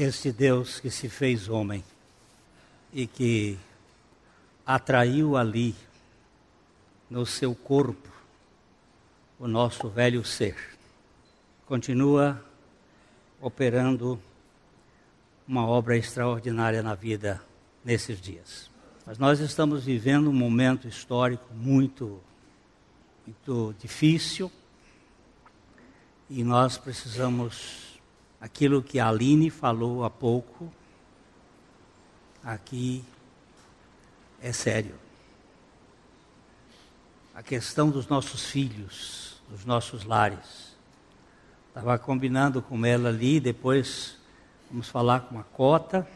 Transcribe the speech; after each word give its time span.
este 0.00 0.30
Deus 0.30 0.78
que 0.78 0.90
se 0.90 1.08
fez 1.08 1.48
homem 1.48 1.82
e 2.92 3.04
que 3.04 3.58
atraiu 4.64 5.36
ali 5.36 5.74
no 7.10 7.26
seu 7.26 7.52
corpo 7.52 8.08
o 9.40 9.48
nosso 9.48 9.88
velho 9.88 10.24
ser, 10.24 10.56
continua 11.66 12.40
operando 13.40 14.20
uma 15.46 15.66
obra 15.66 15.96
extraordinária 15.96 16.80
na 16.82 16.94
vida 16.94 17.42
nesses 17.84 18.20
dias. 18.20 18.70
Mas 19.04 19.18
nós 19.18 19.40
estamos 19.40 19.84
vivendo 19.84 20.30
um 20.30 20.32
momento 20.32 20.86
histórico 20.86 21.52
muito, 21.54 22.20
muito 23.26 23.74
difícil 23.80 24.52
e 26.30 26.44
nós 26.44 26.78
precisamos, 26.78 27.87
aquilo 28.40 28.82
que 28.82 29.00
a 29.00 29.08
Aline 29.08 29.50
falou 29.50 30.04
há 30.04 30.10
pouco, 30.10 30.72
aqui 32.42 33.04
é 34.40 34.52
sério. 34.52 34.94
A 37.34 37.42
questão 37.42 37.90
dos 37.90 38.06
nossos 38.06 38.46
filhos, 38.46 39.40
dos 39.48 39.64
nossos 39.64 40.04
lares. 40.04 40.76
Estava 41.68 41.98
combinando 41.98 42.60
com 42.60 42.84
ela 42.84 43.08
ali, 43.08 43.38
depois 43.38 44.16
vamos 44.70 44.88
falar 44.88 45.20
com 45.20 45.38
a 45.38 45.44
Cota, 45.44 46.06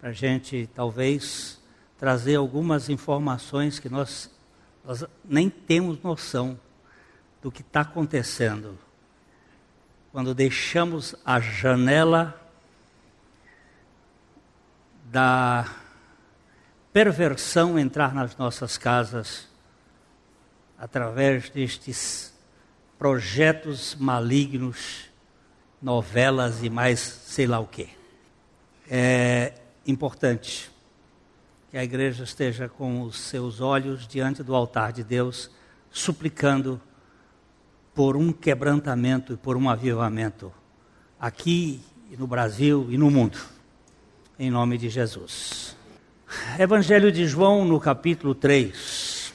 para 0.00 0.10
a 0.10 0.12
gente 0.12 0.68
talvez 0.74 1.60
trazer 1.98 2.36
algumas 2.36 2.88
informações 2.88 3.78
que 3.78 3.88
nós, 3.88 4.30
nós 4.82 5.04
nem 5.22 5.50
temos 5.50 6.02
noção 6.02 6.58
do 7.42 7.52
que 7.52 7.60
está 7.60 7.82
acontecendo 7.82 8.78
quando 10.12 10.34
deixamos 10.34 11.14
a 11.24 11.38
janela 11.38 12.36
da 15.04 15.72
perversão 16.92 17.78
entrar 17.78 18.12
nas 18.12 18.36
nossas 18.36 18.76
casas 18.76 19.48
através 20.76 21.48
destes 21.50 22.34
projetos 22.98 23.94
malignos, 23.94 25.08
novelas 25.80 26.62
e 26.62 26.70
mais 26.70 26.98
sei 26.98 27.46
lá 27.46 27.60
o 27.60 27.66
que. 27.66 27.88
É 28.90 29.54
importante 29.86 30.70
que 31.70 31.78
a 31.78 31.84
igreja 31.84 32.24
esteja 32.24 32.68
com 32.68 33.02
os 33.02 33.16
seus 33.16 33.60
olhos 33.60 34.08
diante 34.08 34.42
do 34.42 34.56
altar 34.56 34.92
de 34.92 35.04
Deus, 35.04 35.50
suplicando 35.88 36.80
por 37.94 38.16
um 38.16 38.32
quebrantamento 38.32 39.32
e 39.32 39.36
por 39.36 39.56
um 39.56 39.68
avivamento 39.68 40.52
aqui 41.18 41.80
no 42.18 42.26
Brasil 42.26 42.86
e 42.90 42.96
no 42.96 43.10
mundo. 43.10 43.38
Em 44.38 44.50
nome 44.50 44.78
de 44.78 44.88
Jesus. 44.88 45.76
Evangelho 46.58 47.10
de 47.10 47.26
João 47.26 47.64
no 47.64 47.80
capítulo 47.80 48.34
3. 48.34 49.32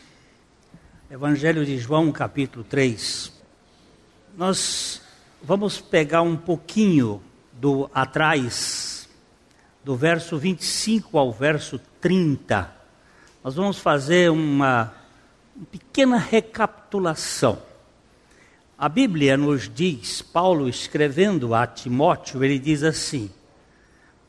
Evangelho 1.12 1.66
de 1.66 1.78
João, 1.78 2.12
capítulo 2.12 2.64
3. 2.64 3.32
Nós 4.36 5.02
vamos 5.44 5.80
pegar 5.80 6.22
um 6.22 6.36
pouquinho 6.36 7.22
do 7.54 7.90
atrás, 7.94 9.08
do 9.84 9.96
verso 9.96 10.38
25 10.38 11.18
ao 11.18 11.32
verso 11.32 11.80
30. 12.02 12.74
Nós 13.44 13.56
vamos 13.56 13.78
fazer 13.78 14.32
uma, 14.32 14.94
uma 15.56 15.66
pequena 15.72 16.18
recapitulação 16.18 17.62
a 18.78 18.90
Bíblia 18.90 19.38
nos 19.38 19.70
diz, 19.74 20.22
Paulo 20.22 20.68
escrevendo 20.68 21.56
a 21.56 21.66
Timóteo, 21.66 22.44
ele 22.44 22.60
diz 22.60 22.84
assim: 22.84 23.30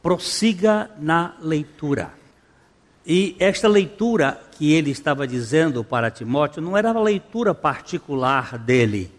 prossiga 0.01 0.91
na 1.01 1.35
leitura. 1.41 2.13
E 3.05 3.37
esta 3.39 3.69
leitura 3.69 4.41
que 4.53 4.73
ele 4.73 4.91
estava 4.91 5.27
dizendo 5.27 5.83
para 5.83 6.11
Timóteo 6.11 6.63
não 6.63 6.77
era 6.77 6.91
a 6.91 7.03
leitura 7.03 7.55
particular 7.55 8.57
dele, 8.59 9.13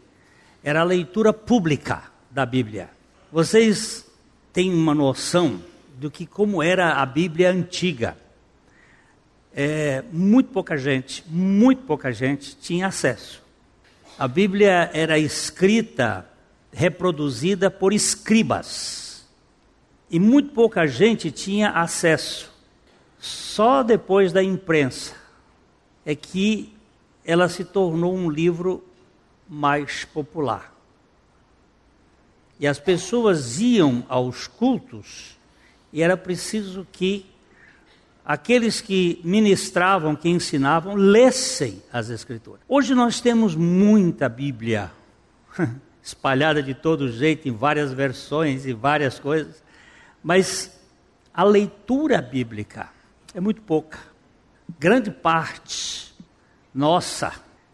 era 0.64 0.82
a 0.82 0.86
leitura 0.86 1.34
pública 1.34 2.04
da 2.32 2.46
Bíblia. 2.46 2.90
Vocês 3.32 4.06
têm 4.54 4.74
uma 4.74 4.96
noção 4.96 5.62
do 5.98 6.10
que 6.10 6.26
como 6.26 6.64
era 6.64 6.94
a 6.94 7.06
Bíblia 7.06 7.52
antiga. 7.52 8.18
É, 9.54 10.04
muito 10.12 10.52
pouca 10.52 10.78
gente, 10.78 11.24
muito 11.28 11.84
pouca 11.84 12.14
gente 12.14 12.56
tinha 12.56 12.88
acesso. 12.88 13.47
A 14.20 14.28
Bíblia 14.28 14.90
era 14.94 15.20
escrita, 15.20 16.28
reproduzida 16.72 17.70
por 17.70 17.94
escribas. 17.94 19.28
E 20.10 20.20
muito 20.20 20.54
pouca 20.54 20.88
gente 20.88 21.30
tinha 21.30 21.70
acesso. 21.70 22.52
Só 23.20 23.84
depois 23.84 24.34
da 24.34 24.44
imprensa 24.44 25.14
é 26.04 26.16
que 26.16 26.74
ela 27.24 27.48
se 27.48 27.64
tornou 27.64 28.16
um 28.16 28.28
livro 28.28 28.84
mais 29.48 30.04
popular. 30.06 30.74
E 32.60 32.66
as 32.66 32.80
pessoas 32.80 33.60
iam 33.60 34.04
aos 34.10 34.48
cultos 34.48 35.38
e 35.94 36.02
era 36.02 36.18
preciso 36.18 36.88
que 36.92 37.26
aqueles 38.28 38.82
que 38.82 39.22
ministravam, 39.24 40.14
que 40.14 40.28
ensinavam, 40.28 40.96
lessem 40.96 41.82
as 41.94 42.10
Escrituras. 42.10 42.60
Hoje 42.68 42.94
nós 42.94 43.22
temos 43.22 43.56
muita 43.56 44.28
Bíblia 44.28 44.92
espalhada 46.04 46.62
de 46.62 46.74
todo 46.74 47.10
jeito, 47.10 47.48
em 47.48 47.54
várias 47.54 47.94
versões 47.94 48.66
e 48.66 48.74
várias 48.74 49.18
coisas, 49.18 49.64
mas 50.22 50.78
a 51.34 51.42
leitura 51.46 52.22
bíblica 52.22 52.90
é 53.34 53.40
muito 53.40 53.62
pouca. 53.62 53.98
Grande 54.78 55.10
parte 55.10 56.14
nossa, 56.74 57.32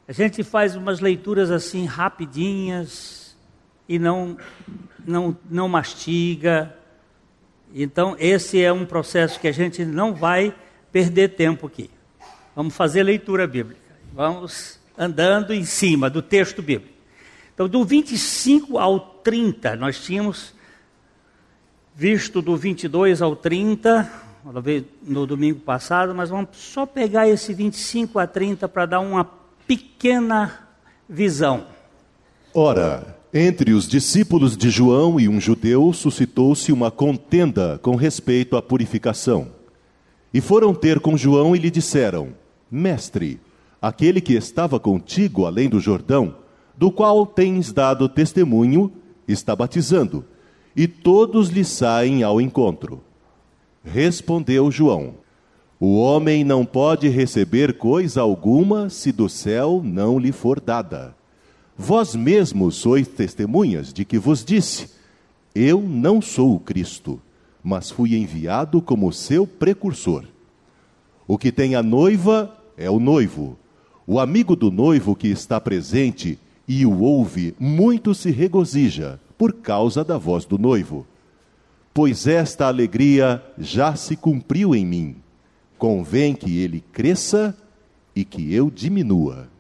a 0.08 0.12
gente 0.12 0.44
faz 0.44 0.75
umas 0.75 1.00
leituras 1.00 1.50
assim 1.50 1.85
rapidinhas 1.85 3.35
e 3.90 3.97
não 3.97 4.38
não 5.03 5.35
não 5.50 5.68
mastiga, 5.68 6.74
então, 7.81 8.16
esse 8.19 8.61
é 8.61 8.72
um 8.72 8.85
processo 8.85 9.39
que 9.39 9.47
a 9.47 9.51
gente 9.51 9.84
não 9.84 10.13
vai 10.13 10.53
perder 10.91 11.29
tempo 11.29 11.66
aqui. 11.66 11.89
Vamos 12.56 12.75
fazer 12.75 13.01
leitura 13.01 13.47
bíblica. 13.47 13.81
Vamos 14.13 14.79
andando 14.95 15.53
em 15.53 15.66
cima 15.66 16.09
do 16.09 16.22
texto 16.22 16.61
bíblico. 16.61 16.94
Então, 17.53 17.67
do 17.67 17.84
25 17.84 18.78
ao 18.78 19.00
30, 19.00 19.75
nós 19.75 20.00
tínhamos 20.00 20.53
visto 21.95 22.41
do 22.41 22.56
22 22.56 23.22
ao 23.22 23.35
30, 23.35 24.11
no 25.01 25.25
domingo 25.25 25.59
passado, 25.61 26.13
mas 26.13 26.29
vamos 26.29 26.50
só 26.53 26.85
pegar 26.85 27.28
esse 27.28 27.53
25 27.53 28.19
a 28.19 28.28
30 28.28 28.67
para 28.67 28.85
dar 28.85 29.00
uma 29.00 29.23
pequena 29.67 30.67
visão. 31.07 31.66
Ora, 32.53 33.16
entre 33.34 33.74
os 33.74 33.88
discípulos 33.88 34.56
de 34.56 34.70
João 34.70 35.20
e 35.20 35.28
um 35.28 35.42
judeu 35.42 35.92
suscitou-se 35.92 36.72
uma 36.72 36.92
contenda 36.92 37.80
com 37.82 37.96
respeito 37.96 38.56
à 38.56 38.62
purificação. 38.62 39.48
E 40.32 40.40
foram 40.40 40.74
ter 40.74 41.00
com 41.00 41.18
João 41.18 41.56
e 41.56 41.60
lhe 41.60 41.72
disseram: 41.72 42.30
Mestre, 42.70 43.40
aquele 43.82 44.22
que 44.22 44.34
estava 44.34 44.80
contigo 44.80 45.48
além 45.48 45.68
do 45.68 45.80
Jordão, 45.80 46.36
do 46.78 46.92
qual 46.92 47.26
tens 47.26 47.74
dado 47.74 48.08
testemunho, 48.08 48.92
está 49.28 49.56
batizando, 49.56 50.24
e 50.76 50.88
todos 50.88 51.50
lhe 51.50 51.64
saem 51.64 52.22
ao 52.22 52.40
encontro. 52.40 53.02
Respondeu 53.84 54.70
João: 54.70 55.16
O 55.80 55.98
homem 55.98 56.44
não 56.44 56.64
pode 56.66 57.10
receber 57.10 57.80
coisa 57.80 58.22
alguma 58.22 58.90
se 58.90 59.12
do 59.12 59.28
céu 59.28 59.82
não 59.84 60.20
lhe 60.20 60.32
for 60.32 60.60
dada. 60.60 61.16
Vós 61.78 62.16
mesmos 62.16 62.75
sois 62.75 63.07
testemunhas 63.07 63.91
de 63.91 64.06
que 64.06 64.19
vos 64.19 64.45
disse: 64.45 64.89
Eu 65.56 65.81
não 65.81 66.22
sou 66.22 66.56
o 66.56 66.59
Cristo, 66.59 67.19
mas 67.63 67.89
fui 67.89 68.16
enviado 68.16 68.81
como 68.81 69.11
seu 69.11 69.47
precursor. 69.47 70.25
O 71.28 71.37
que 71.37 71.52
tem 71.52 71.75
a 71.75 71.81
noiva 71.81 72.55
é 72.78 72.90
o 72.90 72.99
noivo. 72.99 73.58
O 74.05 74.20
amigo 74.20 74.55
do 74.55 74.70
noivo 74.70 75.16
que 75.16 75.29
está 75.29 75.59
presente 75.59 76.37
e 76.67 76.85
o 76.85 76.99
ouve, 76.99 77.55
muito 77.59 78.14
se 78.14 78.31
regozija 78.31 79.19
por 79.37 79.53
causa 79.53 80.03
da 80.03 80.17
voz 80.17 80.46
do 80.46 80.58
noivo. 80.58 81.05
Pois 81.93 82.28
esta 82.28 82.67
alegria 82.67 83.43
já 83.58 83.96
se 83.96 84.16
cumpriu 84.16 84.76
em 84.76 84.85
mim. 84.85 85.16
Convém 85.78 86.34
que 86.34 86.58
ele 86.59 86.84
cresça 86.91 87.55
e 88.16 88.23
que 88.23 88.53
eu 88.53 88.69
diminua. 88.69 89.53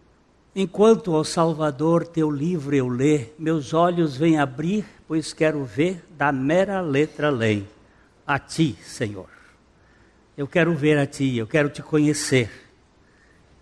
Enquanto 0.55 1.15
ao 1.15 1.23
Salvador 1.23 2.05
teu 2.05 2.29
livro 2.29 2.75
eu 2.75 2.87
ler, 2.87 3.33
meus 3.39 3.73
olhos 3.73 4.15
vêm 4.15 4.37
abrir, 4.37 4.85
pois 5.07 5.33
quero 5.33 5.63
ver 5.63 6.05
da 6.15 6.31
mera 6.31 6.79
letra 6.79 7.29
além. 7.29 7.67
A 8.25 8.37
ti, 8.37 8.77
Senhor. 8.83 9.29
Eu 10.37 10.47
quero 10.47 10.75
ver 10.75 10.99
a 10.99 11.07
ti, 11.07 11.35
eu 11.35 11.47
quero 11.47 11.69
te 11.69 11.81
conhecer. 11.81 12.51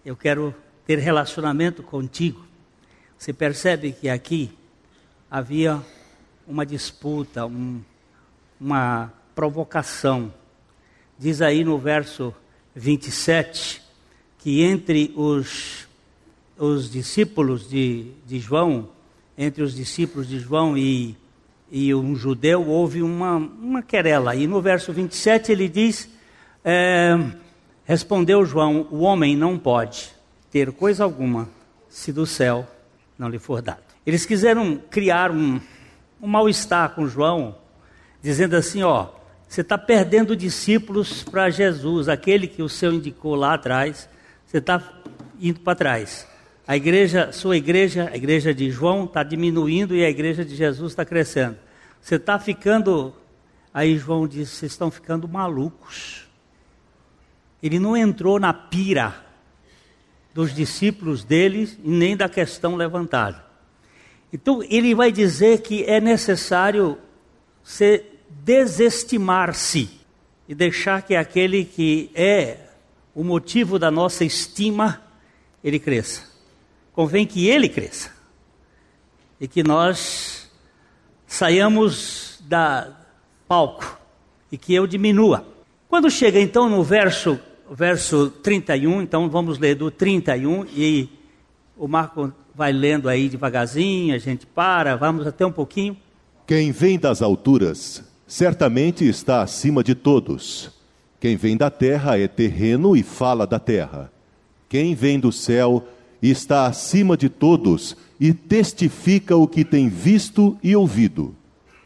Eu 0.05 0.17
quero 0.17 0.53
ter 0.85 0.99
relacionamento 0.99 1.81
contigo. 1.81 2.45
Você 3.17 3.31
percebe 3.31 3.93
que 3.93 4.09
aqui 4.09 4.51
havia 5.29 5.81
uma 6.45 6.65
disputa, 6.65 7.45
um, 7.45 7.81
uma 8.59 9.13
provocação. 9.33 10.33
Diz 11.17 11.41
aí 11.41 11.63
no 11.63 11.77
verso 11.77 12.33
27 12.75 13.81
que 14.39 14.61
entre 14.63 15.13
os, 15.15 15.87
os 16.61 16.91
discípulos 16.91 17.67
de, 17.67 18.11
de 18.25 18.39
João, 18.39 18.89
entre 19.35 19.63
os 19.63 19.73
discípulos 19.73 20.27
de 20.27 20.39
João 20.39 20.77
e, 20.77 21.17
e 21.71 21.93
um 21.95 22.15
judeu, 22.15 22.67
houve 22.67 23.01
uma, 23.01 23.37
uma 23.37 23.81
querela. 23.81 24.35
E 24.35 24.45
no 24.45 24.61
verso 24.61 24.93
27 24.93 25.51
ele 25.51 25.67
diz: 25.67 26.07
é, 26.63 27.17
Respondeu 27.83 28.45
João: 28.45 28.87
O 28.91 28.99
homem 28.99 29.35
não 29.35 29.57
pode 29.57 30.11
ter 30.51 30.71
coisa 30.71 31.03
alguma 31.03 31.49
se 31.89 32.13
do 32.13 32.25
céu 32.25 32.67
não 33.17 33.27
lhe 33.27 33.39
for 33.39 33.61
dado. 33.61 33.81
Eles 34.05 34.25
quiseram 34.25 34.77
criar 34.89 35.31
um, 35.31 35.59
um 36.21 36.27
mal-estar 36.27 36.89
com 36.91 37.07
João, 37.07 37.55
dizendo 38.21 38.55
assim: 38.55 38.83
Ó, 38.83 39.07
você 39.47 39.61
está 39.61 39.79
perdendo 39.79 40.35
discípulos 40.35 41.23
para 41.23 41.49
Jesus, 41.49 42.07
aquele 42.07 42.47
que 42.47 42.61
o 42.61 42.69
Senhor 42.69 42.93
indicou 42.93 43.33
lá 43.33 43.55
atrás, 43.55 44.07
você 44.45 44.59
está 44.59 44.81
indo 45.39 45.59
para 45.59 45.75
trás. 45.75 46.30
A 46.71 46.77
igreja, 46.77 47.33
sua 47.33 47.57
igreja, 47.57 48.09
a 48.13 48.15
igreja 48.15 48.53
de 48.53 48.71
João, 48.71 49.03
está 49.03 49.23
diminuindo 49.23 49.93
e 49.93 50.05
a 50.05 50.09
igreja 50.09 50.45
de 50.45 50.55
Jesus 50.55 50.93
está 50.93 51.03
crescendo. 51.03 51.57
Você 51.99 52.15
está 52.15 52.39
ficando. 52.39 53.13
Aí 53.73 53.97
João 53.97 54.25
disse: 54.25 54.55
vocês 54.55 54.71
estão 54.71 54.89
ficando 54.89 55.27
malucos. 55.27 56.29
Ele 57.61 57.77
não 57.77 57.97
entrou 57.97 58.39
na 58.39 58.53
pira 58.53 59.13
dos 60.33 60.55
discípulos 60.55 61.25
dele 61.25 61.77
e 61.83 61.89
nem 61.89 62.15
da 62.15 62.29
questão 62.29 62.77
levantada. 62.77 63.43
Então 64.31 64.63
ele 64.63 64.95
vai 64.95 65.11
dizer 65.11 65.63
que 65.63 65.83
é 65.83 65.99
necessário 65.99 66.97
se 67.61 68.01
desestimar-se 68.29 69.89
e 70.47 70.55
deixar 70.55 71.01
que 71.01 71.17
aquele 71.17 71.65
que 71.65 72.09
é 72.15 72.59
o 73.13 73.25
motivo 73.25 73.77
da 73.77 73.91
nossa 73.91 74.23
estima, 74.23 75.01
ele 75.61 75.77
cresça. 75.77 76.30
Convém 76.93 77.25
que 77.25 77.47
ele 77.47 77.69
cresça. 77.69 78.11
E 79.39 79.47
que 79.47 79.63
nós 79.63 80.51
saiamos 81.25 82.41
da 82.41 82.89
palco 83.47 83.99
e 84.51 84.57
que 84.57 84.73
eu 84.73 84.85
diminua. 84.85 85.45
Quando 85.87 86.09
chega 86.09 86.39
então 86.39 86.69
no 86.69 86.83
verso 86.83 87.39
verso 87.71 88.29
31, 88.29 89.01
então 89.01 89.29
vamos 89.29 89.57
ler 89.57 89.75
do 89.75 89.89
31 89.89 90.65
e 90.75 91.09
o 91.77 91.87
Marco 91.87 92.31
vai 92.53 92.73
lendo 92.73 93.07
aí 93.07 93.29
devagarzinho, 93.29 94.13
a 94.13 94.17
gente 94.17 94.45
para, 94.45 94.97
vamos 94.97 95.25
até 95.25 95.45
um 95.45 95.51
pouquinho. 95.51 95.95
Quem 96.45 96.71
vem 96.71 96.99
das 96.99 97.21
alturas 97.21 98.03
certamente 98.27 99.07
está 99.07 99.41
acima 99.41 99.83
de 99.83 99.95
todos. 99.95 100.69
Quem 101.19 101.37
vem 101.37 101.55
da 101.55 101.69
terra 101.69 102.19
é 102.19 102.27
terreno 102.27 102.95
e 102.95 103.03
fala 103.03 103.47
da 103.47 103.59
terra. 103.59 104.11
Quem 104.67 104.93
vem 104.93 105.19
do 105.19 105.31
céu 105.31 105.87
está 106.21 106.67
acima 106.67 107.17
de 107.17 107.29
todos 107.29 107.97
e 108.19 108.33
testifica 108.33 109.35
o 109.35 109.47
que 109.47 109.65
tem 109.65 109.89
visto 109.89 110.57
e 110.61 110.75
ouvido. 110.75 111.35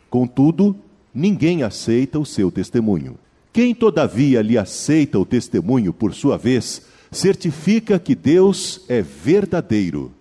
Contudo, 0.10 0.76
ninguém 1.14 1.64
aceita 1.64 2.20
o 2.20 2.26
seu 2.26 2.52
testemunho. 2.52 3.18
Quem, 3.54 3.74
todavia, 3.74 4.42
lhe 4.42 4.58
aceita 4.58 5.18
o 5.18 5.26
testemunho 5.26 5.94
por 5.94 6.14
sua 6.14 6.38
vez, 6.38 6.82
certifica 7.10 7.98
que 7.98 8.14
Deus 8.14 8.82
é 8.90 9.02
verdadeiro. 9.02 10.12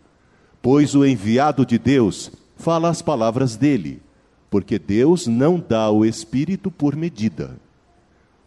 Pois 0.62 0.94
o 0.94 1.05
enviado 1.05 1.66
de 1.66 1.78
Deus 1.78 2.31
fala 2.56 2.88
as 2.88 3.02
palavras 3.02 3.56
dele, 3.56 4.00
porque 4.49 4.78
Deus 4.78 5.26
não 5.26 5.62
dá 5.69 5.90
o 5.90 6.05
Espírito 6.05 6.70
por 6.70 6.94
medida. 6.94 7.58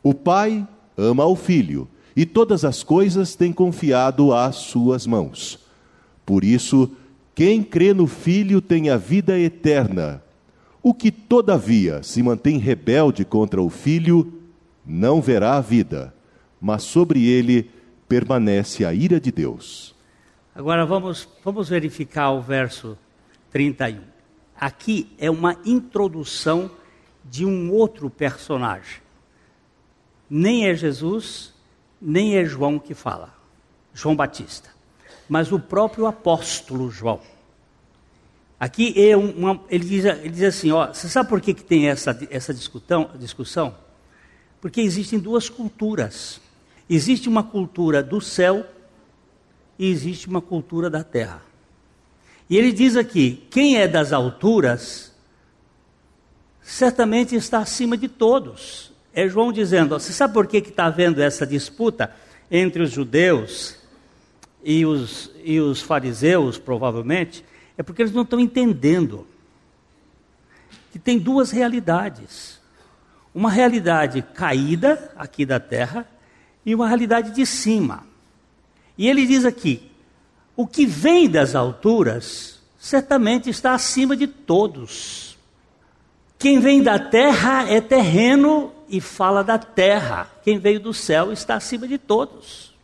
O 0.02 0.14
Pai 0.14 0.66
ama 0.96 1.26
o 1.26 1.36
Filho, 1.36 1.88
e 2.18 2.26
todas 2.26 2.66
as 2.66 2.82
coisas 2.82 3.36
tem 3.36 3.54
confiado 3.54 4.34
às 4.34 4.56
suas 4.56 5.06
mãos. 5.06 5.60
Por 6.26 6.44
isso, 6.44 6.90
quem 7.36 7.62
crê 7.62 7.94
no 7.94 8.08
Filho 8.08 8.60
tem 8.60 8.90
a 8.90 8.98
vida 8.98 9.38
eterna. 9.38 10.24
O 10.82 10.96
que, 10.96 11.12
todavia, 11.12 12.02
se 12.02 12.24
mantém 12.24 12.58
rebelde 12.58 13.24
contra 13.24 13.62
o 13.62 13.70
Filho, 13.70 14.34
não 14.84 15.22
verá 15.22 15.58
a 15.58 15.62
vida, 15.62 16.12
mas 16.60 16.82
sobre 16.82 17.24
ele 17.24 17.70
permanece 18.10 18.84
a 18.84 18.92
ira 18.96 19.20
de 19.20 19.32
Deus. 19.32 19.94
Agora 20.56 20.88
vamos, 20.88 21.30
vamos 21.46 21.70
verificar 21.70 22.32
o 22.32 22.42
verso 22.42 22.98
31. 23.52 24.00
Aqui 24.60 25.08
é 25.20 25.30
uma 25.30 25.56
introdução 25.64 26.72
de 27.24 27.46
um 27.46 27.72
outro 27.72 28.10
personagem. 28.10 29.02
Nem 30.28 30.68
é 30.68 30.74
Jesus, 30.74 31.56
nem 32.02 32.38
é 32.38 32.46
João 32.46 32.80
que 32.80 32.94
fala, 32.94 33.34
João 33.94 34.16
Batista, 34.16 34.70
mas 35.28 35.52
o 35.52 35.60
próprio 35.60 36.06
apóstolo 36.06 36.90
João. 36.92 37.20
Aqui 38.60 38.94
é 38.98 39.16
uma, 39.16 39.62
ele, 39.70 39.86
diz, 39.86 40.06
ele 40.06 40.30
diz 40.30 40.44
assim: 40.44 40.72
ó, 40.72 40.88
você 40.88 41.08
sabe 41.08 41.30
por 41.30 41.40
que, 41.40 41.54
que 41.54 41.64
tem 41.64 41.90
essa, 41.90 42.18
essa 42.32 42.54
discussão, 42.54 43.12
discussão? 43.20 43.76
Porque 44.60 44.82
existem 44.82 45.20
duas 45.20 45.48
culturas. 45.48 46.42
Existe 46.90 47.30
uma 47.30 47.44
cultura 47.44 48.02
do 48.02 48.20
céu 48.20 48.66
e 49.78 49.90
existe 49.90 50.28
uma 50.28 50.42
cultura 50.42 50.90
da 50.90 51.04
terra. 51.04 51.42
E 52.50 52.58
ele 52.58 52.72
diz 52.72 52.96
aqui: 52.96 53.46
quem 53.52 53.78
é 53.78 53.88
das 53.88 54.12
alturas, 54.12 55.14
certamente 56.62 57.36
está 57.36 57.60
acima 57.60 57.96
de 57.96 58.08
todos. 58.08 58.92
É 59.18 59.28
João 59.28 59.52
dizendo: 59.52 60.00
você 60.00 60.14
sabe 60.14 60.32
por 60.36 60.46
que 60.46 60.58
está 60.58 60.86
havendo 60.86 61.24
essa 61.24 61.44
disputa 61.44 62.14
entre 62.52 62.84
os 62.84 62.92
judeus 62.92 63.76
e 64.64 64.86
os, 64.86 65.32
e 65.44 65.60
os 65.60 65.82
fariseus, 65.82 66.60
provavelmente? 66.60 67.44
É 67.76 67.82
porque 67.82 68.04
eles 68.04 68.14
não 68.14 68.22
estão 68.22 68.40
entendendo 68.40 69.26
que 70.92 71.00
tem 71.00 71.18
duas 71.18 71.50
realidades 71.50 72.58
uma 73.34 73.50
realidade 73.50 74.22
caída 74.22 75.12
aqui 75.16 75.48
da 75.48 75.60
terra 75.60 76.08
e 76.64 76.76
uma 76.76 76.88
realidade 76.88 77.32
de 77.32 77.46
cima. 77.46 78.04
E 78.96 79.10
ele 79.10 79.26
diz 79.26 79.46
aqui: 79.46 79.92
o 80.56 80.68
que 80.68 80.86
vem 80.86 81.28
das 81.28 81.56
alturas 81.56 82.60
certamente 82.78 83.50
está 83.50 83.74
acima 83.74 84.16
de 84.16 84.28
todos. 84.28 85.38
Quem 86.38 86.60
vem 86.60 86.84
da 86.84 87.00
terra 87.00 87.68
é 87.68 87.82
terreno 87.82 88.77
e 88.90 89.02
fala 89.02 89.44
da 89.44 89.58
terra. 89.58 90.30
Quem 90.44 90.60
veio 90.60 90.80
do 90.80 90.94
céu 90.94 91.32
está 91.32 91.56
acima 91.56 91.88
de 91.88 91.98
todos. 91.98 92.76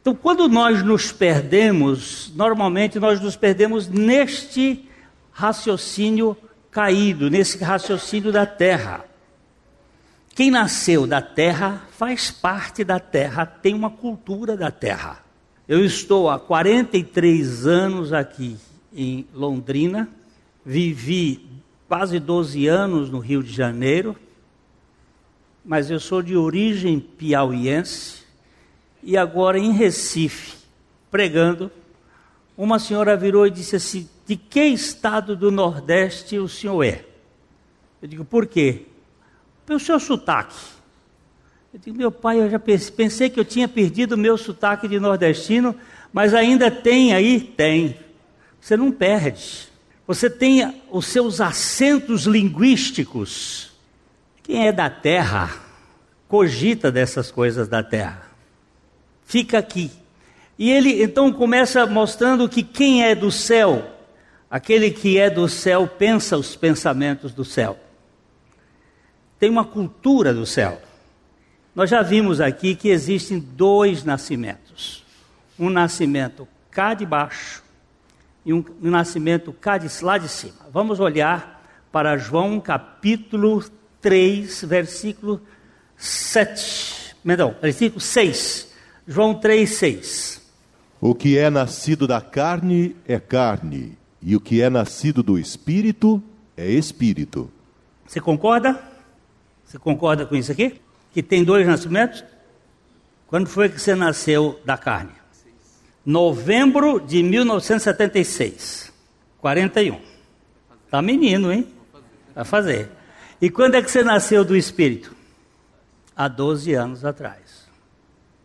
Então, 0.00 0.14
quando 0.14 0.48
nós 0.48 0.82
nos 0.82 1.12
perdemos, 1.12 2.32
normalmente 2.34 2.98
nós 2.98 3.20
nos 3.20 3.36
perdemos 3.36 3.86
neste 3.86 4.88
raciocínio 5.30 6.36
caído, 6.70 7.28
nesse 7.28 7.62
raciocínio 7.62 8.32
da 8.32 8.46
terra. 8.46 9.04
Quem 10.34 10.50
nasceu 10.50 11.06
da 11.06 11.20
terra 11.20 11.82
faz 11.90 12.30
parte 12.30 12.82
da 12.82 12.98
terra, 12.98 13.44
tem 13.44 13.74
uma 13.74 13.90
cultura 13.90 14.56
da 14.56 14.70
terra. 14.70 15.22
Eu 15.68 15.84
estou 15.84 16.30
há 16.30 16.38
43 16.38 17.66
anos 17.66 18.12
aqui 18.12 18.56
em 18.92 19.26
Londrina, 19.34 20.08
vivi 20.64 21.46
quase 21.86 22.18
12 22.18 22.66
anos 22.66 23.10
no 23.10 23.18
Rio 23.18 23.42
de 23.42 23.52
Janeiro, 23.52 24.16
mas 25.64 25.90
eu 25.90 26.00
sou 26.00 26.22
de 26.22 26.36
origem 26.36 27.00
piauiense 27.00 28.24
e 29.02 29.16
agora 29.16 29.58
em 29.58 29.72
Recife, 29.72 30.56
pregando, 31.10 31.70
uma 32.56 32.78
senhora 32.78 33.16
virou 33.16 33.46
e 33.46 33.50
disse 33.50 33.76
assim: 33.76 34.08
De 34.26 34.36
que 34.36 34.62
estado 34.64 35.34
do 35.34 35.50
Nordeste 35.50 36.38
o 36.38 36.48
senhor 36.48 36.82
é? 36.82 37.04
Eu 38.02 38.08
digo: 38.08 38.24
Por 38.24 38.46
quê? 38.46 38.86
pelo 39.70 39.78
seu 39.78 40.00
sotaque. 40.00 40.56
Eu 41.72 41.78
digo, 41.78 41.96
meu 41.96 42.10
pai, 42.10 42.40
eu 42.40 42.50
já 42.50 42.58
pensei 42.58 43.30
que 43.30 43.38
eu 43.38 43.44
tinha 43.44 43.68
perdido 43.68 44.16
o 44.16 44.18
meu 44.18 44.36
sotaque 44.36 44.88
de 44.88 44.98
nordestino, 44.98 45.76
mas 46.12 46.34
ainda 46.34 46.68
tem 46.72 47.14
aí? 47.14 47.38
Tem. 47.40 47.96
Você 48.60 48.76
não 48.76 48.90
perde. 48.90 49.68
Você 50.08 50.28
tem 50.28 50.82
os 50.90 51.06
seus 51.06 51.40
acentos 51.40 52.24
linguísticos. 52.24 53.69
Quem 54.42 54.66
é 54.66 54.72
da 54.72 54.90
terra, 54.90 55.50
cogita 56.28 56.90
dessas 56.90 57.30
coisas 57.30 57.68
da 57.68 57.82
terra. 57.82 58.22
Fica 59.24 59.58
aqui. 59.58 59.90
E 60.58 60.70
ele 60.70 61.02
então 61.02 61.32
começa 61.32 61.86
mostrando 61.86 62.48
que 62.48 62.62
quem 62.62 63.04
é 63.04 63.14
do 63.14 63.30
céu, 63.30 63.90
aquele 64.50 64.90
que 64.90 65.18
é 65.18 65.30
do 65.30 65.48
céu, 65.48 65.86
pensa 65.86 66.36
os 66.36 66.56
pensamentos 66.56 67.32
do 67.32 67.44
céu 67.44 67.78
tem 69.40 69.48
uma 69.48 69.64
cultura 69.64 70.34
do 70.34 70.44
céu. 70.44 70.80
Nós 71.74 71.88
já 71.88 72.02
vimos 72.02 72.40
aqui 72.42 72.74
que 72.76 72.90
existem 72.90 73.40
dois 73.40 74.04
nascimentos: 74.04 75.02
um 75.58 75.70
nascimento 75.70 76.46
cá 76.70 76.92
de 76.92 77.06
baixo 77.06 77.64
e 78.44 78.52
um, 78.52 78.62
nascimento 78.82 79.52
cá 79.52 79.78
de, 79.78 79.88
lá 80.04 80.18
de 80.18 80.28
cima. 80.28 80.66
Vamos 80.70 81.00
olhar 81.00 81.64
para 81.90 82.18
João 82.18 82.60
capítulo 82.60 83.64
3, 84.00 84.64
versículo 84.64 85.40
7. 85.96 87.16
Perdão, 87.24 87.54
versículo 87.60 88.00
6. 88.00 88.68
João 89.06 89.34
3, 89.34 89.68
6. 89.68 90.40
O 91.00 91.14
que 91.14 91.38
é 91.38 91.48
nascido 91.48 92.06
da 92.06 92.20
carne 92.20 92.94
é 93.08 93.18
carne, 93.18 93.96
e 94.22 94.36
o 94.36 94.40
que 94.40 94.60
é 94.60 94.68
nascido 94.68 95.22
do 95.22 95.38
espírito 95.38 96.22
é 96.56 96.70
espírito. 96.70 97.50
Você 98.06 98.20
concorda? 98.20 98.78
Você 99.64 99.78
concorda 99.78 100.26
com 100.26 100.36
isso 100.36 100.52
aqui? 100.52 100.80
Que 101.12 101.22
tem 101.22 101.42
dois 101.42 101.66
nascimentos? 101.66 102.22
Quando 103.26 103.48
foi 103.48 103.68
que 103.68 103.80
você 103.80 103.94
nasceu 103.94 104.60
da 104.64 104.76
carne? 104.76 105.12
Novembro 106.04 107.00
de 107.00 107.22
1976. 107.22 108.92
41. 109.38 110.00
Tá 110.90 111.00
menino, 111.00 111.52
hein? 111.52 111.66
Vai 112.34 112.44
fazer. 112.44 112.90
E 113.40 113.48
quando 113.48 113.74
é 113.74 113.82
que 113.82 113.90
você 113.90 114.02
nasceu 114.02 114.44
do 114.44 114.56
espírito? 114.56 115.14
Há 116.14 116.28
12 116.28 116.74
anos 116.74 117.04
atrás. 117.04 117.68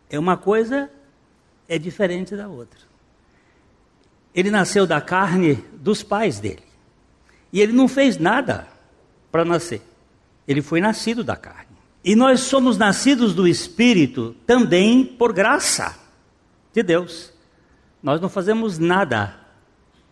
É 0.08 0.18
uma 0.18 0.36
coisa 0.36 0.90
é 1.68 1.78
diferente 1.78 2.36
da 2.36 2.48
outra. 2.48 2.78
Ele 4.34 4.50
nasceu 4.50 4.86
da 4.86 5.00
carne 5.00 5.64
dos 5.74 6.02
pais 6.02 6.38
dele. 6.38 6.62
E 7.52 7.60
ele 7.60 7.72
não 7.72 7.88
fez 7.88 8.18
nada 8.18 8.68
para 9.30 9.44
nascer. 9.44 9.82
Ele 10.46 10.62
foi 10.62 10.80
nascido 10.80 11.24
da 11.24 11.36
carne. 11.36 11.76
E 12.04 12.14
nós 12.14 12.40
somos 12.40 12.78
nascidos 12.78 13.34
do 13.34 13.48
Espírito 13.48 14.36
também 14.46 15.04
por 15.04 15.32
graça 15.32 15.98
de 16.72 16.82
Deus. 16.82 17.32
Nós 18.02 18.20
não 18.20 18.28
fazemos 18.28 18.78
nada 18.78 19.34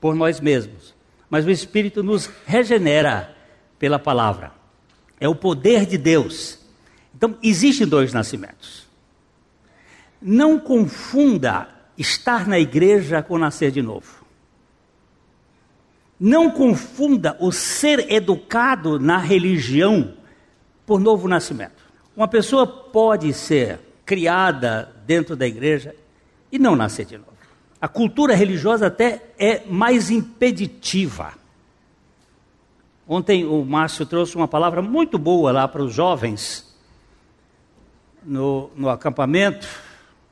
por 0.01 0.15
nós 0.15 0.41
mesmos, 0.41 0.95
mas 1.31 1.47
o 1.47 1.51
Espírito 1.51 2.03
nos 2.03 2.29
regenera 2.45 3.35
pela 3.79 3.99
palavra. 3.99 4.53
É 5.25 5.29
o 5.29 5.35
poder 5.35 5.87
de 5.87 5.97
Deus. 5.97 6.59
Então, 7.17 7.39
existem 7.43 7.87
dois 7.87 8.13
nascimentos. 8.13 8.87
Não 10.21 10.61
confunda 10.61 11.67
estar 11.97 12.47
na 12.47 12.59
igreja 12.59 13.23
com 13.23 13.39
nascer 13.39 13.71
de 13.71 13.81
novo. 13.81 14.23
Não 16.21 16.51
confunda 16.51 17.39
o 17.41 17.51
ser 17.51 18.13
educado 18.13 19.01
na 19.01 19.17
religião 19.17 20.13
por 20.85 21.01
novo 21.01 21.27
nascimento. 21.27 21.83
Uma 22.15 22.29
pessoa 22.29 22.67
pode 22.67 23.33
ser 23.33 23.81
criada 24.05 24.95
dentro 25.07 25.35
da 25.35 25.47
igreja 25.47 25.97
e 26.53 26.59
não 26.59 26.77
nascer 26.77 27.07
de 27.07 27.17
novo. 27.17 27.33
A 27.81 27.89
cultura 27.89 28.35
religiosa 28.35 28.89
até 28.89 29.23
é 29.39 29.63
mais 29.65 30.11
impeditiva. 30.11 31.33
Ontem 33.07 33.45
o 33.45 33.65
Márcio 33.65 34.07
trouxe 34.07 34.35
uma 34.37 34.49
palavra 34.49 34.81
muito 34.81 35.19
boa 35.19 35.53
lá 35.53 35.69
para 35.69 35.83
os 35.83 35.93
jovens 35.93 36.75
no, 38.23 38.71
no 38.75 38.89
acampamento 38.89 39.69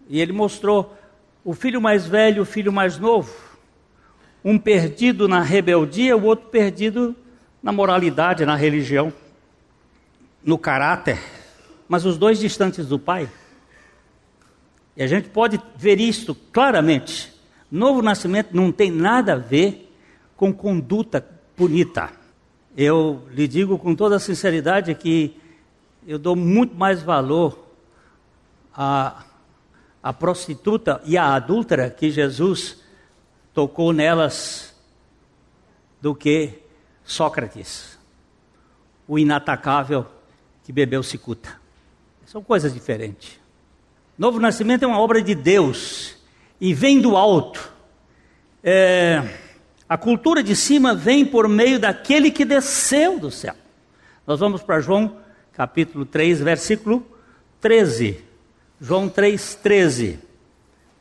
e 0.09 0.21
ele 0.21 0.33
mostrou 0.33 0.97
o 1.45 1.53
filho 1.53 1.81
mais 1.81 2.07
velho 2.07 2.43
o 2.43 2.47
filho 2.47 2.73
mais 2.73 2.99
novo. 2.99 3.33
Um 4.45 4.59
perdido 4.59 5.29
na 5.29 5.41
rebeldia, 5.41 6.17
o 6.17 6.25
outro 6.25 6.49
perdido 6.49 7.15
na 7.63 7.71
moralidade, 7.71 8.45
na 8.45 8.57
religião, 8.57 9.13
no 10.45 10.59
caráter 10.59 11.19
mas 11.93 12.07
os 12.07 12.17
dois 12.17 12.39
distantes 12.39 12.87
do 12.87 12.99
Pai. 12.99 13.29
E 14.97 15.03
a 15.03 15.07
gente 15.07 15.29
pode 15.29 15.61
ver 15.77 16.01
isto 16.01 16.35
claramente. 16.35 17.31
Novo 17.71 18.01
nascimento 18.01 18.57
não 18.57 18.73
tem 18.73 18.91
nada 18.91 19.35
a 19.35 19.37
ver 19.37 19.95
com 20.35 20.55
conduta 20.55 21.23
bonita. 21.55 22.11
Eu 22.77 23.27
lhe 23.31 23.47
digo 23.47 23.79
com 23.79 23.95
toda 23.95 24.19
sinceridade 24.19 24.95
que 24.95 25.39
eu 26.07 26.19
dou 26.19 26.35
muito 26.35 26.75
mais 26.75 27.03
valor 27.03 27.69
à, 28.75 29.25
à 30.03 30.13
prostituta 30.13 31.01
e 31.05 31.19
à 31.19 31.35
adúltera 31.35 31.91
que 31.91 32.11
Jesus 32.11 32.83
tocou 33.53 33.93
nelas 33.93 34.75
do 36.01 36.15
que 36.15 36.63
Sócrates, 37.05 37.99
o 39.07 39.19
inatacável 39.19 40.07
que 40.65 40.73
bebeu 40.73 41.03
cicuta. 41.03 41.61
São 42.25 42.43
coisas 42.43 42.73
diferentes. 42.73 43.39
Novo 44.17 44.41
nascimento 44.41 44.85
é 44.85 44.87
uma 44.87 44.99
obra 44.99 45.21
de 45.21 45.35
Deus 45.35 46.17
e 46.61 46.73
vem 46.73 47.01
do 47.01 47.17
alto. 47.17 47.73
É, 48.65 49.42
a 49.93 49.99
cultura 49.99 50.43
de 50.43 50.57
cima 50.57 50.95
vem 50.95 51.23
por 51.23 51.47
meio 51.47 51.79
daquele 51.79 52.31
que 52.31 52.47
desceu 52.47 53.19
do 53.19 53.31
céu. 53.31 53.55
Nós 54.27 54.41
vamos 54.41 54.63
para 54.63 54.81
João 54.81 55.19
capítulo 55.53 56.07
3, 56.07 56.41
versículo 56.41 57.05
13. 57.61 58.17
João 58.81 59.07
3, 59.07 59.55
13. 59.57 60.19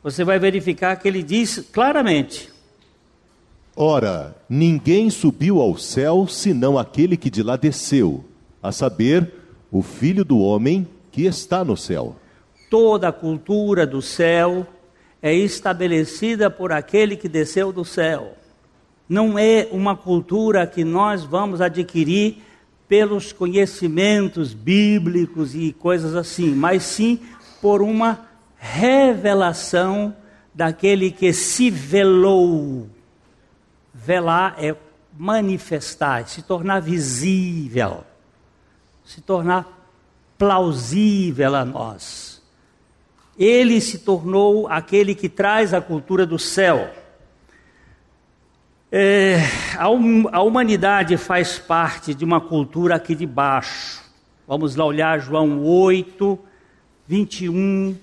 Você 0.02 0.22
vai 0.24 0.38
verificar 0.38 0.94
que 0.96 1.08
ele 1.08 1.22
diz 1.22 1.70
claramente: 1.72 2.50
Ora, 3.74 4.36
ninguém 4.46 5.08
subiu 5.08 5.58
ao 5.58 5.78
céu 5.78 6.26
senão 6.28 6.78
aquele 6.78 7.16
que 7.16 7.30
de 7.30 7.42
lá 7.42 7.56
desceu, 7.56 8.22
a 8.62 8.70
saber, 8.72 9.32
o 9.70 9.80
Filho 9.80 10.22
do 10.22 10.38
Homem 10.38 10.86
que 11.10 11.24
está 11.24 11.64
no 11.64 11.78
céu. 11.78 12.14
Toda 12.68 13.08
a 13.08 13.12
cultura 13.12 13.86
do 13.86 14.02
céu 14.02 14.66
é 15.22 15.34
estabelecida 15.34 16.50
por 16.50 16.72
aquele 16.72 17.16
que 17.16 17.26
desceu 17.26 17.72
do 17.72 17.86
céu. 17.86 18.41
Não 19.12 19.38
é 19.38 19.68
uma 19.70 19.94
cultura 19.94 20.66
que 20.66 20.82
nós 20.82 21.22
vamos 21.22 21.60
adquirir 21.60 22.42
pelos 22.88 23.30
conhecimentos 23.30 24.54
bíblicos 24.54 25.54
e 25.54 25.70
coisas 25.70 26.16
assim, 26.16 26.54
mas 26.54 26.82
sim 26.82 27.20
por 27.60 27.82
uma 27.82 28.26
revelação 28.56 30.16
daquele 30.54 31.10
que 31.10 31.30
se 31.30 31.68
velou. 31.68 32.88
Velar 33.92 34.54
é 34.56 34.74
manifestar, 35.14 36.26
se 36.26 36.40
tornar 36.40 36.80
visível, 36.80 38.04
se 39.04 39.20
tornar 39.20 39.90
plausível 40.38 41.54
a 41.54 41.66
nós. 41.66 42.40
Ele 43.38 43.78
se 43.78 43.98
tornou 43.98 44.66
aquele 44.68 45.14
que 45.14 45.28
traz 45.28 45.74
a 45.74 45.82
cultura 45.82 46.24
do 46.24 46.38
céu. 46.38 47.01
É, 48.94 49.38
a, 49.78 49.88
hum, 49.88 50.26
a 50.30 50.42
humanidade 50.42 51.16
faz 51.16 51.58
parte 51.58 52.12
de 52.12 52.26
uma 52.26 52.42
cultura 52.42 52.96
aqui 52.96 53.14
de 53.14 53.24
baixo. 53.24 54.02
Vamos 54.46 54.76
lá 54.76 54.84
olhar 54.84 55.18
João 55.18 55.64
8, 55.64 56.38
21 57.08 57.96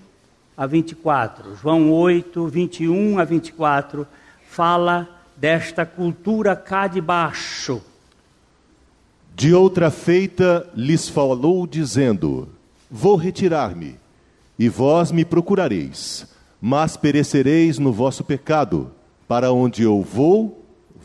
a 0.58 0.66
24. 0.66 1.56
João 1.58 1.92
8, 1.92 2.48
21 2.48 3.20
a 3.20 3.24
24 3.24 4.08
fala 4.48 5.08
desta 5.38 5.86
cultura 5.86 6.56
cá 6.56 6.88
de 6.88 7.00
baixo. 7.00 7.84
De 9.36 9.54
outra 9.54 9.92
feita 9.92 10.68
lhes 10.74 11.08
falou, 11.08 11.68
dizendo: 11.68 12.50
Vou 12.90 13.16
retirar-me, 13.16 13.96
e 14.58 14.68
vós 14.68 15.12
me 15.12 15.24
procurareis, 15.24 16.26
mas 16.60 16.98
perecereis 16.98 17.78
no 17.78 17.94
vosso 17.94 18.24
pecado. 18.24 18.90
Para 19.28 19.52
onde 19.52 19.84
eu 19.84 20.02
vou, 20.02 20.59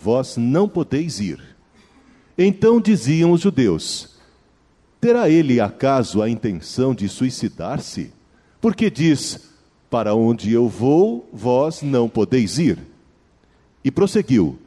vós 0.04 0.36
não 0.36 0.68
podeis 0.68 1.18
ir. 1.18 1.40
Então 2.36 2.80
diziam 2.80 3.32
os 3.32 3.40
judeus: 3.40 4.16
Terá 5.00 5.30
ele 5.30 5.60
acaso 5.60 6.20
a 6.20 6.28
intenção 6.28 6.94
de 6.94 7.08
suicidar-se? 7.08 8.12
Porque 8.60 8.90
diz: 8.90 9.50
Para 9.88 10.14
onde 10.14 10.52
eu 10.52 10.68
vou, 10.68 11.28
vós 11.32 11.80
não 11.82 12.08
podeis 12.08 12.58
ir. 12.58 12.78
E 13.82 13.90
prosseguiu: 13.90 14.58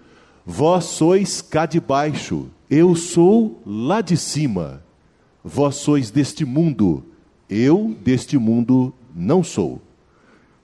Vós 0.46 0.86
sois 0.86 1.42
cá 1.42 1.66
de 1.66 1.80
baixo 1.80 2.50
eu 2.70 2.96
sou 2.96 3.62
lá 3.66 4.02
de 4.02 4.18
cima. 4.18 4.84
Vós 5.44 5.76
sois 5.76 6.12
deste 6.12 6.44
mundo. 6.44 7.04
Eu 7.50 7.96
deste 8.04 8.38
mundo 8.38 8.94
não 9.16 9.42
sou. 9.42 9.82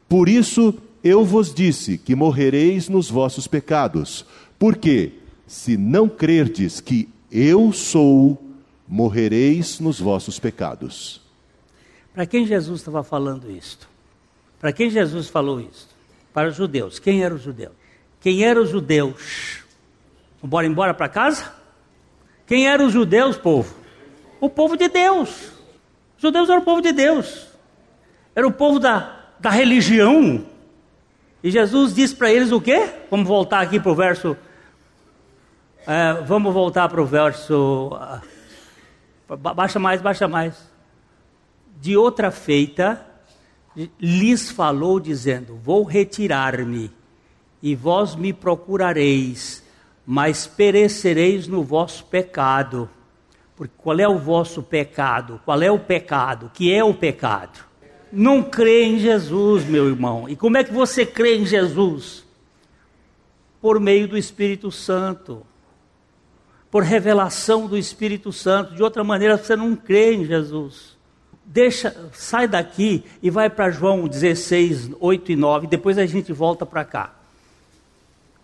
Por 0.10 0.28
isso 0.28 0.74
eu 1.02 1.24
vos 1.24 1.54
disse 1.54 1.98
que 1.98 2.16
morrereis 2.16 2.90
nos 2.90 3.10
vossos 3.10 3.48
pecados. 3.48 4.26
Porque, 4.58 5.14
se 5.48 5.78
não 5.78 6.08
crerdes 6.08 6.80
que 6.80 7.10
eu 7.32 7.72
sou, 7.74 8.42
morrereis 8.88 9.80
nos 9.80 10.00
vossos 10.00 10.40
pecados. 10.40 11.22
Para 12.14 12.26
quem 12.26 12.46
Jesus 12.46 12.82
estava 12.82 13.04
falando 13.04 13.50
isto? 13.50 13.90
Para 14.60 14.72
quem 14.72 14.90
Jesus 14.90 15.28
falou 15.28 15.60
isto? 15.60 15.94
Para 16.34 16.50
os 16.50 16.56
judeus. 16.56 17.00
Quem 17.00 17.24
era 17.24 17.34
o 17.34 17.38
judeu? 17.38 17.72
Quem 18.22 18.44
eram 18.44 18.62
os 18.62 18.70
judeus? 18.70 19.64
Bora 20.42 20.68
embora 20.68 20.94
para 20.94 21.10
casa? 21.10 21.52
Quem 22.46 22.68
eram 22.68 22.86
os 22.86 22.94
judeus, 22.94 23.36
povo? 23.36 23.76
O 24.40 24.50
povo 24.50 24.78
de 24.78 24.88
Deus. 24.88 25.30
Os 26.16 26.22
judeus 26.22 26.50
eram 26.50 26.62
o 26.62 26.66
povo 26.66 26.82
de 26.82 26.92
Deus. 26.92 27.48
Era 28.36 28.48
o 28.48 28.52
povo 28.52 28.80
da, 28.80 29.34
da 29.40 29.50
religião. 29.50 30.46
E 31.44 31.52
Jesus 31.52 31.94
disse 31.94 32.16
para 32.16 32.32
eles 32.32 32.52
o 32.52 32.62
quê? 32.62 32.90
Vamos 33.12 33.28
voltar 33.28 33.60
aqui 33.60 33.80
para 33.80 33.92
o 33.92 33.96
verso. 33.96 34.38
É, 35.86 36.14
vamos 36.26 36.54
voltar 36.54 36.88
para 36.88 37.02
o 37.02 37.06
verso 37.06 37.92
Baixa 39.28 39.80
mais, 39.80 40.02
baixa 40.02 40.28
mais. 40.28 40.72
De 41.80 41.98
outra 41.98 42.32
feita, 42.32 43.06
lhes 44.00 44.52
falou, 44.52 45.00
dizendo: 45.00 45.56
Vou 45.56 45.84
retirar-me, 45.84 46.92
e 47.62 47.76
vós 47.76 48.16
me 48.16 48.34
procurareis, 48.34 49.64
mas 50.06 50.46
perecereis 50.46 51.48
no 51.48 51.64
vosso 51.64 52.06
pecado. 52.06 52.90
Porque 53.56 53.74
qual 53.78 54.00
é 54.00 54.08
o 54.08 54.18
vosso 54.18 54.62
pecado? 54.62 55.40
Qual 55.46 55.62
é 55.62 55.72
o 55.72 55.80
pecado? 55.80 56.52
Que 56.54 56.74
é 56.74 56.84
o 56.84 56.94
pecado? 56.94 57.73
Não 58.16 58.44
crê 58.44 58.84
em 58.84 59.00
Jesus, 59.00 59.66
meu 59.66 59.90
irmão. 59.90 60.30
E 60.30 60.36
como 60.36 60.56
é 60.56 60.64
que 60.64 60.72
você 60.72 61.04
crê 61.04 61.36
em 61.36 61.48
Jesus? 61.48 62.24
Por 63.60 63.80
meio 63.80 64.08
do 64.08 64.16
Espírito 64.16 64.72
Santo. 64.72 65.42
Por 66.70 66.84
revelação 66.84 67.66
do 67.66 67.76
Espírito 67.76 68.32
Santo. 68.32 68.76
De 68.76 68.84
outra 68.84 69.04
maneira, 69.04 69.36
você 69.36 69.56
não 69.56 69.76
crê 69.76 70.14
em 70.14 70.26
Jesus. 70.26 70.96
Deixa, 71.44 71.96
sai 72.14 72.48
daqui 72.48 73.04
e 73.22 73.32
vai 73.32 73.50
para 73.50 73.72
João 73.72 74.08
16, 74.08 74.92
8 75.00 75.32
e 75.32 75.36
9. 75.36 75.66
Depois 75.66 75.98
a 75.98 76.06
gente 76.06 76.32
volta 76.32 76.68
para 76.68 76.86
cá. 76.86 77.16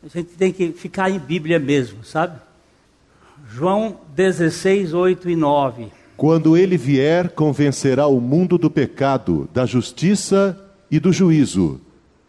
A 0.04 0.08
gente 0.08 0.32
tem 0.32 0.52
que 0.52 0.72
ficar 0.72 1.12
em 1.12 1.20
Bíblia 1.20 1.60
mesmo, 1.60 2.04
sabe? 2.04 2.40
João 3.48 4.00
16, 4.16 4.96
8 4.96 5.30
e 5.30 5.36
9. 5.36 5.99
Quando 6.20 6.58
ele 6.58 6.76
vier, 6.76 7.30
convencerá 7.30 8.06
o 8.08 8.20
mundo 8.20 8.58
do 8.58 8.70
pecado, 8.70 9.50
da 9.54 9.66
justiça 9.66 10.70
e 10.92 11.00
do 11.00 11.14
juízo. 11.14 11.80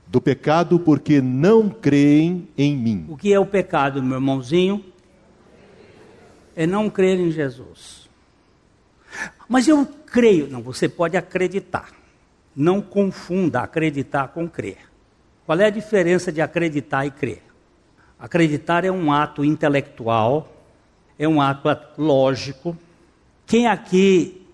Do 0.07 0.21
pecado, 0.21 0.79
porque 0.79 1.21
não 1.21 1.69
creem 1.69 2.47
em 2.57 2.77
mim. 2.77 3.05
O 3.09 3.17
que 3.17 3.33
é 3.35 3.41
o 3.41 3.45
pecado, 3.45 4.01
meu 4.01 4.19
irmãozinho? 4.19 4.85
É 6.55 6.69
não 6.69 6.89
crer 6.89 7.19
em 7.19 7.33
Jesus. 7.33 8.09
Mas 9.49 9.67
eu 9.67 9.85
creio. 10.07 10.47
Não, 10.47 10.63
você 10.63 10.89
pode 10.89 11.17
acreditar. 11.17 11.91
Não 12.55 12.81
confunda 12.81 13.59
acreditar 13.59 14.29
com 14.29 14.49
crer. 14.49 14.79
Qual 15.45 15.59
é 15.59 15.65
a 15.65 15.71
diferença 15.71 16.31
de 16.31 16.41
acreditar 16.41 17.07
e 17.07 17.11
crer? 17.11 17.43
Acreditar 18.21 18.85
é 18.85 18.91
um 18.93 19.13
ato 19.13 19.45
intelectual, 19.45 20.49
é 21.19 21.27
um 21.27 21.43
ato 21.43 21.69
lógico. 21.99 22.77
Quem 23.51 23.67
aqui 23.67 24.47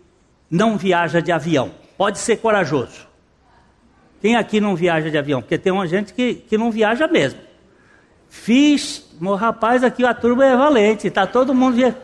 não 0.50 0.78
viaja 0.78 1.20
de 1.20 1.30
avião? 1.30 1.70
Pode 1.98 2.18
ser 2.18 2.38
corajoso. 2.38 3.06
Quem 4.22 4.36
aqui 4.36 4.58
não 4.58 4.74
viaja 4.74 5.10
de 5.10 5.18
avião? 5.18 5.42
Porque 5.42 5.58
tem 5.58 5.70
uma 5.70 5.86
gente 5.86 6.14
que, 6.14 6.36
que 6.36 6.56
não 6.56 6.70
viaja 6.70 7.06
mesmo. 7.06 7.38
Fiz, 8.30 9.06
meu 9.20 9.34
rapaz, 9.34 9.84
aqui 9.84 10.02
a 10.02 10.14
turma 10.14 10.46
é 10.46 10.56
valente, 10.56 11.10
tá 11.10 11.26
todo 11.26 11.54
mundo, 11.54 11.74
via, 11.74 11.94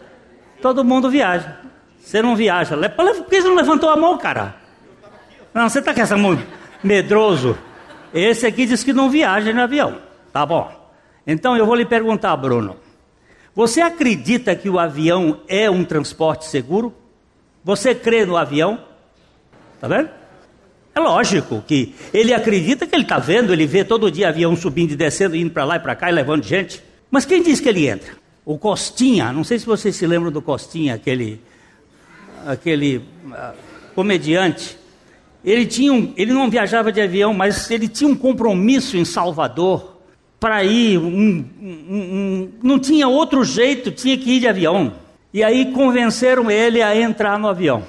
todo 0.61 0.85
mundo 0.85 1.09
viaja. 1.09 1.57
Você 1.99 2.21
não 2.21 2.37
viaja. 2.37 2.77
Por 2.91 3.25
que 3.25 3.41
você 3.41 3.49
não 3.49 3.57
levantou 3.57 3.89
a 3.89 3.97
mão, 3.97 4.19
cara? 4.19 4.55
Não, 5.55 5.71
você 5.71 5.79
está 5.79 5.95
com 5.95 6.01
essa 6.03 6.17
mão 6.19 6.39
medroso. 6.85 7.57
Esse 8.13 8.47
aqui 8.47 8.67
diz 8.67 8.85
que 8.85 8.93
não 8.93 9.09
viaja 9.09 9.51
no 9.51 9.63
avião. 9.63 9.97
Tá 10.31 10.45
bom. 10.45 10.71
Então 11.27 11.57
eu 11.57 11.65
vou 11.65 11.75
lhe 11.75 11.87
perguntar, 11.87 12.37
Bruno: 12.37 12.77
você 13.55 13.81
acredita 13.81 14.57
que 14.57 14.69
o 14.69 14.79
avião 14.79 15.41
é 15.47 15.71
um 15.71 15.85
transporte 15.85 16.47
seguro? 16.47 16.95
Você 17.63 17.95
crê 17.95 18.25
no 18.25 18.37
avião? 18.37 18.79
Tá 19.81 19.89
vendo? 19.89 20.09
É 20.95 21.01
lógico 21.01 21.63
que 21.67 21.95
ele 22.13 22.35
acredita 22.35 22.87
que 22.87 22.95
ele 22.95 23.03
está 23.03 23.19
vendo, 23.19 23.53
ele 23.53 23.67
vê 23.67 23.85
todo 23.85 24.11
dia 24.11 24.29
avião 24.29 24.55
subindo 24.57 24.93
e 24.93 24.97
descendo, 24.97 25.37
indo 25.37 25.51
para 25.51 25.65
lá 25.65 25.77
e 25.77 25.81
para 25.81 25.95
cá 25.95 26.11
e 26.11 26.13
levando 26.13 26.45
gente. 26.45 26.83
Mas 27.11 27.25
quem 27.25 27.43
diz 27.43 27.61
que 27.61 27.69
ele 27.69 27.89
entra? 27.89 28.13
O 28.45 28.59
Costinha, 28.59 29.33
não 29.33 29.45
sei 29.45 29.59
se 29.59 29.67
vocês 29.67 29.95
se 29.97 30.07
lembram 30.07 30.31
do 30.31 30.43
Costinha, 30.43 30.95
aquele, 30.95 31.41
aquele 32.47 32.99
uh, 32.99 33.55
comediante. 33.95 34.79
Ele, 35.45 35.67
tinha 35.67 35.93
um, 35.93 36.13
ele 36.17 36.33
não 36.33 36.51
viajava 36.51 36.93
de 36.93 37.01
avião, 37.01 37.33
mas 37.33 37.71
ele 37.71 37.89
tinha 37.89 38.09
um 38.09 38.15
compromisso 38.15 38.97
em 38.97 39.05
Salvador 39.05 39.92
para 40.43 40.65
ir, 40.65 40.99
um, 40.99 41.45
um, 41.63 42.51
não 42.61 42.77
tinha 42.77 43.07
outro 43.07 43.45
jeito, 43.45 43.93
tinha 43.93 44.19
que 44.19 44.29
ir 44.29 44.41
de 44.41 44.49
avião. 44.49 44.95
E 45.33 45.41
aí 45.41 45.71
convenceram 45.71 46.51
ele 46.51 46.83
a 46.83 47.01
entrar 47.01 47.39
no 47.39 47.47
avião. 47.47 47.85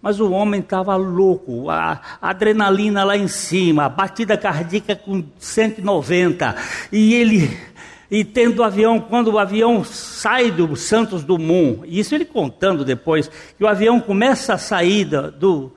Mas 0.00 0.18
o 0.20 0.32
homem 0.32 0.60
estava 0.62 0.96
louco, 0.96 1.68
a, 1.68 2.00
adrenalina 2.18 3.04
lá 3.04 3.14
em 3.14 3.28
cima, 3.28 3.84
a 3.84 3.88
batida 3.90 4.38
cardíaca 4.38 4.96
com 4.96 5.22
190. 5.38 6.56
E 6.90 7.12
ele, 7.12 7.54
e 8.10 8.24
tendo 8.24 8.60
o 8.60 8.64
avião, 8.64 8.98
quando 8.98 9.28
o 9.28 9.38
avião 9.38 9.84
sai 9.84 10.50
do 10.50 10.74
Santos 10.76 11.22
Dumont, 11.22 11.82
isso 11.86 12.14
ele 12.14 12.24
contando 12.24 12.86
depois, 12.86 13.30
que 13.58 13.62
o 13.62 13.68
avião 13.68 14.00
começa 14.00 14.54
a 14.54 14.58
sair 14.58 15.04
do, 15.04 15.30
do, 15.30 15.72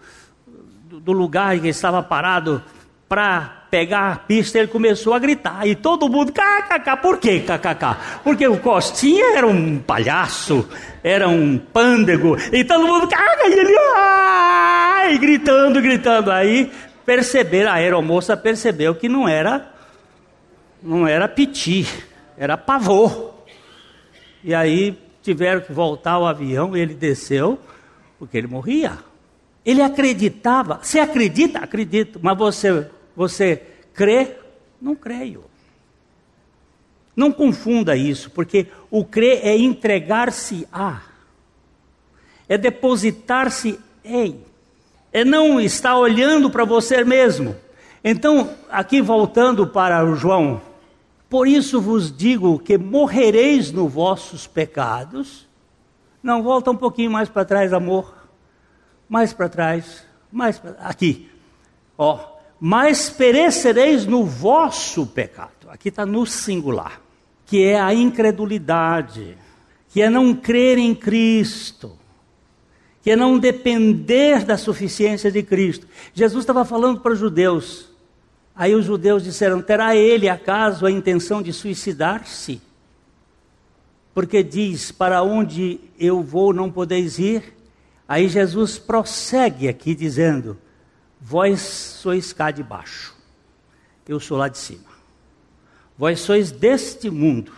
do 1.02 1.12
lugar 1.12 1.58
em 1.58 1.60
que 1.60 1.68
estava 1.68 2.02
parado 2.02 2.64
para 3.10 3.63
pegar 3.74 4.12
a 4.12 4.16
pista, 4.18 4.60
ele 4.60 4.68
começou 4.68 5.16
a 5.16 5.20
gritar. 5.20 5.66
E 5.66 5.74
todo 5.74 6.08
mundo, 6.08 6.32
kkk, 6.32 7.02
por 7.02 7.18
que 7.18 7.40
kkk? 7.40 7.98
Porque 8.24 8.48
o 8.48 8.60
Costinha 8.60 9.36
era 9.36 9.48
um 9.48 9.80
palhaço, 9.80 10.70
era 11.04 11.28
um 11.28 11.58
pândego, 11.58 12.38
e 12.52 12.64
todo 12.64 12.86
mundo, 12.86 13.08
kkk, 13.08 13.50
e 13.50 13.60
ele, 13.60 13.76
ai, 13.98 15.18
gritando, 15.18 15.82
gritando. 15.82 16.32
Aí 16.32 16.72
perceberam, 17.04 17.72
a 17.72 17.74
aeromoça 17.74 18.38
percebeu 18.38 18.94
que 18.94 19.10
não 19.10 19.28
era, 19.28 19.74
não 20.80 21.08
era 21.08 21.28
piti, 21.28 21.88
era 22.38 22.56
pavor. 22.56 23.34
E 24.44 24.54
aí 24.54 24.96
tiveram 25.24 25.62
que 25.62 25.74
voltar 25.74 26.12
ao 26.12 26.28
avião, 26.28 26.78
ele 26.78 26.94
desceu, 26.94 27.58
porque 28.20 28.38
ele 28.38 28.46
morria. 28.46 29.00
Ele 29.66 29.82
acreditava. 29.82 30.78
Você 30.80 31.00
acredita? 31.00 31.58
Acredito. 31.58 32.20
Mas 32.22 32.38
você 32.38 32.88
você 33.16 33.62
crê? 33.94 34.38
Não 34.82 34.96
creio. 34.96 35.46
Não 37.16 37.32
confunda 37.32 37.96
isso, 37.96 38.32
porque 38.32 38.68
o 38.90 39.06
crer 39.06 39.40
é 39.44 39.56
entregar-se 39.56 40.68
a, 40.72 41.02
é 42.50 42.58
depositar-se 42.58 43.80
em, 44.04 44.42
é 45.12 45.24
não 45.24 45.62
estar 45.62 45.96
olhando 45.98 46.50
para 46.50 46.66
você 46.66 47.04
mesmo. 47.04 47.56
Então, 48.04 48.54
aqui 48.70 49.02
voltando 49.02 49.68
para 49.68 50.04
o 50.04 50.16
João, 50.16 50.62
por 51.30 51.48
isso 51.48 51.80
vos 51.80 52.16
digo 52.16 52.60
que 52.60 52.78
morrereis 52.78 53.72
nos 53.72 53.92
vossos 53.92 54.46
pecados. 54.48 55.48
Não, 56.22 56.44
volta 56.44 56.72
um 56.72 56.76
pouquinho 56.76 57.12
mais 57.12 57.30
para 57.30 57.46
trás, 57.46 57.74
amor. 57.74 58.28
Mais 59.08 59.34
para 59.34 59.50
trás, 59.50 60.04
mais 60.32 60.58
pra... 60.58 60.72
aqui. 60.80 61.30
Ó, 61.98 62.33
mas 62.66 63.10
perecereis 63.10 64.06
no 64.06 64.24
vosso 64.24 65.06
pecado. 65.06 65.68
Aqui 65.68 65.90
está 65.90 66.06
no 66.06 66.26
singular, 66.26 67.02
que 67.46 67.62
é 67.62 67.78
a 67.78 67.94
incredulidade, 67.94 69.38
que 69.90 70.02
é 70.02 70.10
não 70.10 70.34
crer 70.34 70.78
em 70.78 70.96
Cristo, 70.96 71.92
que 73.02 73.12
é 73.12 73.18
não 73.18 73.38
depender 73.38 74.46
da 74.46 74.56
suficiência 74.58 75.30
de 75.30 75.44
Cristo. 75.44 75.86
Jesus 76.14 76.44
estava 76.44 76.64
falando 76.64 77.02
para 77.02 77.12
os 77.12 77.20
judeus. 77.20 77.90
Aí 78.56 78.74
os 78.74 78.86
judeus 78.86 79.26
disseram: 79.26 79.62
Terá 79.62 79.94
ele 79.98 80.30
acaso 80.30 80.86
a 80.86 80.92
intenção 80.92 81.42
de 81.42 81.52
suicidar-se? 81.52 82.62
Porque 84.14 84.42
diz: 84.42 84.90
Para 84.90 85.22
onde 85.22 85.82
eu 86.00 86.24
vou 86.24 86.54
não 86.54 86.72
podeis 86.72 87.20
ir? 87.20 87.44
Aí 88.08 88.30
Jesus 88.30 88.80
prossegue 88.80 89.68
aqui 89.68 89.94
dizendo: 89.94 90.58
Vós 91.26 91.62
sois 91.62 92.34
cá 92.34 92.52
de 92.52 92.62
baixo, 92.62 93.16
eu 94.06 94.20
sou 94.20 94.38
lá 94.38 94.50
de 94.50 94.58
cima. 94.58 94.92
Vós 95.98 96.20
sois 96.20 96.52
deste 96.52 97.10
mundo, 97.10 97.54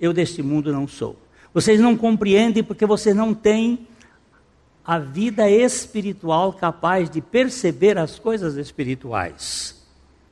eu 0.00 0.14
deste 0.14 0.42
mundo 0.42 0.72
não 0.72 0.88
sou. 0.88 1.14
Vocês 1.52 1.78
não 1.78 1.94
compreendem 1.94 2.64
porque 2.64 2.86
vocês 2.86 3.14
não 3.14 3.34
têm 3.34 3.86
a 4.82 4.98
vida 4.98 5.46
espiritual 5.50 6.54
capaz 6.54 7.10
de 7.10 7.20
perceber 7.20 7.98
as 7.98 8.18
coisas 8.18 8.56
espirituais. 8.56 9.78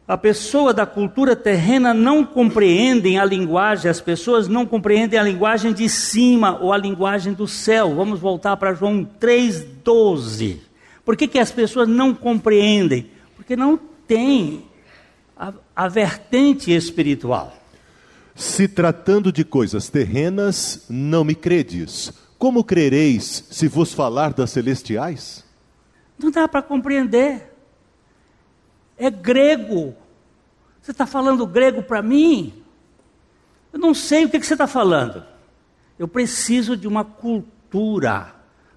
A 0.07 0.17
pessoa 0.17 0.73
da 0.73 0.87
cultura 0.87 1.37
terrena 1.37 1.93
não 1.93 2.25
compreendem 2.25 3.19
a 3.19 3.27
linguagem, 3.27 3.91
as 3.91 4.01
pessoas 4.01 4.49
não 4.49 4.65
compreendem 4.65 5.21
a 5.21 5.23
linguagem 5.23 5.75
de 5.75 5.87
cima 5.87 6.59
ou 6.63 6.73
a 6.73 6.79
linguagem 6.79 7.35
do 7.35 7.47
céu. 7.47 7.95
Vamos 7.95 8.19
voltar 8.19 8.57
para 8.57 8.73
João 8.73 9.07
3,12. 9.21 10.68
Por 11.09 11.17
que, 11.17 11.27
que 11.27 11.39
as 11.39 11.51
pessoas 11.51 11.89
não 11.89 12.15
compreendem? 12.15 13.11
Porque 13.35 13.57
não 13.57 13.79
tem 13.79 14.67
a, 15.35 15.55
a 15.75 15.89
vertente 15.89 16.71
espiritual. 16.71 17.57
Se 18.35 18.69
tratando 18.69 19.33
de 19.33 19.43
coisas 19.43 19.89
terrenas, 19.89 20.85
não 20.87 21.25
me 21.25 21.35
credes. 21.35 22.13
Como 22.37 22.63
crereis 22.63 23.47
se 23.51 23.69
vos 23.69 23.95
falar 23.95 24.35
das 24.35 24.51
celestiais? 24.51 25.43
Não 26.19 26.31
dá 26.31 26.47
para 26.47 26.61
compreender. 26.61 27.55
É 28.99 29.11
grego. 29.11 29.97
Você 30.83 30.91
está 30.91 31.07
falando 31.07 31.47
grego 31.47 31.83
para 31.83 32.03
mim? 32.03 32.53
Eu 33.73 33.79
não 33.79 33.95
sei 33.95 34.27
o 34.27 34.29
que, 34.29 34.39
que 34.39 34.47
você 34.47 34.53
está 34.53 34.67
falando. 34.67 35.25
Eu 35.99 36.07
preciso 36.07 36.77
de 36.77 36.87
uma 36.87 37.03
cultura 37.03 38.35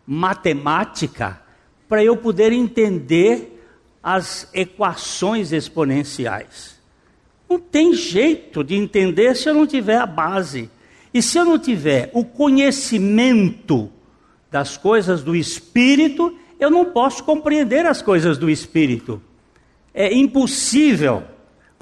matemática 0.08 1.42
para 1.92 2.06
eu 2.06 2.16
poder 2.16 2.54
entender 2.54 3.62
as 4.02 4.48
equações 4.54 5.52
exponenciais. 5.52 6.80
Não 7.50 7.60
tem 7.60 7.94
jeito 7.94 8.64
de 8.64 8.76
entender 8.76 9.36
se 9.36 9.50
eu 9.50 9.54
não 9.54 9.68
tiver 9.68 9.98
a 9.98 10.06
base. 10.06 10.70
E 11.14 11.22
se 11.22 11.38
eu 11.38 11.44
não 11.44 11.60
tiver 11.60 12.10
o 12.14 12.24
conhecimento 12.24 13.92
das 14.50 14.78
coisas 14.78 15.22
do 15.22 15.36
espírito, 15.36 16.34
eu 16.58 16.72
não 16.72 16.86
posso 16.86 17.26
compreender 17.26 17.86
as 17.86 18.02
coisas 18.02 18.38
do 18.38 18.50
espírito. 18.50 19.22
É 19.94 20.14
impossível 20.14 21.24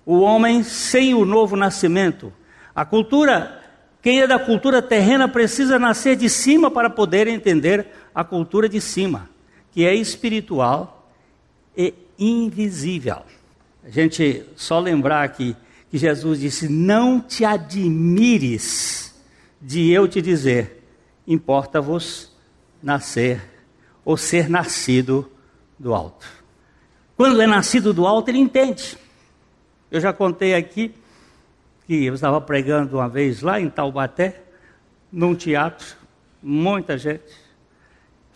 o 0.03 0.21
homem 0.21 0.63
sem 0.63 1.13
o 1.13 1.23
novo 1.23 1.55
nascimento. 1.55 2.33
A 2.73 2.83
cultura, 2.83 3.61
quem 4.01 4.21
é 4.21 4.25
da 4.25 4.39
cultura 4.39 4.81
terrena 4.81 5.27
precisa 5.27 5.77
nascer 5.77 6.15
de 6.15 6.27
cima 6.31 6.71
para 6.71 6.89
poder 6.89 7.27
entender 7.27 7.85
a 8.15 8.23
cultura 8.23 8.67
de 8.67 8.81
cima, 8.81 9.29
que 9.71 9.85
é 9.85 9.93
espiritual 9.93 11.11
e 11.75 11.93
invisível. 12.17 13.21
A 13.83 13.89
gente 13.89 14.45
só 14.55 14.79
lembrar 14.79 15.23
aqui 15.23 15.55
que 15.89 15.97
Jesus 15.97 16.39
disse: 16.39 16.67
Não 16.67 17.21
te 17.21 17.45
admires 17.45 19.15
de 19.61 19.91
eu 19.91 20.07
te 20.07 20.21
dizer, 20.21 20.83
importa-vos 21.27 22.31
nascer 22.81 23.41
ou 24.05 24.15
ser 24.15 24.49
nascido 24.49 25.29
do 25.77 25.93
alto. 25.93 26.27
Quando 27.15 27.41
é 27.41 27.47
nascido 27.47 27.93
do 27.93 28.07
alto, 28.07 28.29
ele 28.29 28.39
entende. 28.39 28.97
Eu 29.91 29.99
já 29.99 30.13
contei 30.13 30.55
aqui 30.55 30.93
que 31.85 32.05
eu 32.05 32.13
estava 32.13 32.39
pregando 32.39 32.97
uma 32.97 33.09
vez 33.09 33.41
lá 33.41 33.59
em 33.59 33.69
Taubaté, 33.69 34.43
num 35.11 35.35
teatro, 35.35 35.97
muita 36.41 36.97
gente, 36.97 37.23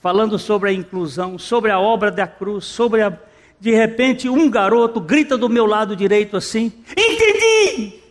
falando 0.03 0.37
sobre 0.37 0.69
a 0.69 0.73
inclusão, 0.73 1.39
sobre 1.39 1.71
a 1.71 1.79
obra 1.79 2.11
da 2.11 2.27
cruz, 2.27 2.65
sobre 2.65 3.01
a. 3.01 3.17
De 3.57 3.71
repente, 3.71 4.27
um 4.27 4.49
garoto 4.49 4.99
grita 4.99 5.37
do 5.37 5.47
meu 5.47 5.65
lado 5.65 5.95
direito 5.95 6.35
assim: 6.35 6.73
Entendi! 6.91 8.01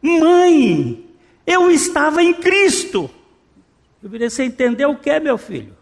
Mãe, 0.00 1.04
eu 1.46 1.70
estava 1.70 2.22
em 2.22 2.32
Cristo. 2.32 3.10
Eu 4.02 4.08
virei, 4.08 4.30
você 4.30 4.44
entendeu 4.44 4.92
o 4.92 4.96
que, 4.96 5.10
é, 5.10 5.20
meu 5.20 5.36
filho? 5.36 5.76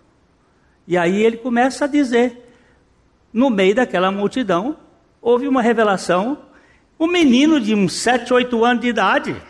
E 0.88 0.98
aí 0.98 1.22
ele 1.22 1.36
começa 1.36 1.84
a 1.84 1.88
dizer, 1.88 2.52
no 3.32 3.48
meio 3.48 3.76
daquela 3.76 4.10
multidão, 4.10 4.76
houve 5.22 5.46
uma 5.46 5.62
revelação, 5.62 6.36
um 6.98 7.06
menino 7.06 7.60
de 7.60 7.76
uns 7.76 7.92
7, 7.92 8.34
8 8.34 8.64
anos 8.64 8.82
de 8.82 8.88
idade. 8.88 9.40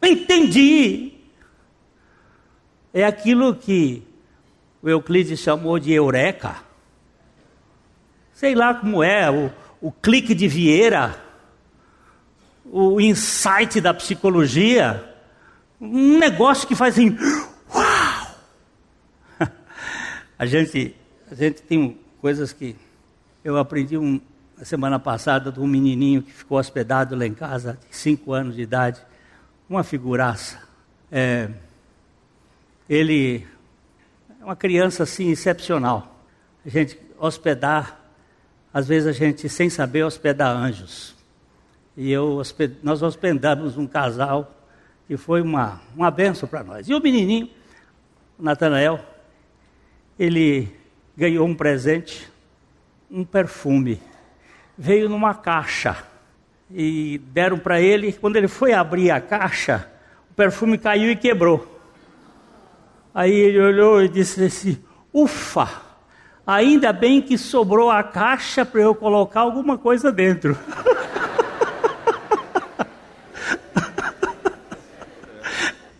Entendi. 0.00 1.14
É 2.94 3.04
aquilo 3.04 3.56
que 3.56 4.13
o 4.84 4.88
Euclides 4.88 5.40
chamou 5.40 5.80
de 5.80 5.92
eureka. 5.92 6.56
Sei 8.32 8.54
lá 8.54 8.74
como 8.74 9.02
é, 9.02 9.30
o, 9.30 9.50
o 9.80 9.90
clique 9.90 10.34
de 10.34 10.46
Vieira 10.46 11.24
o 12.64 13.00
insight 13.00 13.80
da 13.80 13.92
psicologia, 13.92 15.14
um 15.80 16.18
negócio 16.18 16.66
que 16.66 16.74
faz 16.74 16.94
assim, 16.94 17.16
uau! 17.72 18.34
A 20.36 20.46
gente, 20.46 20.96
a 21.30 21.34
gente 21.36 21.62
tem 21.62 21.96
coisas 22.20 22.52
que 22.52 22.74
eu 23.44 23.56
aprendi 23.56 23.96
um, 23.96 24.20
a 24.60 24.64
semana 24.64 24.98
passada 24.98 25.52
de 25.52 25.60
um 25.60 25.66
menininho 25.66 26.22
que 26.22 26.32
ficou 26.32 26.58
hospedado 26.58 27.14
lá 27.14 27.24
em 27.24 27.32
casa, 27.32 27.78
de 27.88 27.96
5 27.96 28.32
anos 28.32 28.56
de 28.56 28.62
idade, 28.62 29.00
uma 29.70 29.84
figuraça. 29.84 30.58
É, 31.12 31.48
ele 32.88 33.46
é 34.44 34.46
uma 34.46 34.54
criança 34.56 35.04
assim 35.04 35.30
excepcional. 35.30 36.20
A 36.66 36.68
gente 36.68 37.00
hospedar, 37.18 37.98
às 38.74 38.86
vezes 38.86 39.08
a 39.08 39.12
gente 39.12 39.48
sem 39.48 39.70
saber 39.70 40.04
hospedar 40.04 40.54
anjos. 40.54 41.14
E 41.96 42.12
eu, 42.12 42.42
nós 42.82 43.02
hospedamos 43.02 43.78
um 43.78 43.86
casal 43.86 44.54
que 45.08 45.16
foi 45.16 45.40
uma, 45.40 45.80
uma 45.96 46.10
benção 46.10 46.46
para 46.46 46.62
nós. 46.62 46.86
E 46.86 46.94
o 46.94 47.00
menininho, 47.00 47.48
Natanael, 48.38 49.00
ele 50.18 50.68
ganhou 51.16 51.46
um 51.46 51.54
presente, 51.54 52.30
um 53.10 53.24
perfume. 53.24 53.98
Veio 54.76 55.08
numa 55.08 55.32
caixa 55.34 56.04
e 56.70 57.16
deram 57.32 57.58
para 57.58 57.80
ele. 57.80 58.12
Quando 58.12 58.36
ele 58.36 58.48
foi 58.48 58.74
abrir 58.74 59.10
a 59.10 59.22
caixa, 59.22 59.90
o 60.30 60.34
perfume 60.34 60.76
caiu 60.76 61.10
e 61.10 61.16
quebrou. 61.16 61.73
Aí 63.14 63.32
ele 63.32 63.60
olhou 63.60 64.02
e 64.02 64.08
disse 64.08 64.42
assim: 64.44 64.76
Ufa, 65.12 65.68
ainda 66.44 66.92
bem 66.92 67.22
que 67.22 67.38
sobrou 67.38 67.88
a 67.88 68.02
caixa 68.02 68.66
para 68.66 68.80
eu 68.80 68.94
colocar 68.94 69.42
alguma 69.42 69.78
coisa 69.78 70.10
dentro. 70.10 70.58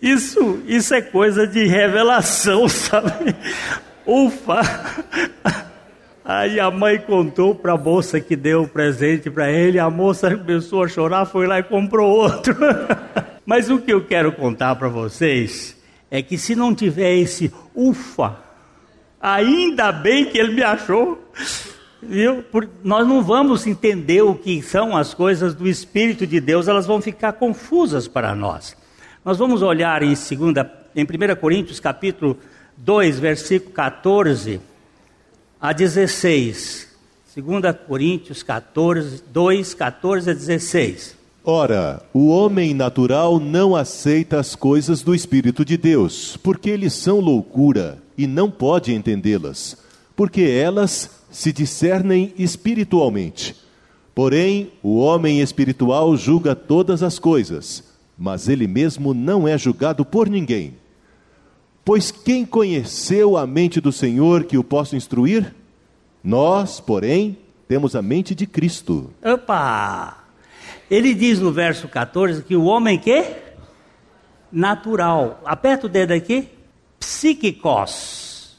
Isso, 0.05 0.62
isso 0.66 0.94
é 0.94 1.00
coisa 1.00 1.46
de 1.46 1.64
revelação, 1.64 2.68
sabe? 2.68 3.35
Ufa! 4.07 4.61
Aí 6.22 6.61
a 6.61 6.70
mãe 6.70 6.98
contou 6.98 7.55
para 7.55 7.72
a 7.72 7.79
moça 7.79 8.20
que 8.20 8.37
deu 8.37 8.64
o 8.64 8.68
presente 8.68 9.31
para 9.31 9.50
ele, 9.50 9.79
a 9.79 9.88
moça 9.88 10.37
começou 10.37 10.85
a 10.85 10.88
chorar, 10.88 11.24
foi 11.24 11.46
lá 11.46 11.59
e 11.59 11.62
comprou 11.62 12.11
outro. 12.11 12.55
Mas 13.46 13.70
o 13.70 13.79
que 13.79 13.94
eu 13.94 14.05
quero 14.05 14.31
contar 14.33 14.77
para 14.77 14.88
vocês 14.88 15.74
é 16.14 16.22
que 16.22 16.38
se 16.38 16.55
não 16.55 16.72
tiver 16.72 17.16
esse 17.16 17.53
ufa, 17.74 18.37
ainda 19.20 19.90
bem 19.90 20.24
que 20.24 20.38
ele 20.38 20.55
me 20.55 20.62
achou. 20.62 21.20
Viu? 22.00 22.40
Por, 22.40 22.68
nós 22.85 23.05
não 23.05 23.20
vamos 23.20 23.66
entender 23.66 24.22
o 24.22 24.37
que 24.37 24.62
são 24.62 24.96
as 24.96 25.12
coisas 25.12 25.57
do 25.57 25.66
Espírito 25.66 26.24
de 26.24 26.38
Deus, 26.38 26.68
elas 26.68 26.87
vão 26.87 27.03
ficar 27.03 27.33
confusas 27.33 28.07
para 28.07 28.33
nós. 28.33 28.77
Nós 29.24 29.38
vamos 29.38 29.61
olhar 29.61 30.05
em, 30.05 30.14
segunda, 30.14 30.72
em 30.94 31.03
1 31.03 31.35
Coríntios 31.40 31.81
capítulo 31.81 32.38
2, 32.77 33.18
versículo 33.18 33.72
14 33.72 34.61
a 35.61 35.72
16. 35.72 36.94
2 37.35 37.77
Coríntios 37.88 38.40
14, 38.44 39.24
2, 39.33 39.74
14 39.74 40.31
a 40.31 40.33
16. 40.33 41.24
Ora, 41.44 42.02
o 42.12 42.28
homem 42.28 42.72
natural 42.72 43.38
não 43.38 43.76
aceita 43.76 44.40
as 44.40 44.54
coisas 44.54 45.02
do 45.02 45.14
Espírito 45.14 45.64
de 45.64 45.76
Deus, 45.76 46.38
porque 46.38 46.70
eles 46.70 46.94
são 46.94 47.20
loucura 47.20 48.02
e 48.16 48.26
não 48.26 48.50
pode 48.50 48.94
entendê-las, 48.94 49.76
porque 50.16 50.42
elas 50.42 51.11
se 51.30 51.52
discernem 51.52 52.33
espiritualmente. 52.38 53.54
Porém, 54.14 54.70
o 54.83 54.96
homem 54.96 55.40
espiritual 55.40 56.16
julga 56.16 56.54
todas 56.54 57.02
as 57.02 57.18
coisas 57.18 57.94
mas 58.16 58.48
ele 58.48 58.66
mesmo 58.66 59.12
não 59.12 59.46
é 59.46 59.57
julgado 59.59 60.04
por 60.04 60.28
ninguém. 60.28 60.74
Pois 61.85 62.11
quem 62.11 62.46
conheceu 62.46 63.37
a 63.37 63.46
mente 63.46 63.80
do 63.80 63.92
Senhor 63.92 64.44
que 64.44 64.57
o 64.57 64.64
possa 64.64 64.96
instruir? 64.96 65.54
Nós, 66.22 66.80
porém, 66.80 67.37
temos 67.68 67.94
a 67.94 68.00
mente 68.00 68.35
de 68.35 68.46
Cristo. 68.46 69.11
Opa! 69.22 70.24
Ele 70.94 71.12
diz 71.12 71.40
no 71.40 71.50
verso 71.50 71.88
14 71.88 72.44
que 72.44 72.54
o 72.54 72.66
homem 72.66 72.96
que? 72.96 73.26
Natural. 74.52 75.40
Aperta 75.44 75.87
o 75.87 75.88
dedo 75.88 76.12
aqui. 76.12 76.48
Psíquicos. 77.00 78.57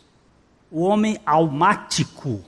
O 0.69 0.81
homem 0.81 1.17
almático. 1.25 2.43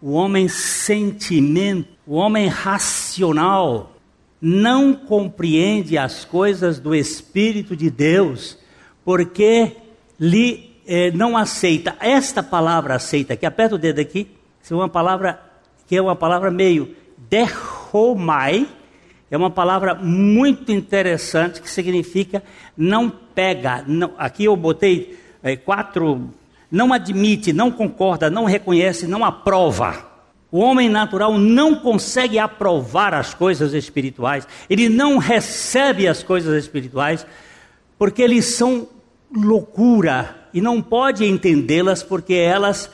O 0.00 0.12
homem 0.12 0.48
sentimento. 0.48 1.90
O 2.06 2.14
homem 2.14 2.48
racional 2.48 3.92
não 4.40 4.94
compreende 4.94 5.98
as 5.98 6.24
coisas 6.24 6.80
do 6.80 6.94
Espírito 6.94 7.76
de 7.76 7.90
Deus, 7.90 8.56
porque 9.04 9.76
lhe 10.18 10.80
eh, 10.86 11.10
não 11.10 11.36
aceita. 11.36 11.94
Esta 12.00 12.42
palavra 12.42 12.94
aceita, 12.94 13.36
que 13.36 13.44
aperta 13.44 13.74
o 13.74 13.78
dedo 13.78 14.00
aqui, 14.00 14.34
é 14.70 14.74
uma 14.74 14.88
palavra 14.88 15.38
que 15.86 15.94
é 15.94 16.00
uma 16.00 16.16
palavra 16.16 16.50
meio 16.50 16.96
derromai, 17.28 18.66
é 19.30 19.36
uma 19.36 19.50
palavra 19.50 19.94
muito 19.94 20.72
interessante 20.72 21.62
que 21.62 21.70
significa 21.70 22.42
não 22.76 23.08
pega. 23.08 23.84
Não, 23.86 24.12
aqui 24.18 24.44
eu 24.44 24.56
botei 24.56 25.18
eh, 25.42 25.56
quatro, 25.56 26.30
não 26.70 26.92
admite, 26.92 27.52
não 27.52 27.70
concorda, 27.70 28.28
não 28.28 28.44
reconhece, 28.44 29.06
não 29.06 29.24
aprova. 29.24 30.10
O 30.50 30.58
homem 30.58 30.88
natural 30.88 31.38
não 31.38 31.76
consegue 31.76 32.38
aprovar 32.38 33.14
as 33.14 33.32
coisas 33.32 33.72
espirituais, 33.72 34.48
ele 34.68 34.88
não 34.88 35.16
recebe 35.16 36.08
as 36.08 36.24
coisas 36.24 36.64
espirituais, 36.64 37.24
porque 37.96 38.20
eles 38.20 38.46
são 38.46 38.88
loucura 39.32 40.48
e 40.52 40.60
não 40.60 40.82
pode 40.82 41.24
entendê-las, 41.24 42.02
porque 42.02 42.34
elas, 42.34 42.90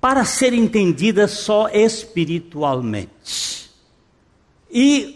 para 0.00 0.24
serem 0.24 0.60
entendidas 0.60 1.32
só 1.32 1.68
espiritualmente. 1.68 3.70
E 4.70 5.15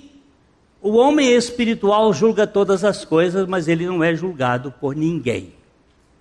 o 0.83 0.93
homem 0.93 1.33
espiritual 1.33 2.13
julga 2.13 2.47
todas 2.47 2.85
as 2.85 3.05
coisas, 3.05 3.47
mas 3.47 3.69
ele 3.69 3.87
não 3.87 4.03
é 4.03 4.15
julgado 4.15 4.73
por 4.81 4.97
ninguém. 4.97 5.53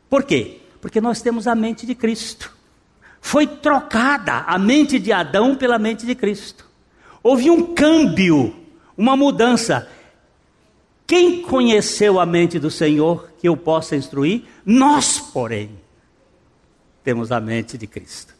Por 0.09 0.23
quê? 0.23 0.59
Porque 0.81 0.99
nós 0.99 1.21
temos 1.21 1.47
a 1.47 1.55
mente 1.55 1.85
de 1.85 1.95
Cristo. 1.95 2.51
Foi 3.21 3.47
trocada 3.47 4.39
a 4.47 4.57
mente 4.57 4.99
de 4.99 5.11
Adão 5.11 5.55
pela 5.55 5.77
mente 5.77 6.05
de 6.05 6.15
Cristo. 6.15 6.65
Houve 7.21 7.49
um 7.49 7.73
câmbio, 7.73 8.55
uma 8.97 9.15
mudança. 9.15 9.87
Quem 11.05 11.41
conheceu 11.41 12.19
a 12.19 12.25
mente 12.25 12.59
do 12.59 12.71
Senhor 12.71 13.29
que 13.39 13.47
eu 13.47 13.55
possa 13.55 13.95
instruir? 13.95 14.43
Nós, 14.65 15.19
porém, 15.19 15.69
temos 17.03 17.31
a 17.31 17.39
mente 17.39 17.77
de 17.77 17.87
Cristo. 17.87 18.33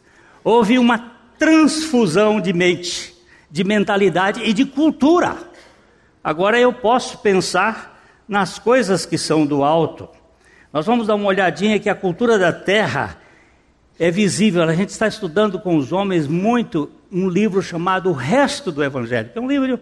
Houve 0.44 0.78
uma 0.78 0.98
transfusão 1.38 2.40
de 2.40 2.52
mente, 2.52 3.14
de 3.50 3.64
mentalidade 3.64 4.42
e 4.44 4.52
de 4.52 4.64
cultura. 4.64 5.49
Agora 6.22 6.60
eu 6.60 6.72
posso 6.72 7.18
pensar 7.18 7.98
nas 8.28 8.58
coisas 8.58 9.06
que 9.06 9.16
são 9.16 9.46
do 9.46 9.64
alto. 9.64 10.08
Nós 10.72 10.86
vamos 10.86 11.06
dar 11.06 11.14
uma 11.14 11.26
olhadinha 11.26 11.80
que 11.80 11.88
a 11.88 11.94
cultura 11.94 12.38
da 12.38 12.52
terra 12.52 13.18
é 13.98 14.10
visível. 14.10 14.62
A 14.62 14.74
gente 14.74 14.90
está 14.90 15.08
estudando 15.08 15.58
com 15.58 15.76
os 15.76 15.92
homens 15.92 16.26
muito 16.26 16.90
um 17.10 17.28
livro 17.28 17.62
chamado 17.62 18.10
O 18.10 18.12
Resto 18.12 18.70
do 18.70 18.84
Evangelho, 18.84 19.30
que 19.30 19.38
é 19.38 19.40
um 19.40 19.48
livro 19.48 19.80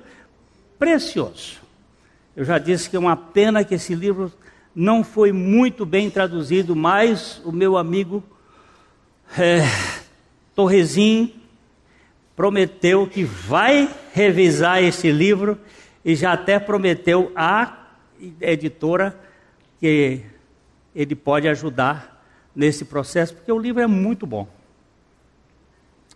precioso. 0.78 1.58
Eu 2.36 2.44
já 2.44 2.56
disse 2.56 2.88
que 2.88 2.96
é 2.96 2.98
uma 2.98 3.16
pena 3.16 3.64
que 3.64 3.74
esse 3.74 3.94
livro 3.94 4.32
não 4.74 5.02
foi 5.02 5.32
muito 5.32 5.84
bem 5.84 6.08
traduzido, 6.08 6.76
mas 6.76 7.42
o 7.44 7.50
meu 7.50 7.76
amigo 7.76 8.22
é, 9.36 9.62
Torrezinho 10.54 11.32
prometeu 12.36 13.06
que 13.08 13.24
vai 13.24 13.90
revisar 14.12 14.82
esse 14.82 15.10
livro 15.10 15.58
e 16.08 16.16
já 16.16 16.32
até 16.32 16.58
prometeu 16.58 17.30
à 17.36 17.84
editora 18.40 19.14
que 19.78 20.22
ele 20.94 21.14
pode 21.14 21.46
ajudar 21.46 22.24
nesse 22.56 22.86
processo, 22.86 23.34
porque 23.34 23.52
o 23.52 23.58
livro 23.58 23.82
é 23.82 23.86
muito 23.86 24.26
bom. 24.26 24.48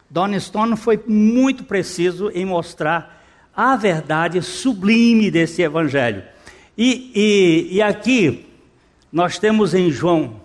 Don 0.08 0.40
Stone 0.40 0.78
foi 0.78 0.98
muito 1.06 1.64
preciso 1.64 2.30
em 2.30 2.46
mostrar 2.46 3.22
a 3.54 3.76
verdade 3.76 4.40
sublime 4.40 5.30
desse 5.30 5.60
evangelho. 5.60 6.22
E, 6.76 7.12
e, 7.14 7.76
e 7.76 7.82
aqui 7.82 8.48
nós 9.12 9.38
temos 9.38 9.74
em 9.74 9.90
João, 9.90 10.40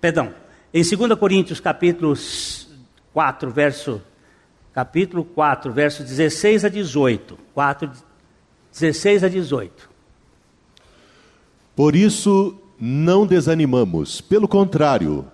perdão, 0.00 0.34
em 0.74 0.82
2 0.82 1.16
Coríntios 1.16 1.60
capítulo 1.60 2.14
4, 3.12 3.48
verso 3.48 4.02
capítulo 4.72 5.24
4, 5.24 5.72
verso 5.72 6.02
16 6.02 6.64
a 6.64 6.68
18. 6.68 7.38
4, 7.54 8.11
16 8.72 9.24
a 9.24 9.28
18. 9.28 9.90
Por 11.76 11.94
isso 11.94 12.56
não 12.80 13.26
desanimamos, 13.26 14.20
pelo 14.20 14.48
contrário, 14.48 15.26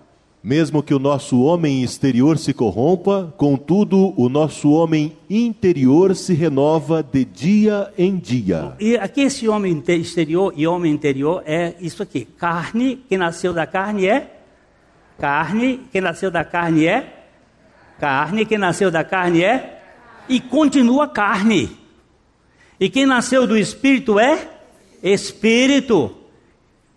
mesmo 0.42 0.82
que 0.82 0.94
o 0.94 0.98
nosso 0.98 1.40
homem 1.42 1.82
exterior 1.82 2.38
se 2.38 2.52
corrompa, 2.52 3.34
contudo, 3.36 4.14
o 4.16 4.28
nosso 4.28 4.70
homem 4.70 5.16
interior 5.28 6.14
se 6.14 6.32
renova 6.32 7.02
de 7.02 7.24
dia 7.24 7.92
em 7.98 8.16
dia. 8.16 8.74
E 8.78 8.96
aqui 8.96 9.22
esse 9.22 9.48
homem 9.48 9.82
exterior 9.88 10.52
e 10.56 10.66
homem 10.66 10.92
interior 10.92 11.42
é 11.44 11.74
isso 11.80 12.02
aqui: 12.02 12.24
carne, 12.24 12.96
que 13.08 13.16
nasceu 13.16 13.52
da 13.52 13.66
carne 13.66 14.06
é 14.06 14.34
carne, 15.18 15.80
que 15.90 16.00
nasceu 16.00 16.30
da 16.30 16.44
carne 16.44 16.86
é 16.86 17.26
carne, 17.98 18.46
que 18.46 18.56
nasceu 18.56 18.90
da 18.90 19.02
carne 19.02 19.42
é 19.42 19.82
e 20.28 20.40
continua 20.40 21.08
carne. 21.08 21.87
E 22.80 22.88
quem 22.88 23.06
nasceu 23.06 23.46
do 23.46 23.56
espírito 23.56 24.18
é 24.18 24.48
espírito 25.02 26.14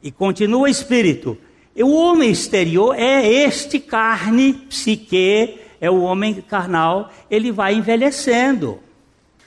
e 0.02 0.12
continua 0.12 0.70
espírito. 0.70 1.38
E 1.76 1.84
o 1.84 1.92
homem 1.92 2.30
exterior 2.30 2.96
é 2.96 3.26
este 3.26 3.80
carne, 3.80 4.54
psique, 4.54 5.60
é 5.80 5.90
o 5.90 6.02
homem 6.02 6.42
carnal, 6.42 7.12
ele 7.30 7.52
vai 7.52 7.74
envelhecendo. 7.74 8.80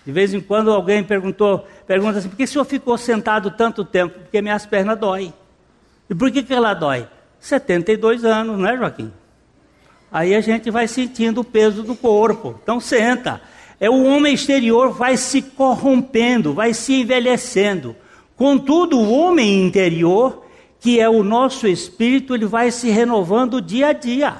De 0.04 0.12
vez 0.12 0.34
em 0.34 0.40
quando 0.40 0.70
alguém 0.70 1.02
perguntou, 1.02 1.66
pergunta 1.86 2.18
assim, 2.18 2.28
por 2.28 2.36
que 2.36 2.44
o 2.44 2.48
senhor 2.48 2.64
ficou 2.64 2.98
sentado 2.98 3.50
tanto 3.50 3.84
tempo? 3.84 4.18
Porque 4.20 4.42
minhas 4.42 4.66
pernas 4.66 4.98
dói. 4.98 5.32
E 6.10 6.14
por 6.14 6.30
que, 6.30 6.42
que 6.42 6.52
ela 6.52 6.74
dói? 6.74 7.06
72 7.40 8.24
anos, 8.24 8.58
não 8.58 8.68
é 8.68 8.76
Joaquim? 8.76 9.12
Aí 10.10 10.34
a 10.34 10.40
gente 10.40 10.70
vai 10.70 10.86
sentindo 10.86 11.40
o 11.40 11.44
peso 11.44 11.82
do 11.82 11.96
corpo. 11.96 12.58
Então 12.62 12.80
senta. 12.80 13.40
É 13.80 13.90
o 13.90 14.04
homem 14.04 14.34
exterior 14.34 14.92
vai 14.92 15.16
se 15.16 15.42
corrompendo, 15.42 16.54
vai 16.54 16.72
se 16.72 17.00
envelhecendo. 17.00 17.96
Contudo, 18.36 18.98
o 18.98 19.12
homem 19.12 19.66
interior 19.66 20.44
que 20.84 21.00
é 21.00 21.08
o 21.08 21.22
nosso 21.22 21.66
espírito, 21.66 22.34
ele 22.34 22.44
vai 22.44 22.70
se 22.70 22.90
renovando 22.90 23.58
dia 23.58 23.88
a 23.88 23.92
dia. 23.94 24.36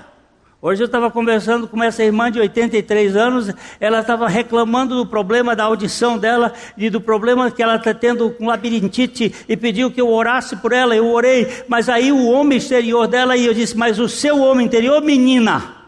Hoje 0.60 0.82
eu 0.82 0.86
estava 0.86 1.10
conversando 1.10 1.66
com 1.66 1.82
essa 1.82 2.04
irmã 2.04 2.30
de 2.30 2.38
83 2.38 3.16
anos, 3.16 3.50
ela 3.80 4.00
estava 4.00 4.28
reclamando 4.28 4.94
do 4.94 5.06
problema 5.06 5.56
da 5.56 5.64
audição 5.64 6.18
dela 6.18 6.52
e 6.76 6.90
do 6.90 7.00
problema 7.00 7.50
que 7.50 7.62
ela 7.62 7.76
está 7.76 7.94
tendo 7.94 8.30
com 8.30 8.46
labirintite 8.46 9.34
e 9.48 9.56
pediu 9.56 9.90
que 9.90 10.00
eu 10.00 10.10
orasse 10.10 10.56
por 10.56 10.72
ela. 10.72 10.94
Eu 10.94 11.10
orei, 11.10 11.64
mas 11.66 11.88
aí 11.88 12.12
o 12.12 12.26
homem 12.26 12.58
exterior 12.58 13.06
dela 13.06 13.38
e 13.38 13.46
eu 13.46 13.54
disse: 13.54 13.74
Mas 13.74 13.98
o 13.98 14.06
seu 14.06 14.40
homem 14.40 14.66
interior, 14.66 15.00
menina? 15.00 15.83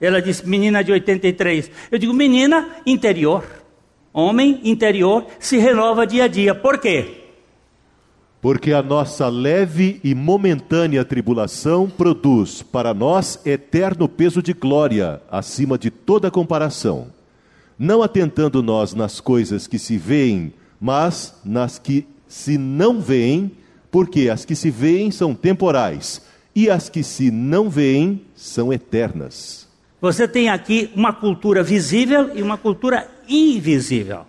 Ela 0.00 0.20
disse: 0.20 0.46
Menina 0.46 0.82
de 0.82 0.92
83. 0.92 1.70
Eu 1.90 1.98
digo: 1.98 2.12
Menina 2.12 2.68
interior. 2.84 3.44
Homem 4.12 4.60
interior 4.64 5.26
se 5.38 5.58
renova 5.58 6.06
dia 6.06 6.24
a 6.24 6.28
dia. 6.28 6.54
Por 6.54 6.78
quê? 6.78 7.24
Porque 8.40 8.72
a 8.72 8.82
nossa 8.82 9.28
leve 9.28 10.00
e 10.04 10.14
momentânea 10.14 11.04
tribulação 11.04 11.88
produz 11.88 12.62
para 12.62 12.94
nós 12.94 13.38
eterno 13.44 14.08
peso 14.08 14.42
de 14.42 14.52
glória, 14.52 15.20
acima 15.30 15.76
de 15.76 15.90
toda 15.90 16.30
comparação. 16.30 17.08
Não 17.78 18.02
atentando 18.02 18.62
nós 18.62 18.94
nas 18.94 19.20
coisas 19.20 19.66
que 19.66 19.78
se 19.78 19.98
veem, 19.98 20.54
mas 20.80 21.34
nas 21.44 21.78
que 21.78 22.06
se 22.28 22.56
não 22.56 23.00
veem, 23.00 23.52
porque 23.90 24.30
as 24.30 24.44
que 24.44 24.54
se 24.54 24.70
veem 24.70 25.10
são 25.10 25.34
temporais 25.34 26.22
e 26.54 26.70
as 26.70 26.88
que 26.88 27.02
se 27.02 27.30
não 27.30 27.68
veem 27.68 28.22
são 28.34 28.72
eternas. 28.72 29.65
Você 30.00 30.28
tem 30.28 30.48
aqui 30.48 30.90
uma 30.94 31.12
cultura 31.12 31.62
visível 31.62 32.36
e 32.36 32.42
uma 32.42 32.58
cultura 32.58 33.08
invisível. 33.28 34.26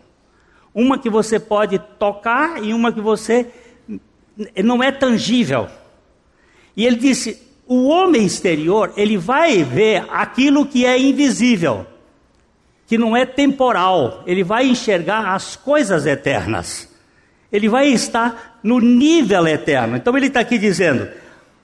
Uma 0.74 0.98
que 0.98 1.10
você 1.10 1.40
pode 1.40 1.80
tocar 2.00 2.64
e 2.64 2.74
uma 2.74 2.92
que 2.92 3.02
você 3.02 3.48
não 4.64 4.82
é 4.82 4.92
tangível. 4.92 5.68
E 6.76 6.86
ele 6.86 6.96
disse: 6.96 7.42
o 7.68 7.88
homem 7.88 8.26
exterior, 8.26 8.94
ele 8.96 9.18
vai 9.18 9.64
ver 9.64 10.06
aquilo 10.10 10.66
que 10.66 10.86
é 10.86 10.98
invisível, 10.98 11.86
que 12.86 12.98
não 12.98 13.18
é 13.18 13.26
temporal, 13.26 14.24
ele 14.26 14.44
vai 14.44 14.68
enxergar 14.68 15.34
as 15.34 15.56
coisas 15.56 16.06
eternas. 16.06 16.88
Ele 17.52 17.70
vai 17.70 17.88
estar 17.88 18.60
no 18.62 18.80
nível 18.80 19.48
eterno. 19.48 19.98
Então 19.98 20.16
ele 20.16 20.28
está 20.28 20.42
aqui 20.42 20.58
dizendo: 20.58 21.10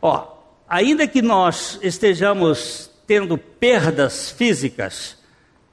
ó, 0.02 0.28
ainda 0.68 1.08
que 1.08 1.22
nós 1.22 1.80
estejamos 1.82 2.90
tendo 3.14 3.38
perdas 3.38 4.32
físicas 4.32 5.20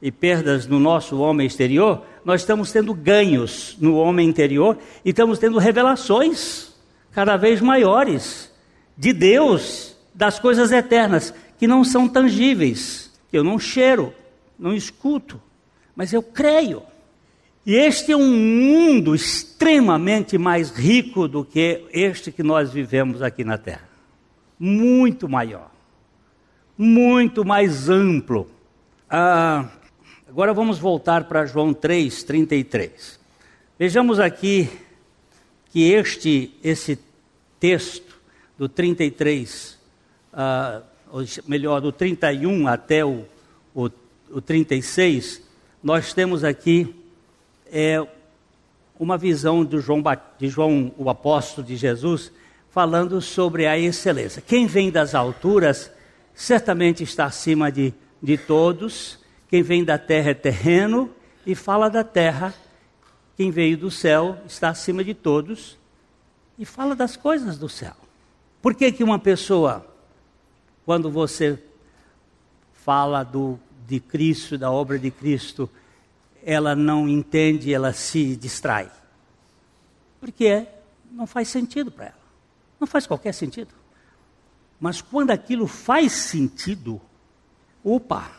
e 0.02 0.12
perdas 0.12 0.66
no 0.66 0.78
nosso 0.78 1.18
homem 1.18 1.46
exterior, 1.46 2.04
nós 2.22 2.42
estamos 2.42 2.70
tendo 2.70 2.92
ganhos 2.92 3.78
no 3.80 3.96
homem 3.96 4.28
interior 4.28 4.76
e 5.02 5.08
estamos 5.08 5.38
tendo 5.38 5.56
revelações 5.56 6.70
cada 7.12 7.38
vez 7.38 7.62
maiores 7.62 8.52
de 8.94 9.14
Deus, 9.14 9.96
das 10.12 10.38
coisas 10.38 10.70
eternas, 10.70 11.32
que 11.58 11.66
não 11.66 11.82
são 11.82 12.06
tangíveis. 12.06 13.10
Eu 13.32 13.42
não 13.42 13.58
cheiro, 13.58 14.12
não 14.58 14.74
escuto, 14.74 15.40
mas 15.96 16.12
eu 16.12 16.22
creio. 16.22 16.82
E 17.64 17.74
este 17.74 18.12
é 18.12 18.16
um 18.18 18.36
mundo 18.36 19.14
extremamente 19.14 20.36
mais 20.36 20.70
rico 20.70 21.26
do 21.26 21.42
que 21.42 21.86
este 21.90 22.30
que 22.30 22.42
nós 22.42 22.70
vivemos 22.70 23.22
aqui 23.22 23.44
na 23.44 23.56
Terra. 23.56 23.88
Muito 24.58 25.26
maior, 25.26 25.70
muito 26.82 27.44
mais 27.44 27.90
amplo. 27.90 28.48
Ah, 29.10 29.68
agora 30.26 30.54
vamos 30.54 30.78
voltar 30.78 31.24
para 31.24 31.44
João 31.44 31.74
3, 31.74 32.22
33. 32.22 33.20
Vejamos 33.78 34.18
aqui 34.18 34.66
que 35.70 35.92
este 35.92 36.54
esse 36.64 36.98
texto 37.60 38.18
do 38.56 38.66
33, 38.66 39.78
uh, 40.32 40.82
ou 41.12 41.22
melhor, 41.46 41.82
do 41.82 41.92
31 41.92 42.66
até 42.66 43.04
o, 43.04 43.26
o, 43.74 43.90
o 44.30 44.40
36, 44.40 45.42
nós 45.82 46.14
temos 46.14 46.44
aqui 46.44 46.94
é, 47.70 48.02
uma 48.98 49.18
visão 49.18 49.66
de 49.66 49.78
João, 49.80 50.02
de 50.38 50.48
João, 50.48 50.94
o 50.96 51.10
apóstolo 51.10 51.66
de 51.66 51.76
Jesus, 51.76 52.32
falando 52.70 53.20
sobre 53.20 53.66
a 53.66 53.78
excelência. 53.78 54.40
Quem 54.40 54.66
vem 54.66 54.90
das 54.90 55.14
alturas 55.14 55.90
certamente 56.40 57.02
está 57.02 57.26
acima 57.26 57.70
de, 57.70 57.92
de 58.22 58.38
todos, 58.38 59.18
quem 59.46 59.62
vem 59.62 59.84
da 59.84 59.98
terra 59.98 60.30
é 60.30 60.34
terreno, 60.34 61.14
e 61.44 61.54
fala 61.54 61.90
da 61.90 62.02
terra 62.02 62.54
quem 63.36 63.50
veio 63.50 63.76
do 63.76 63.90
céu 63.90 64.38
está 64.46 64.70
acima 64.70 65.04
de 65.04 65.12
todos 65.12 65.78
e 66.58 66.64
fala 66.64 66.96
das 66.96 67.14
coisas 67.14 67.58
do 67.58 67.68
céu. 67.68 67.94
Por 68.62 68.74
que, 68.74 68.90
que 68.90 69.04
uma 69.04 69.18
pessoa, 69.18 69.86
quando 70.86 71.10
você 71.10 71.62
fala 72.72 73.22
do, 73.22 73.58
de 73.86 74.00
Cristo, 74.00 74.56
da 74.56 74.70
obra 74.70 74.98
de 74.98 75.10
Cristo, 75.10 75.68
ela 76.42 76.74
não 76.74 77.06
entende, 77.06 77.72
ela 77.72 77.92
se 77.92 78.34
distrai. 78.34 78.90
Porque 80.18 80.66
não 81.12 81.26
faz 81.26 81.48
sentido 81.48 81.90
para 81.90 82.06
ela. 82.06 82.20
Não 82.78 82.86
faz 82.86 83.06
qualquer 83.06 83.34
sentido. 83.34 83.79
Mas 84.80 85.02
quando 85.02 85.30
aquilo 85.30 85.66
faz 85.66 86.12
sentido, 86.12 87.00
opa, 87.84 88.32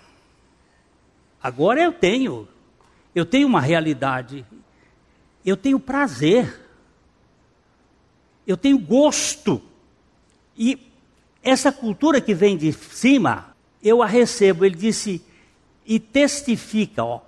agora 1.42 1.82
eu 1.82 1.94
tenho, 1.94 2.48
eu 3.14 3.26
tenho 3.26 3.48
uma 3.48 3.62
realidade, 3.62 4.44
eu 5.46 5.56
tenho 5.56 5.80
prazer, 5.80 6.60
eu 8.46 8.58
tenho 8.58 8.80
gosto. 8.80 9.62
E 10.58 10.92
essa 11.44 11.72
cultura 11.72 12.20
que 12.20 12.34
vem 12.34 12.58
de 12.58 12.72
cima, 12.74 13.56
eu 13.84 14.02
a 14.02 14.08
recebo. 14.08 14.66
Ele 14.66 14.76
disse, 14.76 15.24
e 15.86 16.00
testifica, 16.00 17.04
ó, 17.04 17.22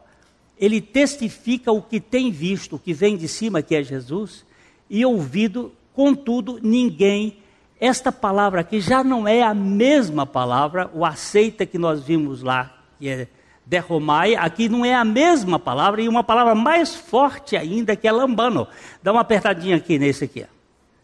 ele 0.57 0.81
testifica 0.81 1.71
o 1.71 1.81
que 1.81 1.99
tem 1.99 2.31
visto, 2.31 2.75
o 2.75 2.79
que 2.79 2.93
vem 2.93 3.17
de 3.17 3.27
cima, 3.27 3.61
que 3.61 3.75
é 3.75 3.83
Jesus, 3.83 4.45
e 4.89 5.05
ouvido, 5.05 5.73
contudo, 5.93 6.59
ninguém. 6.61 7.42
Esta 7.83 8.13
palavra 8.13 8.61
aqui 8.61 8.79
já 8.79 9.03
não 9.03 9.27
é 9.27 9.43
a 9.43 9.53
mesma 9.53 10.25
palavra, 10.25 10.89
o 10.93 11.03
aceita 11.03 11.65
que 11.65 11.77
nós 11.77 12.01
vimos 12.01 12.41
lá, 12.41 12.71
que 12.97 13.09
é 13.09 13.27
derromai, 13.65 14.35
aqui 14.35 14.69
não 14.69 14.85
é 14.85 14.95
a 14.95 15.03
mesma 15.03 15.59
palavra, 15.59 16.01
e 16.01 16.07
uma 16.07 16.23
palavra 16.23 16.55
mais 16.55 16.95
forte 16.95 17.57
ainda, 17.57 17.93
que 17.93 18.07
é 18.07 18.11
lambano. 18.13 18.65
Dá 19.03 19.11
uma 19.11 19.19
apertadinha 19.19 19.75
aqui 19.75 19.99
nesse 19.99 20.23
aqui. 20.23 20.45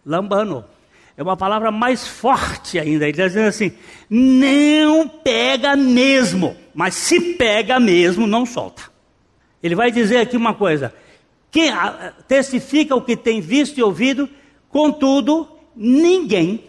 Lambano. 0.06 0.64
É 1.18 1.22
uma 1.22 1.36
palavra 1.36 1.70
mais 1.70 2.08
forte 2.08 2.80
ainda. 2.80 3.04
Ele 3.04 3.12
está 3.12 3.28
dizendo 3.28 3.50
assim: 3.50 3.74
não 4.10 5.06
pega 5.06 5.76
mesmo, 5.76 6.56
mas 6.74 6.96
se 6.96 7.34
pega 7.34 7.78
mesmo, 7.78 8.26
não 8.26 8.46
solta. 8.46 8.84
Ele 9.62 9.76
vai 9.76 9.92
dizer 9.92 10.20
aqui 10.20 10.38
uma 10.38 10.54
coisa: 10.54 10.94
que 11.52 11.70
testifica 12.26 12.96
o 12.96 13.02
que 13.02 13.18
tem 13.18 13.42
visto 13.42 13.78
e 13.78 13.84
ouvido, 13.84 14.30
contudo, 14.70 15.46
ninguém 15.76 16.69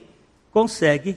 consegue 0.50 1.16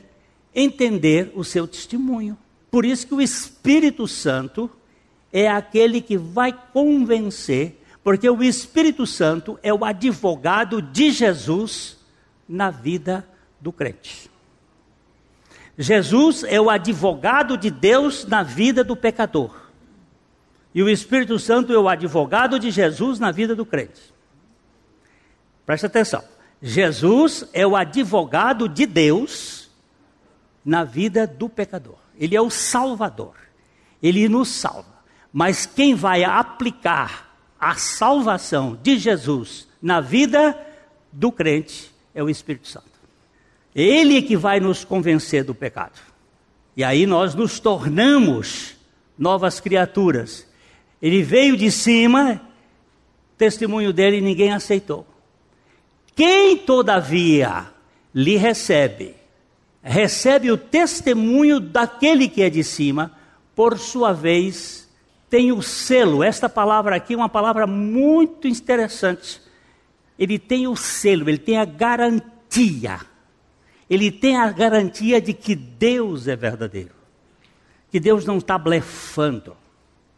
entender 0.53 1.31
o 1.35 1.43
seu 1.43 1.67
testemunho. 1.67 2.37
Por 2.69 2.85
isso 2.85 3.07
que 3.07 3.13
o 3.13 3.21
Espírito 3.21 4.07
Santo 4.07 4.69
é 5.31 5.49
aquele 5.49 6.01
que 6.01 6.17
vai 6.17 6.51
convencer, 6.71 7.81
porque 8.03 8.29
o 8.29 8.43
Espírito 8.43 9.05
Santo 9.07 9.59
é 9.63 9.73
o 9.73 9.83
advogado 9.83 10.81
de 10.81 11.11
Jesus 11.11 11.97
na 12.47 12.69
vida 12.69 13.27
do 13.59 13.71
crente. 13.71 14.29
Jesus 15.77 16.43
é 16.43 16.61
o 16.61 16.69
advogado 16.69 17.57
de 17.57 17.71
Deus 17.71 18.25
na 18.25 18.43
vida 18.43 18.83
do 18.83 18.95
pecador. 18.95 19.55
E 20.75 20.81
o 20.83 20.89
Espírito 20.89 21.39
Santo 21.39 21.73
é 21.73 21.77
o 21.77 21.87
advogado 21.87 22.59
de 22.59 22.69
Jesus 22.69 23.19
na 23.19 23.31
vida 23.31 23.55
do 23.55 23.65
crente. 23.65 24.13
Preste 25.65 25.85
atenção. 25.85 26.32
Jesus 26.63 27.45
é 27.53 27.67
o 27.67 27.75
advogado 27.75 28.67
de 28.69 28.85
Deus 28.85 29.69
na 30.63 30.83
vida 30.83 31.27
do 31.27 31.49
pecador. 31.49 31.97
Ele 32.17 32.35
é 32.35 32.41
o 32.41 32.49
salvador. 32.49 33.35
Ele 34.01 34.27
nos 34.29 34.47
salva. 34.47 34.93
Mas 35.31 35.65
quem 35.65 35.93
vai 35.93 36.23
aplicar 36.23 37.35
a 37.59 37.75
salvação 37.75 38.79
de 38.81 38.97
Jesus 38.97 39.67
na 39.81 39.99
vida 39.99 40.57
do 41.11 41.31
crente 41.31 41.91
é 42.15 42.23
o 42.23 42.29
Espírito 42.29 42.67
Santo. 42.67 42.87
Ele 43.75 44.21
que 44.21 44.37
vai 44.37 44.59
nos 44.59 44.85
convencer 44.85 45.43
do 45.43 45.53
pecado. 45.53 45.99
E 46.77 46.83
aí 46.83 47.05
nós 47.05 47.35
nos 47.35 47.59
tornamos 47.59 48.75
novas 49.17 49.59
criaturas 49.59 50.47
ele 51.03 51.21
veio 51.21 51.57
de 51.57 51.69
cima, 51.69 52.41
testemunho 53.37 53.91
dele 53.91 54.21
ninguém 54.21 54.53
aceitou. 54.53 55.05
Quem, 56.15 56.57
todavia, 56.57 57.65
lhe 58.13 58.37
recebe, 58.37 59.15
recebe 59.81 60.51
o 60.51 60.57
testemunho 60.57 61.59
daquele 61.59 62.29
que 62.29 62.41
é 62.41 62.49
de 62.49 62.63
cima, 62.63 63.11
por 63.55 63.77
sua 63.77 64.13
vez, 64.13 64.89
tem 65.29 65.51
o 65.51 65.61
selo. 65.61 66.23
Esta 66.23 66.47
palavra 66.47 66.95
aqui 66.95 67.13
é 67.13 67.17
uma 67.17 67.29
palavra 67.29 67.65
muito 67.65 68.47
interessante. 68.47 69.41
Ele 70.17 70.37
tem 70.37 70.67
o 70.67 70.75
selo, 70.75 71.29
ele 71.29 71.39
tem 71.39 71.57
a 71.57 71.65
garantia. 71.65 72.99
Ele 73.89 74.11
tem 74.11 74.37
a 74.37 74.51
garantia 74.51 75.19
de 75.19 75.33
que 75.33 75.55
Deus 75.55 76.27
é 76.27 76.35
verdadeiro. 76.35 76.91
Que 77.91 77.99
Deus 77.99 78.25
não 78.25 78.37
está 78.37 78.57
blefando. 78.57 79.57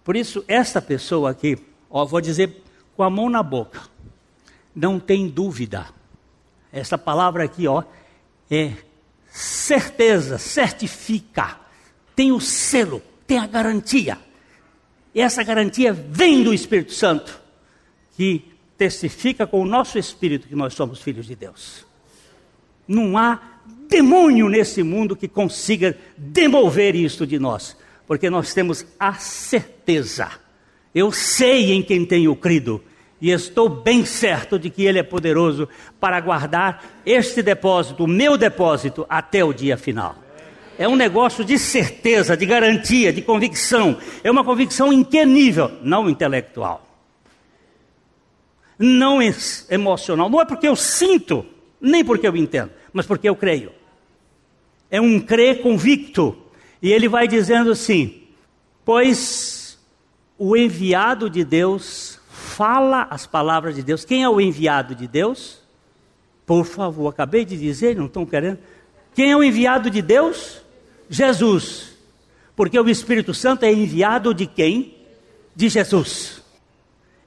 Por 0.03 0.15
isso, 0.15 0.43
esta 0.47 0.81
pessoa 0.81 1.31
aqui, 1.31 1.58
ó, 1.89 2.05
vou 2.05 2.21
dizer 2.21 2.62
com 2.95 3.03
a 3.03 3.10
mão 3.10 3.29
na 3.29 3.41
boca, 3.41 3.81
não 4.75 4.99
tem 4.99 5.27
dúvida. 5.27 5.88
Essa 6.71 6.97
palavra 6.97 7.43
aqui, 7.43 7.67
ó, 7.67 7.83
é 8.49 8.73
certeza, 9.31 10.38
certifica, 10.38 11.57
tem 12.15 12.31
o 12.31 12.39
selo, 12.39 13.01
tem 13.25 13.38
a 13.38 13.47
garantia. 13.47 14.17
E 15.13 15.21
essa 15.21 15.43
garantia 15.43 15.93
vem 15.93 16.43
do 16.43 16.53
Espírito 16.53 16.93
Santo, 16.93 17.39
que 18.17 18.43
testifica 18.77 19.47
com 19.47 19.61
o 19.61 19.65
nosso 19.65 19.97
espírito 19.97 20.47
que 20.47 20.55
nós 20.55 20.73
somos 20.73 21.01
filhos 21.01 21.25
de 21.25 21.35
Deus. 21.35 21.85
Não 22.88 23.17
há 23.17 23.39
demônio 23.88 24.49
nesse 24.49 24.83
mundo 24.83 25.15
que 25.15 25.27
consiga 25.27 25.97
demover 26.17 26.95
isto 26.95 27.25
de 27.25 27.39
nós 27.39 27.77
porque 28.07 28.29
nós 28.29 28.53
temos 28.53 28.85
a 28.99 29.13
certeza. 29.13 30.29
Eu 30.93 31.11
sei 31.11 31.71
em 31.71 31.83
quem 31.83 32.05
tenho 32.05 32.35
crido 32.35 32.81
e 33.25 33.31
estou 33.31 33.67
bem 33.67 34.05
certo 34.05 34.59
de 34.59 34.69
que 34.69 34.85
Ele 34.85 34.99
é 34.99 35.03
poderoso 35.03 35.67
para 35.99 36.19
guardar 36.19 37.01
este 37.03 37.41
depósito, 37.41 38.03
o 38.03 38.07
meu 38.07 38.38
depósito, 38.38 39.03
até 39.09 39.43
o 39.43 39.51
dia 39.51 39.75
final. 39.77 40.15
É 40.77 40.88
um 40.88 40.95
negócio 40.95 41.43
de 41.43 41.57
certeza, 41.57 42.38
de 42.38 42.45
garantia, 42.45 43.11
de 43.11 43.23
convicção. 43.23 43.97
É 44.23 44.29
uma 44.29 44.43
convicção 44.43 44.93
em 44.93 45.03
que 45.03 45.25
nível? 45.25 45.71
Não 45.81 46.07
intelectual. 46.07 46.88
Não 48.77 49.19
emocional. 49.71 50.29
Não 50.29 50.39
é 50.39 50.45
porque 50.45 50.67
eu 50.67 50.75
sinto, 50.75 51.43
nem 51.81 52.05
porque 52.05 52.27
eu 52.27 52.38
entendo, 52.38 52.69
mas 52.93 53.07
porque 53.07 53.27
eu 53.27 53.35
creio. 53.35 53.71
É 54.91 55.01
um 55.01 55.19
crer 55.19 55.63
convicto 55.63 56.38
e 56.79 56.93
ele 56.93 57.07
vai 57.07 57.27
dizendo 57.27 57.71
assim: 57.71 58.21
Pois 58.85 59.79
o 60.38 60.55
enviado 60.55 61.27
de 61.27 61.43
Deus 61.43 62.14
fala 62.55 63.05
as 63.09 63.27
palavras 63.27 63.75
de 63.75 63.83
Deus. 63.83 64.05
Quem 64.05 64.23
é 64.23 64.29
o 64.29 64.39
enviado 64.39 64.95
de 64.95 65.07
Deus? 65.07 65.59
Por 66.45 66.65
favor, 66.65 67.09
acabei 67.09 67.43
de 67.43 67.57
dizer, 67.57 67.95
não 67.95 68.05
estão 68.05 68.25
querendo. 68.25 68.59
Quem 69.13 69.31
é 69.31 69.35
o 69.35 69.43
enviado 69.43 69.89
de 69.89 70.01
Deus? 70.01 70.61
Jesus. 71.09 71.97
Porque 72.55 72.79
o 72.79 72.89
Espírito 72.89 73.33
Santo 73.33 73.63
é 73.63 73.73
enviado 73.73 74.33
de 74.33 74.45
quem? 74.45 74.95
De 75.53 75.67
Jesus. 75.67 76.41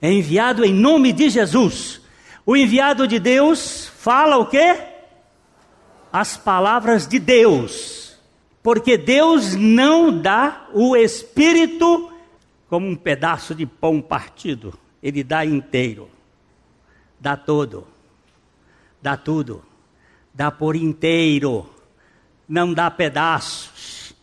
É 0.00 0.10
enviado 0.10 0.64
em 0.64 0.72
nome 0.72 1.12
de 1.12 1.28
Jesus. 1.28 2.00
O 2.46 2.56
enviado 2.56 3.06
de 3.06 3.18
Deus 3.18 3.86
fala 3.98 4.38
o 4.38 4.46
quê? 4.46 4.78
As 6.10 6.38
palavras 6.38 7.06
de 7.06 7.18
Deus. 7.18 8.16
Porque 8.62 8.96
Deus 8.96 9.54
não 9.54 10.10
dá 10.10 10.68
o 10.72 10.96
espírito 10.96 12.10
como 12.68 12.86
um 12.86 12.96
pedaço 12.96 13.54
de 13.54 13.66
pão 13.66 14.00
partido, 14.00 14.72
ele 15.02 15.22
dá 15.22 15.44
inteiro, 15.44 16.08
dá 17.18 17.36
todo, 17.36 17.86
dá 19.00 19.16
tudo, 19.16 19.62
dá 20.34 20.50
por 20.50 20.76
inteiro, 20.76 21.68
não 22.48 22.72
dá 22.72 22.90
pedaços. 22.90 24.14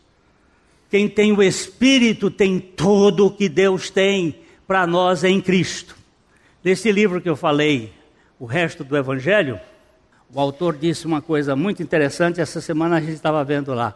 Quem 0.90 1.08
tem 1.08 1.32
o 1.32 1.42
espírito 1.42 2.30
tem 2.30 2.58
todo 2.58 3.26
o 3.26 3.30
que 3.30 3.48
Deus 3.48 3.90
tem 3.90 4.40
para 4.66 4.86
nós 4.86 5.24
em 5.24 5.40
Cristo. 5.40 5.96
Nesse 6.62 6.90
livro 6.90 7.20
que 7.20 7.28
eu 7.28 7.36
falei, 7.36 7.92
o 8.38 8.46
resto 8.46 8.82
do 8.84 8.96
Evangelho, 8.96 9.60
o 10.32 10.40
autor 10.40 10.76
disse 10.76 11.06
uma 11.06 11.22
coisa 11.22 11.54
muito 11.54 11.82
interessante, 11.82 12.40
essa 12.40 12.60
semana 12.60 12.96
a 12.96 13.00
gente 13.00 13.14
estava 13.14 13.42
vendo 13.44 13.72
lá. 13.72 13.94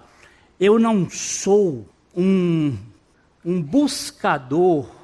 Eu 0.59 0.79
não 0.79 1.09
sou 1.11 1.87
um, 2.17 2.77
um 3.45 3.61
buscador 3.61 5.00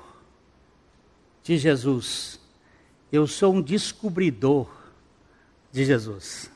de 1.46 1.56
Jesus. 1.56 2.40
Eu 3.10 3.26
sou 3.26 3.54
um 3.54 3.62
descobridor 3.62 4.68
de 5.70 5.84
Jesus. 5.84 6.50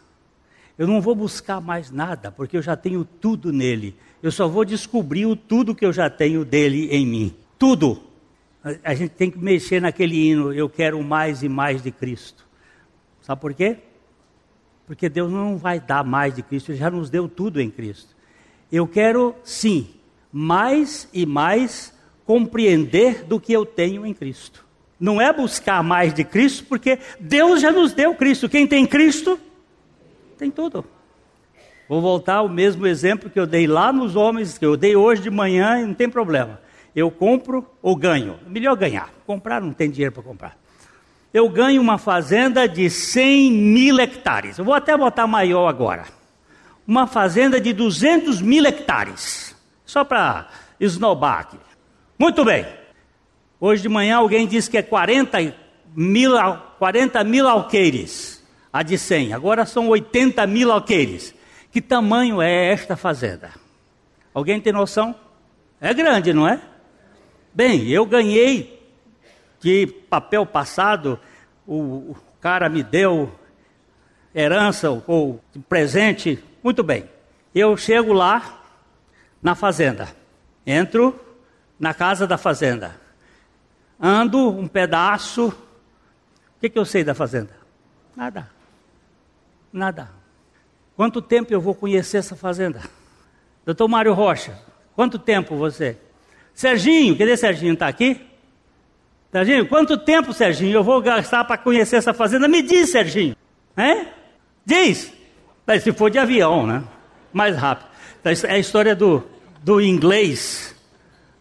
Eu 0.77 0.87
não 0.87 1.01
vou 1.01 1.15
buscar 1.15 1.61
mais 1.61 1.91
nada, 1.91 2.33
porque 2.33 2.57
eu 2.57 2.63
já 2.63 2.77
tenho 2.77 3.05
tudo 3.05 3.53
nele. 3.53 3.97
Eu 4.21 4.33
só 4.33 4.49
vou 4.49 4.65
descobrir 4.65 5.27
o 5.27 5.37
tudo 5.37 5.75
que 5.75 5.87
eu 5.87 5.93
já 5.93 6.11
tenho 6.11 6.45
dele 6.45 6.89
em 6.91 7.07
mim. 7.07 7.37
Tudo. 7.59 8.03
A 8.83 8.95
gente 8.95 9.13
tem 9.13 9.31
que 9.31 9.39
mexer 9.39 9.81
naquele 9.81 10.29
hino, 10.29 10.53
eu 10.53 10.69
quero 10.69 11.03
mais 11.03 11.43
e 11.43 11.49
mais 11.49 11.83
de 11.83 11.91
Cristo. 11.91 12.45
Sabe 13.23 13.41
por 13.41 13.55
quê? 13.55 13.79
Porque 14.87 15.09
Deus 15.09 15.31
não 15.31 15.57
vai 15.57 15.79
dar 15.79 16.05
mais 16.05 16.35
de 16.35 16.43
Cristo, 16.43 16.73
Ele 16.73 16.79
já 16.79 16.91
nos 16.91 17.09
deu 17.09 17.29
tudo 17.29 17.61
em 17.61 17.71
Cristo. 17.71 18.17
Eu 18.73 18.89
quero, 18.89 19.35
sim, 19.45 19.89
mais 20.33 21.09
e 21.13 21.25
mais 21.25 21.95
compreender 22.27 23.25
do 23.25 23.41
que 23.41 23.53
eu 23.53 23.65
tenho 23.65 24.05
em 24.05 24.13
Cristo. 24.13 24.67
Não 25.01 25.19
é 25.19 25.33
buscar 25.33 25.83
mais 25.83 26.13
de 26.13 26.23
Cristo, 26.23 26.65
porque 26.69 26.99
Deus 27.19 27.63
já 27.63 27.73
nos 27.73 27.95
deu 27.95 28.15
Cristo. 28.15 28.51
Quem 28.51 28.67
tem 28.67 28.85
Cristo, 28.85 29.41
tem 30.39 30.51
tudo. 30.51 30.85
Vou 31.89 32.01
voltar 32.01 32.37
ao 32.37 32.49
mesmo 32.49 32.87
exemplo 32.87 33.31
que 33.31 33.41
eu 33.41 33.47
dei 33.47 33.67
lá 33.67 33.93
nos 33.93 34.15
homens, 34.15 34.59
que 34.59 34.65
eu 34.65 34.77
dei 34.77 34.95
hoje 34.95 35.23
de 35.23 35.31
manhã, 35.31 35.81
e 35.81 35.87
não 35.87 35.95
tem 35.95 36.09
problema. 36.09 36.61
Eu 36.95 37.11
compro 37.11 37.67
ou 37.83 37.97
ganho. 37.97 38.39
Melhor 38.47 38.77
ganhar. 38.77 39.11
Comprar 39.27 39.61
não 39.61 39.73
tem 39.73 39.91
dinheiro 39.91 40.13
para 40.13 40.23
comprar. 40.23 40.57
Eu 41.33 41.49
ganho 41.49 41.81
uma 41.81 41.99
fazenda 41.99 42.69
de 42.69 42.91
100 42.91 43.53
mil 43.53 43.99
hectares. 43.99 44.59
Eu 44.59 44.65
vou 44.65 44.75
até 44.75 44.97
botar 44.97 45.27
maior 45.27 45.67
agora. 45.69 46.05
Uma 46.87 47.07
fazenda 47.07 47.61
de 47.61 47.73
200 47.73 48.41
mil 48.43 48.65
hectares. 48.67 49.55
Só 49.85 50.05
para 50.05 50.49
esnobar 50.79 51.41
aqui. 51.41 51.59
Muito 52.19 52.45
bem. 52.45 52.67
Hoje 53.61 53.83
de 53.83 53.89
manhã 53.89 54.17
alguém 54.17 54.47
disse 54.47 54.71
que 54.71 54.79
é 54.79 54.83
40 54.83 55.55
mil, 55.95 56.33
40 56.79 57.23
mil 57.25 57.47
alqueires. 57.47 58.43
A 58.73 58.83
de 58.83 58.97
100. 58.97 59.35
Agora 59.35 59.67
são 59.67 59.89
80 59.89 60.47
mil 60.47 60.73
alqueires. 60.73 61.35
Que 61.71 61.81
tamanho 61.81 62.41
é 62.41 62.73
esta 62.73 62.97
fazenda? 62.97 63.51
Alguém 64.33 64.61
tem 64.61 64.73
noção? 64.73 65.15
É 65.81 65.93
grande, 65.93 66.33
não 66.33 66.49
é? 66.49 66.61
Bem, 67.53 67.89
eu 67.89 68.07
ganhei 68.07 68.81
de 69.61 69.87
papel 70.09 70.47
passado, 70.47 71.19
o, 71.67 71.77
o 72.13 72.17
cara 72.41 72.69
me 72.69 72.83
deu 72.83 73.31
herança 74.35 74.91
ou 75.07 75.41
presente, 75.69 76.43
muito 76.63 76.83
bem. 76.83 77.09
Eu 77.55 77.77
chego 77.77 78.13
lá 78.13 78.63
na 79.43 79.55
fazenda, 79.55 80.09
entro 80.67 81.19
na 81.79 81.93
casa 81.93 82.27
da 82.27 82.39
fazenda, 82.39 82.95
ando 84.01 84.49
um 84.49 84.67
pedaço. 84.67 85.49
O 85.49 86.61
que, 86.61 86.71
que 86.71 86.79
eu 86.79 86.85
sei 86.85 87.05
da 87.05 87.15
fazenda? 87.15 87.51
Nada. 88.17 88.51
Nada. 89.73 90.11
Quanto 90.97 91.23
tempo 91.23 91.53
eu 91.53 91.61
vou 91.61 91.75
conhecer 91.75 92.19
essa 92.19 92.35
fazenda? 92.35 92.83
Doutor 93.65 93.89
Mário 93.89 94.13
Rocha, 94.13 94.59
quanto 94.95 95.19
tempo 95.19 95.57
você? 95.57 95.97
Serginho, 96.55 97.17
cadê 97.17 97.37
Serginho? 97.37 97.75
Está 97.75 97.89
aqui? 97.89 98.21
Serginho, 99.31 99.67
quanto 99.69 99.97
tempo, 99.97 100.33
Serginho, 100.33 100.75
eu 100.75 100.83
vou 100.83 101.01
gastar 101.01 101.45
para 101.45 101.57
conhecer 101.57 101.97
essa 101.97 102.13
fazenda? 102.13 102.49
Me 102.49 102.63
diz, 102.63 102.91
Serginho. 102.91 103.37
Hein? 103.77 104.09
Diz. 104.65 105.13
Se 105.83 105.93
for 105.93 106.11
de 106.11 106.19
avião, 106.19 106.67
né? 106.67 106.83
Mais 107.33 107.57
rápido. 107.57 107.89
É 108.25 108.55
a 108.55 108.59
história 108.59 108.95
do, 108.95 109.23
do 109.63 109.81
inglês. 109.81 110.75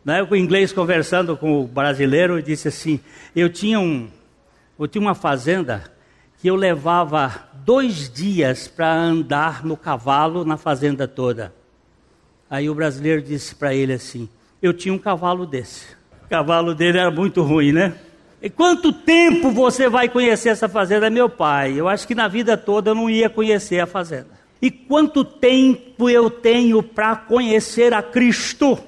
Né? 0.03 0.23
O 0.23 0.35
inglês 0.35 0.71
conversando 0.71 1.35
com 1.35 1.61
o 1.61 1.67
brasileiro 1.67 2.41
disse 2.41 2.67
assim: 2.67 2.99
eu 3.35 3.49
tinha, 3.49 3.79
um, 3.79 4.09
eu 4.79 4.87
tinha 4.87 5.01
uma 5.01 5.15
fazenda 5.15 5.91
que 6.41 6.47
eu 6.47 6.55
levava 6.55 7.49
dois 7.65 8.09
dias 8.09 8.67
para 8.67 8.93
andar 8.93 9.65
no 9.65 9.75
cavalo 9.75 10.45
na 10.45 10.57
fazenda 10.57 11.07
toda. 11.07 11.53
Aí 12.49 12.69
o 12.69 12.75
brasileiro 12.75 13.21
disse 13.21 13.53
para 13.53 13.75
ele 13.75 13.93
assim: 13.93 14.27
Eu 14.61 14.73
tinha 14.73 14.93
um 14.93 14.97
cavalo 14.97 15.45
desse. 15.45 15.85
O 16.25 16.29
cavalo 16.29 16.73
dele 16.73 16.97
era 16.97 17.11
muito 17.11 17.41
ruim, 17.43 17.71
né? 17.71 17.93
E 18.41 18.49
quanto 18.49 18.93
tempo 18.93 19.51
você 19.51 19.89
vai 19.89 20.07
conhecer 20.07 20.49
essa 20.49 20.69
fazenda, 20.69 21.09
meu 21.09 21.29
pai? 21.29 21.73
Eu 21.77 21.89
acho 21.89 22.07
que 22.07 22.15
na 22.15 22.27
vida 22.27 22.55
toda 22.57 22.91
eu 22.91 22.95
não 22.95 23.09
ia 23.09 23.29
conhecer 23.29 23.79
a 23.81 23.85
fazenda. 23.85 24.39
E 24.61 24.71
quanto 24.71 25.23
tempo 25.25 26.09
eu 26.09 26.29
tenho 26.29 26.81
para 26.81 27.15
conhecer 27.15 27.93
a 27.93 28.01
Cristo, 28.01 28.79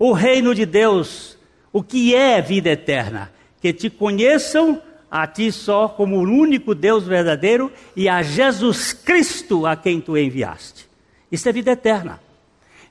o 0.00 0.12
reino 0.12 0.54
de 0.54 0.64
Deus, 0.64 1.36
o 1.70 1.82
que 1.82 2.14
é 2.14 2.40
vida 2.40 2.70
eterna? 2.70 3.30
Que 3.60 3.70
te 3.70 3.90
conheçam 3.90 4.80
a 5.10 5.26
ti 5.26 5.52
só 5.52 5.88
como 5.88 6.16
o 6.16 6.22
único 6.22 6.74
Deus 6.74 7.04
verdadeiro 7.04 7.70
e 7.94 8.08
a 8.08 8.22
Jesus 8.22 8.94
Cristo 8.94 9.66
a 9.66 9.76
quem 9.76 10.00
tu 10.00 10.16
enviaste. 10.16 10.88
Isso 11.30 11.46
é 11.46 11.52
vida 11.52 11.72
eterna. 11.72 12.18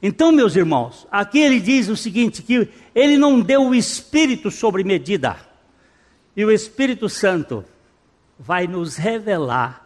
Então, 0.03 0.31
meus 0.31 0.55
irmãos, 0.55 1.07
aqui 1.11 1.39
ele 1.39 1.59
diz 1.59 1.89
o 1.89 1.97
seguinte: 1.97 2.43
que 2.43 2.69
ele 2.93 3.17
não 3.17 3.41
deu 3.41 3.63
o 3.63 3.75
Espírito 3.75 4.51
sobre 4.51 4.83
medida, 4.83 5.35
e 6.37 6.45
o 6.45 6.51
Espírito 6.51 7.09
Santo 7.09 7.65
vai 8.37 8.67
nos 8.67 8.97
revelar 8.97 9.83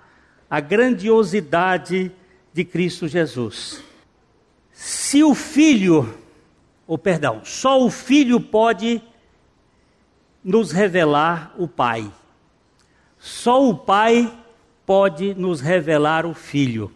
a 0.49 0.59
grandiosidade 0.59 2.11
de 2.53 2.65
Cristo 2.65 3.07
Jesus. 3.07 3.81
Se 4.73 5.23
o 5.23 5.33
Filho, 5.33 6.21
ou 6.87 6.97
perdão, 6.97 7.41
só 7.43 7.81
o 7.83 7.89
Filho 7.89 8.39
pode 8.39 9.01
nos 10.43 10.71
revelar 10.71 11.53
o 11.57 11.67
Pai. 11.67 12.11
Só 13.17 13.67
o 13.67 13.75
Pai 13.75 14.31
pode 14.85 15.33
nos 15.33 15.61
revelar 15.61 16.25
o 16.25 16.33
Filho. 16.33 16.91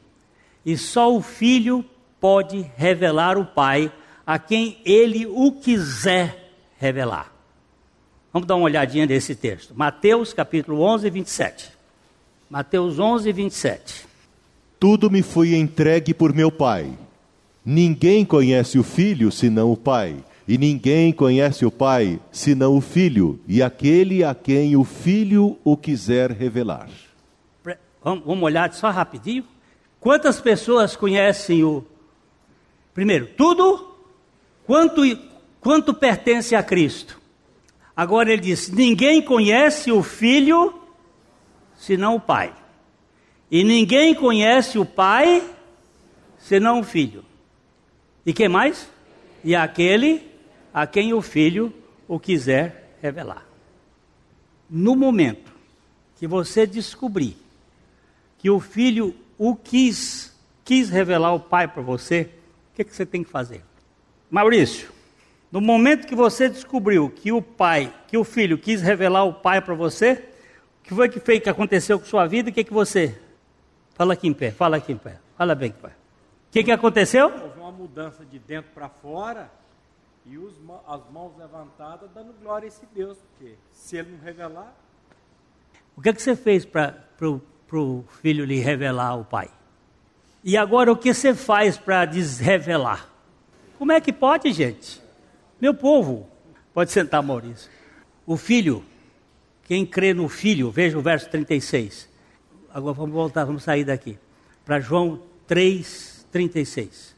E 0.65 0.77
só 0.77 1.15
o 1.15 1.21
Filho 1.21 1.85
pode 2.19 2.69
revelar 2.75 3.37
o 3.37 3.45
Pai 3.45 3.91
a 4.25 4.37
quem 4.37 4.81
ele 4.83 5.25
o 5.25 5.53
quiser 5.53 6.51
revelar. 6.77 7.31
Vamos 8.33 8.45
dar 8.45 8.55
uma 8.55 8.65
olhadinha 8.65 9.05
nesse 9.05 9.33
texto. 9.33 9.73
Mateus 9.73 10.33
capítulo 10.33 10.81
11, 10.81 11.09
27. 11.09 11.71
Mateus 12.49 12.99
11, 12.99 13.31
27. 13.31 14.05
Tudo 14.77 15.09
me 15.09 15.21
foi 15.21 15.55
entregue 15.55 16.13
por 16.13 16.33
meu 16.33 16.51
Pai. 16.51 16.91
Ninguém 17.69 18.23
conhece 18.23 18.79
o 18.79 18.83
Filho 18.83 19.29
senão 19.29 19.73
o 19.73 19.75
Pai 19.75 20.23
e 20.47 20.57
ninguém 20.57 21.11
conhece 21.11 21.65
o 21.65 21.69
Pai 21.69 22.17
senão 22.31 22.77
o 22.77 22.79
Filho, 22.79 23.41
e 23.45 23.61
aquele 23.61 24.23
a 24.23 24.33
quem 24.33 24.77
o 24.77 24.85
Filho 24.85 25.59
o 25.65 25.75
quiser 25.75 26.31
revelar. 26.31 26.87
Vamos 28.01 28.41
olhar 28.41 28.71
só 28.71 28.89
rapidinho. 28.89 29.43
Quantas 29.99 30.39
pessoas 30.39 30.95
conhecem 30.95 31.65
o. 31.65 31.83
Primeiro, 32.93 33.27
tudo 33.35 33.97
quanto, 34.65 35.01
quanto 35.59 35.93
pertence 35.93 36.55
a 36.55 36.63
Cristo. 36.63 37.19
Agora 37.93 38.31
ele 38.31 38.43
diz: 38.43 38.69
ninguém 38.69 39.21
conhece 39.21 39.91
o 39.91 40.01
Filho 40.01 40.73
senão 41.75 42.15
o 42.15 42.21
Pai. 42.21 42.53
E 43.51 43.61
ninguém 43.61 44.15
conhece 44.15 44.79
o 44.79 44.85
Pai 44.85 45.43
senão 46.37 46.79
o 46.79 46.83
Filho. 46.83 47.26
E 48.27 48.33
quem 48.33 48.49
mais? 48.49 48.89
E 49.41 49.55
aquele 49.55 50.29
a 50.73 50.85
quem 50.85 51.13
o 51.13 51.21
filho 51.21 51.73
o 52.07 52.19
quiser 52.19 52.97
revelar. 53.01 53.45
No 54.69 54.95
momento 54.95 55.51
que 56.17 56.27
você 56.27 56.67
descobrir 56.67 57.37
que 58.37 58.49
o 58.49 58.59
filho 58.59 59.15
o 59.37 59.55
quis, 59.55 60.35
quis 60.65 60.89
revelar 60.89 61.33
o 61.33 61.39
pai 61.39 61.69
para 61.69 61.81
você, 61.81 62.29
o 62.73 62.75
que, 62.75 62.83
que 62.83 62.93
você 62.93 63.05
tem 63.05 63.23
que 63.23 63.29
fazer? 63.29 63.63
Maurício, 64.29 64.89
no 65.49 65.61
momento 65.61 66.05
que 66.05 66.15
você 66.15 66.49
descobriu 66.49 67.09
que 67.09 67.31
o 67.31 67.41
pai, 67.41 67.93
que 68.09 68.17
o 68.17 68.25
filho 68.25 68.57
quis 68.57 68.81
revelar 68.81 69.23
o 69.23 69.33
pai 69.33 69.61
para 69.61 69.73
você, 69.73 70.21
o 70.81 70.83
que 70.83 70.93
foi 70.93 71.07
que 71.07 71.21
fez 71.21 71.41
que 71.41 71.49
aconteceu 71.49 71.97
com 71.97 72.05
sua 72.05 72.27
vida? 72.27 72.49
O 72.49 72.53
que 72.53 72.63
que 72.63 72.73
você 72.73 73.17
Fala 73.97 74.13
aqui 74.13 74.27
em 74.27 74.33
pé, 74.33 74.51
fala 74.51 74.77
aqui 74.77 74.91
em 74.91 74.97
pé. 74.97 75.17
Fala 75.35 75.55
bem, 75.55 75.71
pai. 75.71 75.89
O 75.89 76.51
que 76.51 76.63
que 76.63 76.71
aconteceu? 76.71 77.31
Mudança 77.77 78.25
de 78.25 78.39
dentro 78.39 78.71
para 78.73 78.89
fora 78.89 79.51
e 80.25 80.37
os, 80.37 80.53
as 80.87 81.01
mãos 81.11 81.31
levantadas 81.37 82.09
dando 82.13 82.33
glória 82.41 82.65
a 82.65 82.67
esse 82.67 82.85
Deus, 82.87 83.17
porque 83.17 83.55
se 83.71 83.97
ele 83.97 84.11
não 84.11 84.19
revelar. 84.19 84.75
O 85.95 86.01
que, 86.01 86.09
é 86.09 86.13
que 86.13 86.21
você 86.21 86.35
fez 86.35 86.65
para 86.65 86.95
o 87.71 88.03
filho 88.21 88.43
lhe 88.43 88.59
revelar 88.59 89.15
o 89.15 89.23
pai? 89.23 89.49
E 90.43 90.57
agora 90.57 90.91
o 90.91 90.97
que 90.97 91.13
você 91.13 91.33
faz 91.33 91.77
para 91.77 92.05
desrevelar? 92.05 93.09
Como 93.77 93.91
é 93.91 94.01
que 94.01 94.11
pode, 94.13 94.51
gente? 94.51 95.01
Meu 95.59 95.73
povo, 95.73 96.27
pode 96.73 96.91
sentar, 96.91 97.21
Maurício. 97.23 97.69
O 98.25 98.37
filho, 98.37 98.83
quem 99.63 99.85
crê 99.85 100.13
no 100.13 100.27
filho, 100.27 100.69
veja 100.69 100.97
o 100.97 101.01
verso 101.01 101.29
36. 101.29 102.09
Agora 102.73 102.93
vamos 102.93 103.13
voltar, 103.13 103.45
vamos 103.45 103.63
sair 103.63 103.83
daqui. 103.83 104.17
Para 104.65 104.79
João 104.79 105.21
3, 105.47 106.27
36. 106.31 107.16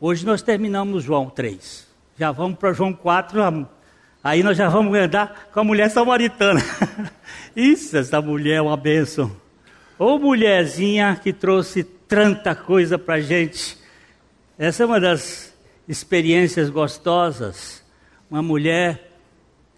Hoje 0.00 0.24
nós 0.24 0.42
terminamos 0.42 1.04
João 1.04 1.28
3 1.28 1.90
já 2.20 2.30
vamos 2.30 2.58
para 2.58 2.74
João 2.74 2.92
4, 2.92 3.66
aí 4.22 4.42
nós 4.42 4.54
já 4.54 4.68
vamos 4.68 4.94
andar 4.94 5.48
com 5.50 5.60
a 5.60 5.64
mulher 5.64 5.88
samaritana. 5.88 6.60
Isso, 7.56 7.96
essa 7.96 8.20
mulher 8.20 8.56
é 8.56 8.60
uma 8.60 8.76
bênção. 8.76 9.34
Ô 9.98 10.18
mulherzinha 10.18 11.18
que 11.22 11.32
trouxe 11.32 11.82
tanta 11.82 12.54
coisa 12.54 12.98
para 12.98 13.22
gente. 13.22 13.78
Essa 14.58 14.82
é 14.82 14.86
uma 14.86 15.00
das 15.00 15.54
experiências 15.88 16.68
gostosas. 16.68 17.82
Uma 18.30 18.42
mulher 18.42 19.12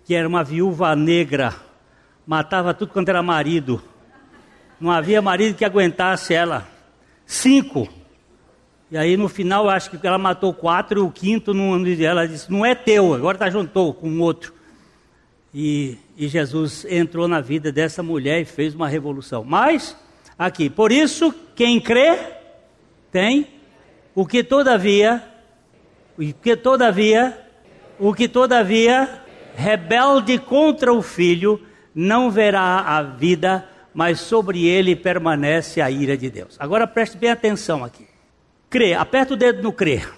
que 0.05 0.17
era 0.17 0.27
uma 0.27 0.43
viúva 0.43 0.97
negra, 0.97 1.55
matava 2.27 2.75
tudo 2.75 2.93
quanto 2.93 3.09
era 3.09 3.23
marido. 3.23 3.81
Não 4.81 4.91
havia 4.91 5.23
marido 5.23 5.55
que 5.55 5.65
aguentasse 5.65 6.35
ela. 6.35 6.67
Cinco. 7.25 7.89
E 8.93 8.97
aí 8.99 9.17
no 9.17 9.27
final, 9.27 9.71
acho 9.71 9.89
que 9.89 10.07
ela 10.07 10.19
matou 10.19 10.53
quatro 10.53 11.01
e 11.01 11.03
o 11.03 11.11
quinto, 11.11 11.55
não, 11.55 11.83
ela 11.99 12.29
disse, 12.29 12.53
não 12.53 12.63
é 12.63 12.75
teu, 12.75 13.15
agora 13.15 13.37
está 13.37 13.49
juntou 13.49 13.95
com 13.95 14.21
outro. 14.21 14.53
E, 15.55 15.97
e 16.15 16.29
Jesus 16.29 16.85
entrou 16.85 17.27
na 17.27 17.41
vida 17.41 17.73
dessa 17.73 18.03
mulher 18.03 18.43
e 18.43 18.45
fez 18.45 18.75
uma 18.75 18.87
revolução. 18.87 19.45
Mas, 19.45 19.97
aqui, 20.39 20.69
por 20.69 20.93
isso, 20.93 21.35
quem 21.57 21.81
crê, 21.81 22.19
tem 23.11 23.47
o 24.15 24.27
que 24.27 24.45
todavia, 24.45 25.23
o 26.19 26.31
que 26.35 26.55
todavia, 26.55 27.47
o 27.99 28.13
que 28.13 28.29
todavia, 28.29 29.23
rebelde 29.57 30.39
contra 30.39 30.93
o 30.93 31.01
filho, 31.01 31.63
não 31.95 32.31
verá 32.31 32.81
a 32.81 33.03
vida, 33.03 33.67
mas 33.95 34.21
sobre 34.21 34.67
ele 34.67 34.95
permanece 34.95 35.81
a 35.81 35.91
ira 35.91 36.15
de 36.15 36.29
Deus. 36.29 36.57
Agora 36.61 36.87
preste 36.87 37.17
bem 37.17 37.31
atenção 37.31 37.83
aqui. 37.83 38.12
Crer, 38.73 38.99
aperta 38.99 39.35
o 39.35 39.37
dedo 39.37 39.63
no 39.63 39.71
crer. 39.71 40.11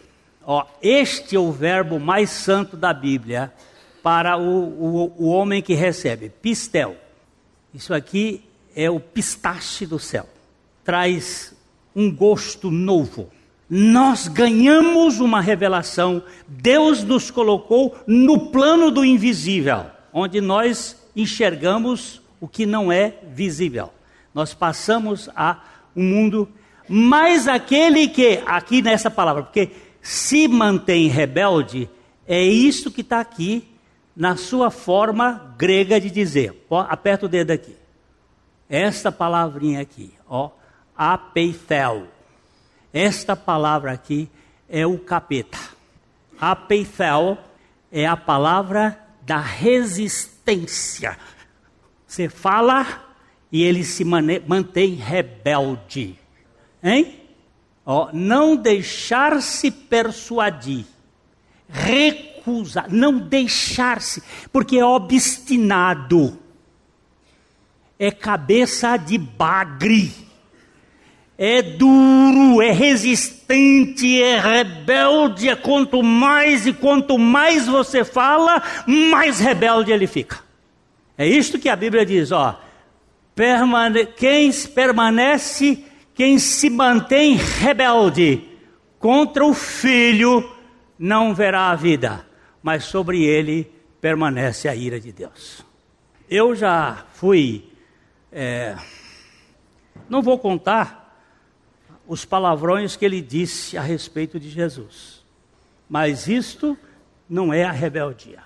Ó, 0.47 0.65
este 0.81 1.35
é 1.35 1.39
o 1.41 1.51
verbo 1.51 1.99
mais 1.99 2.31
santo 2.31 2.77
da 2.77 2.95
Bíblia 2.95 3.53
para 4.01 4.37
o, 4.37 4.45
o, 4.45 5.25
o 5.25 5.27
homem 5.27 5.61
que 5.61 5.75
recebe. 5.75 6.29
Pistel. 6.29 6.95
Isso 7.75 7.93
aqui 7.93 8.45
é 8.77 8.89
o 8.89 9.01
pistache 9.01 9.85
do 9.85 9.99
céu. 9.99 10.29
Traz 10.85 11.53
um 11.97 12.15
gosto 12.15 12.71
novo. 12.71 13.29
Nós 13.69 14.29
ganhamos 14.29 15.19
uma 15.19 15.41
revelação. 15.41 16.23
Deus 16.47 17.03
nos 17.03 17.33
colocou 17.33 17.99
no 18.07 18.53
plano 18.53 18.89
do 18.93 19.05
invisível, 19.05 19.87
onde 20.13 20.41
nós 20.41 20.97
enxergamos 21.17 22.23
o 22.41 22.47
que 22.47 22.67
não 22.67 22.93
é 22.93 23.15
visível. 23.33 23.91
Nós 24.33 24.55
passamos 24.55 25.29
a 25.35 25.61
um 25.97 26.05
mundo, 26.05 26.49
mas 26.89 27.49
aquele 27.49 28.09
que, 28.09 28.43
aqui 28.47 28.83
nessa 28.83 29.11
palavra, 29.11 29.43
porque 29.43 29.71
se 30.03 30.47
mantém 30.49 31.09
rebelde, 31.09 31.89
é 32.27 32.43
isso 32.43 32.91
que 32.91 33.01
está 33.01 33.21
aqui 33.21 33.69
na 34.17 34.37
sua 34.37 34.71
forma 34.71 35.55
grega 35.57 36.01
de 36.01 36.11
dizer. 36.11 36.67
Ó, 36.69 36.81
aperta 36.81 37.27
o 37.27 37.29
dedo 37.29 37.51
aqui. 37.51 37.75
Esta 38.69 39.11
palavrinha 39.11 39.81
aqui, 39.81 40.13
ó, 40.29 40.51
apeithel. 40.97 42.07
Esta 42.93 43.35
palavra 43.35 43.93
aqui 43.93 44.29
é 44.69 44.87
o 44.87 44.99
capeta. 44.99 45.59
Apeithel 46.41 47.39
é 47.91 48.07
a 48.07 48.17
palavra 48.17 48.99
da 49.23 49.39
resistência. 49.39 51.17
Você 52.07 52.29
fala 52.29 52.87
e 53.51 53.63
ele 53.63 53.85
se 53.85 54.05
mantém 54.05 54.95
rebelde. 54.95 56.19
Hein? 56.85 57.21
Ó, 57.87 58.11
não 58.13 58.55
deixar-se 58.55 59.71
persuadir. 59.71 60.85
Recusar, 61.69 62.87
não 62.91 63.19
deixar-se, 63.19 64.23
porque 64.53 64.77
é 64.77 64.85
obstinado. 64.85 66.39
É 67.99 68.11
cabeça 68.11 68.97
de 68.99 69.17
bagre 69.17 70.13
é 71.37 71.63
duro, 71.63 72.63
é 72.63 72.71
resistente, 72.71 74.23
é 74.23 74.39
rebelde. 74.39 75.49
É 75.49 75.57
quanto 75.57 76.03
mais 76.03 76.67
e 76.67 76.73
quanto 76.73 77.19
mais 77.19 77.67
você 77.67 78.05
fala, 78.05 78.63
mais 78.87 79.41
rebelde 79.41 79.93
ele 79.93 80.07
fica. 80.07 80.39
É 81.19 81.27
isto 81.27 81.59
que 81.59 81.69
a 81.69 81.77
Bíblia 81.77 82.07
diz, 82.07 82.31
ó. 82.33 82.61
Permane 83.35 84.07
quem 84.07 84.53
permanece, 84.53 85.85
quem 86.15 86.39
se 86.39 86.71
mantém 86.71 87.37
rebelde 87.37 88.49
contra 88.99 89.45
o 89.45 89.53
filho, 89.53 90.51
não 90.99 91.35
verá 91.35 91.71
a 91.71 91.75
vida, 91.75 92.27
mas 92.63 92.85
sobre 92.85 93.25
ele 93.25 93.71
permanece 94.01 94.69
a 94.69 94.75
ira 94.75 95.01
de 95.01 95.13
Deus. 95.13 95.65
Eu 96.31 96.55
já 96.55 97.05
fui. 97.13 97.69
É, 98.33 98.77
não 100.09 100.23
vou 100.23 100.39
contar 100.39 101.05
os 102.07 102.25
palavrões 102.25 102.97
que 102.97 103.05
ele 103.05 103.21
disse 103.21 103.77
a 103.77 103.83
respeito 103.83 104.39
de 104.39 104.49
Jesus. 104.49 105.25
Mas 105.89 106.29
isto 106.29 106.79
não 107.29 107.53
é 107.53 107.65
a 107.65 107.73
rebeldia. 107.73 108.43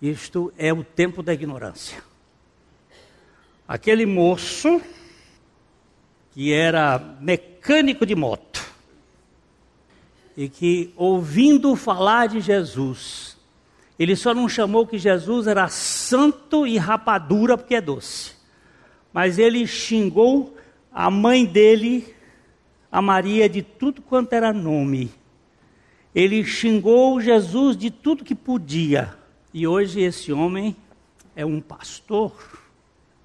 Isto 0.00 0.52
é 0.58 0.72
o 0.72 0.82
tempo 0.82 1.22
da 1.22 1.32
ignorância. 1.32 2.02
Aquele 3.66 4.04
moço 4.04 4.80
que 6.32 6.52
era 6.52 6.98
mecânico 7.20 8.06
de 8.06 8.14
moto 8.14 8.64
e 10.36 10.48
que 10.48 10.92
ouvindo 10.96 11.76
falar 11.76 12.28
de 12.28 12.40
Jesus, 12.40 13.36
ele 13.98 14.16
só 14.16 14.32
não 14.32 14.48
chamou 14.48 14.86
que 14.86 14.98
Jesus 14.98 15.46
era 15.46 15.68
santo 15.68 16.66
e 16.66 16.78
rapadura 16.78 17.56
porque 17.56 17.74
é 17.74 17.80
doce. 17.80 18.32
Mas 19.12 19.38
ele 19.38 19.66
xingou 19.66 20.56
a 20.90 21.10
mãe 21.10 21.44
dele, 21.44 22.14
a 22.90 23.02
Maria, 23.02 23.48
de 23.48 23.62
tudo 23.62 24.00
quanto 24.00 24.32
era 24.32 24.52
nome. 24.52 25.10
Ele 26.14 26.44
xingou 26.44 27.20
Jesus 27.20 27.76
de 27.76 27.90
tudo 27.90 28.24
que 28.24 28.34
podia. 28.34 29.14
E 29.52 29.66
hoje 29.66 30.00
esse 30.00 30.32
homem 30.32 30.74
é 31.36 31.44
um 31.44 31.60
pastor 31.60 32.32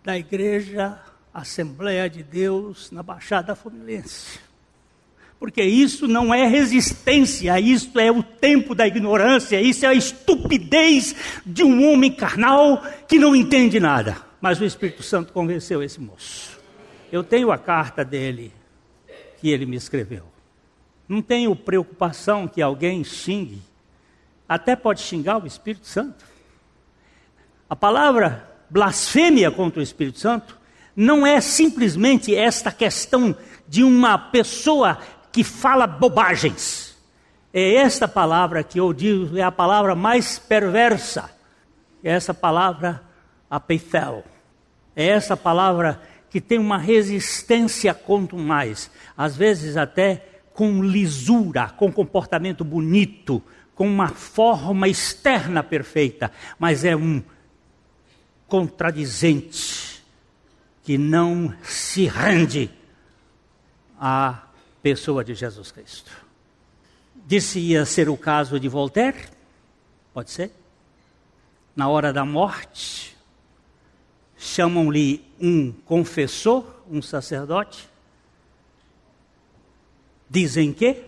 da 0.03 0.18
igreja 0.18 0.99
Assembleia 1.38 2.09
de 2.09 2.23
Deus 2.23 2.89
na 2.89 3.03
Baixada 3.03 3.55
Fluminense. 3.55 4.39
Porque 5.39 5.61
isso 5.61 6.07
não 6.07 6.33
é 6.33 6.47
resistência, 6.47 7.59
isso 7.59 7.99
é 7.99 8.11
o 8.11 8.23
tempo 8.23 8.73
da 8.73 8.88
ignorância, 8.88 9.61
isso 9.61 9.85
é 9.85 9.89
a 9.89 9.93
estupidez 9.93 11.15
de 11.45 11.63
um 11.63 11.93
homem 11.93 12.11
carnal 12.11 12.81
que 13.07 13.19
não 13.19 13.35
entende 13.35 13.79
nada. 13.79 14.17
Mas 14.41 14.59
o 14.59 14.65
Espírito 14.65 15.03
Santo 15.03 15.31
convenceu 15.31 15.83
esse 15.83 16.01
moço. 16.01 16.59
Eu 17.11 17.23
tenho 17.23 17.51
a 17.51 17.57
carta 17.59 18.03
dele 18.03 18.51
que 19.39 19.51
ele 19.51 19.67
me 19.67 19.75
escreveu. 19.75 20.23
Não 21.07 21.21
tenho 21.21 21.55
preocupação 21.55 22.47
que 22.47 22.63
alguém 22.63 23.03
xingue. 23.03 23.61
Até 24.49 24.75
pode 24.75 25.01
xingar 25.01 25.43
o 25.43 25.45
Espírito 25.45 25.85
Santo. 25.85 26.25
A 27.69 27.75
palavra 27.75 28.49
blasfêmia 28.71 29.51
contra 29.51 29.79
o 29.79 29.83
Espírito 29.83 30.17
Santo 30.17 30.57
não 30.98 31.28
é 31.28 31.39
simplesmente 31.39 32.34
esta 32.34 32.72
questão 32.72 33.38
de 33.68 33.84
uma 33.84 34.18
pessoa 34.18 34.98
que 35.32 35.43
fala 35.43 35.86
bobagens. 35.86 36.98
É 37.54 37.76
esta 37.76 38.08
palavra 38.08 38.64
que 38.64 38.80
eu 38.80 38.91
digo, 38.91 39.38
é 39.38 39.43
a 39.43 39.52
palavra 39.52 39.93
mais 39.93 40.39
perversa. 40.39 41.30
É 42.04 42.12
essa 42.12 42.34
palavra 42.34 43.04
apeithel. 43.48 44.24
É 44.95 45.06
essa 45.06 45.38
palavra 45.38 46.02
que 46.32 46.41
tem 46.41 46.58
uma 46.58 46.80
resistência 46.80 47.93
quanto 47.93 48.36
mais, 48.36 48.89
às 49.16 49.38
vezes 49.38 49.78
até 49.78 50.26
com 50.52 50.84
lisura, 50.84 51.70
com 51.70 51.91
comportamento 51.91 52.64
bonito, 52.64 53.41
com 53.76 53.88
uma 53.88 54.08
forma 54.08 54.88
externa 54.88 55.62
perfeita, 55.62 56.32
mas 56.58 56.84
é 56.84 56.95
um 56.95 57.22
contradizente 58.48 59.97
que 60.88 60.97
não 60.97 61.53
se 61.63 62.07
rende 62.07 62.71
à 63.99 64.43
pessoa 64.81 65.21
de 65.21 65.35
Jesus 65.35 65.69
Cristo. 65.69 66.09
Disse 67.13 67.59
ia 67.59 67.85
ser 67.85 68.07
o 68.07 68.15
caso 68.15 68.57
de 68.57 68.69
Voltaire, 68.69 69.27
pode 70.13 70.31
ser? 70.31 70.49
Na 71.75 71.89
hora 71.89 72.13
da 72.13 72.23
morte, 72.23 73.17
chamam-lhe 74.38 75.25
um 75.41 75.73
confessor, 75.73 76.65
um 76.89 77.01
sacerdote. 77.01 77.89
Dizem 80.29 80.71
que, 80.71 81.03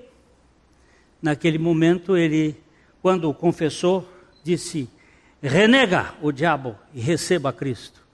naquele 1.21 1.57
momento, 1.57 2.17
ele, 2.17 2.61
quando 3.01 3.29
o 3.29 3.33
confessor 3.33 4.05
disse: 4.43 4.89
renega 5.41 6.15
o 6.21 6.33
diabo 6.33 6.75
e 6.93 6.99
receba 6.99 7.53
Cristo, 7.53 8.08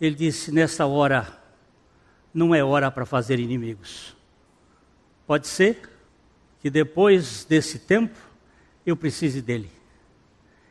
ele 0.00 0.14
disse: 0.14 0.52
nessa 0.52 0.86
hora, 0.86 1.40
não 2.32 2.54
é 2.54 2.62
hora 2.62 2.90
para 2.90 3.06
fazer 3.06 3.38
inimigos. 3.38 4.16
Pode 5.26 5.46
ser 5.46 5.90
que 6.60 6.70
depois 6.70 7.44
desse 7.44 7.78
tempo 7.78 8.18
eu 8.84 8.96
precise 8.96 9.40
dele. 9.40 9.70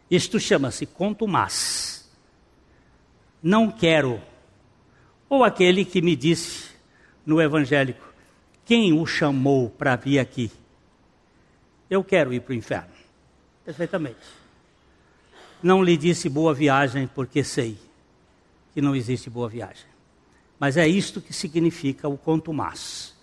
Isto 0.09 0.39
chama-se 0.39 0.86
contumaz 0.86 1.93
não 3.43 3.69
quero. 3.69 4.21
Ou 5.28 5.43
aquele 5.43 5.84
que 5.84 6.01
me 6.01 6.15
disse 6.15 6.69
no 7.26 7.41
evangélico: 7.41 8.13
quem 8.65 8.93
o 8.93 9.05
chamou 9.05 9.69
para 9.69 9.97
vir 9.97 10.19
aqui? 10.19 10.49
Eu 11.89 12.03
quero 12.03 12.34
ir 12.34 12.39
para 12.39 12.53
o 12.53 12.55
inferno. 12.55 12.93
Perfeitamente. 13.65 14.43
Não 15.61 15.84
lhe 15.84 15.97
disse 15.97 16.30
boa 16.30 16.53
viagem, 16.53 17.07
porque 17.07 17.43
sei 17.43 17.78
que 18.74 18.82
não 18.82 18.95
existe 18.95 19.30
boa 19.30 19.47
viagem. 19.47 19.86
Mas 20.59 20.78
é 20.78 20.88
isto 20.88 21.21
que 21.21 21.34
significa 21.34 22.07
o 22.07 22.17
contumaz. 22.17 23.13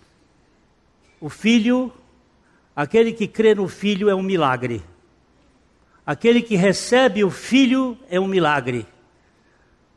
O 1.21 1.29
filho, 1.29 1.93
aquele 2.75 3.13
que 3.13 3.27
crê 3.27 3.55
no 3.55 3.69
filho 3.69 4.09
é 4.09 4.15
um 4.15 4.23
milagre. 4.23 4.83
Aquele 6.07 6.43
que 6.43 6.57
recebe 6.57 7.23
o 7.25 7.31
filho 7.31 7.97
é 8.09 8.19
um 8.19 8.27
milagre. 8.27 8.87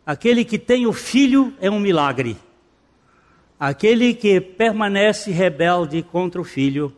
Aquele 0.05 0.43
que 0.43 0.59
tem 0.59 0.85
o 0.85 0.93
filho 0.93 1.53
é 1.61 1.69
um 1.71 1.79
milagre. 1.79 2.37
Aquele 3.59 4.13
que 4.13 4.41
permanece 4.41 5.31
rebelde 5.31 6.03
contra 6.03 6.41
o 6.41 6.43
filho. 6.43 6.93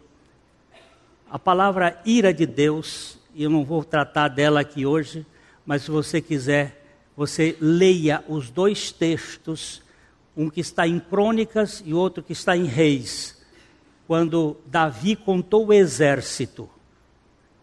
A 1.29 1.37
palavra 1.37 2.01
ira 2.05 2.33
de 2.33 2.45
Deus, 2.45 3.19
e 3.33 3.43
eu 3.43 3.49
não 3.49 3.63
vou 3.63 3.83
tratar 3.83 4.29
dela 4.29 4.61
aqui 4.61 4.85
hoje, 4.85 5.25
mas 5.65 5.83
se 5.83 5.91
você 5.91 6.21
quiser, 6.21 6.84
você 7.15 7.57
leia 7.59 8.23
os 8.27 8.49
dois 8.49 8.91
textos, 8.91 9.81
um 10.35 10.49
que 10.49 10.59
está 10.59 10.87
em 10.87 10.99
Crônicas 10.99 11.81
e 11.85 11.93
outro 11.93 12.21
que 12.21 12.33
está 12.33 12.57
em 12.57 12.65
Reis, 12.65 13.41
quando 14.07 14.57
Davi 14.65 15.15
contou 15.15 15.67
o 15.67 15.73
exército. 15.73 16.69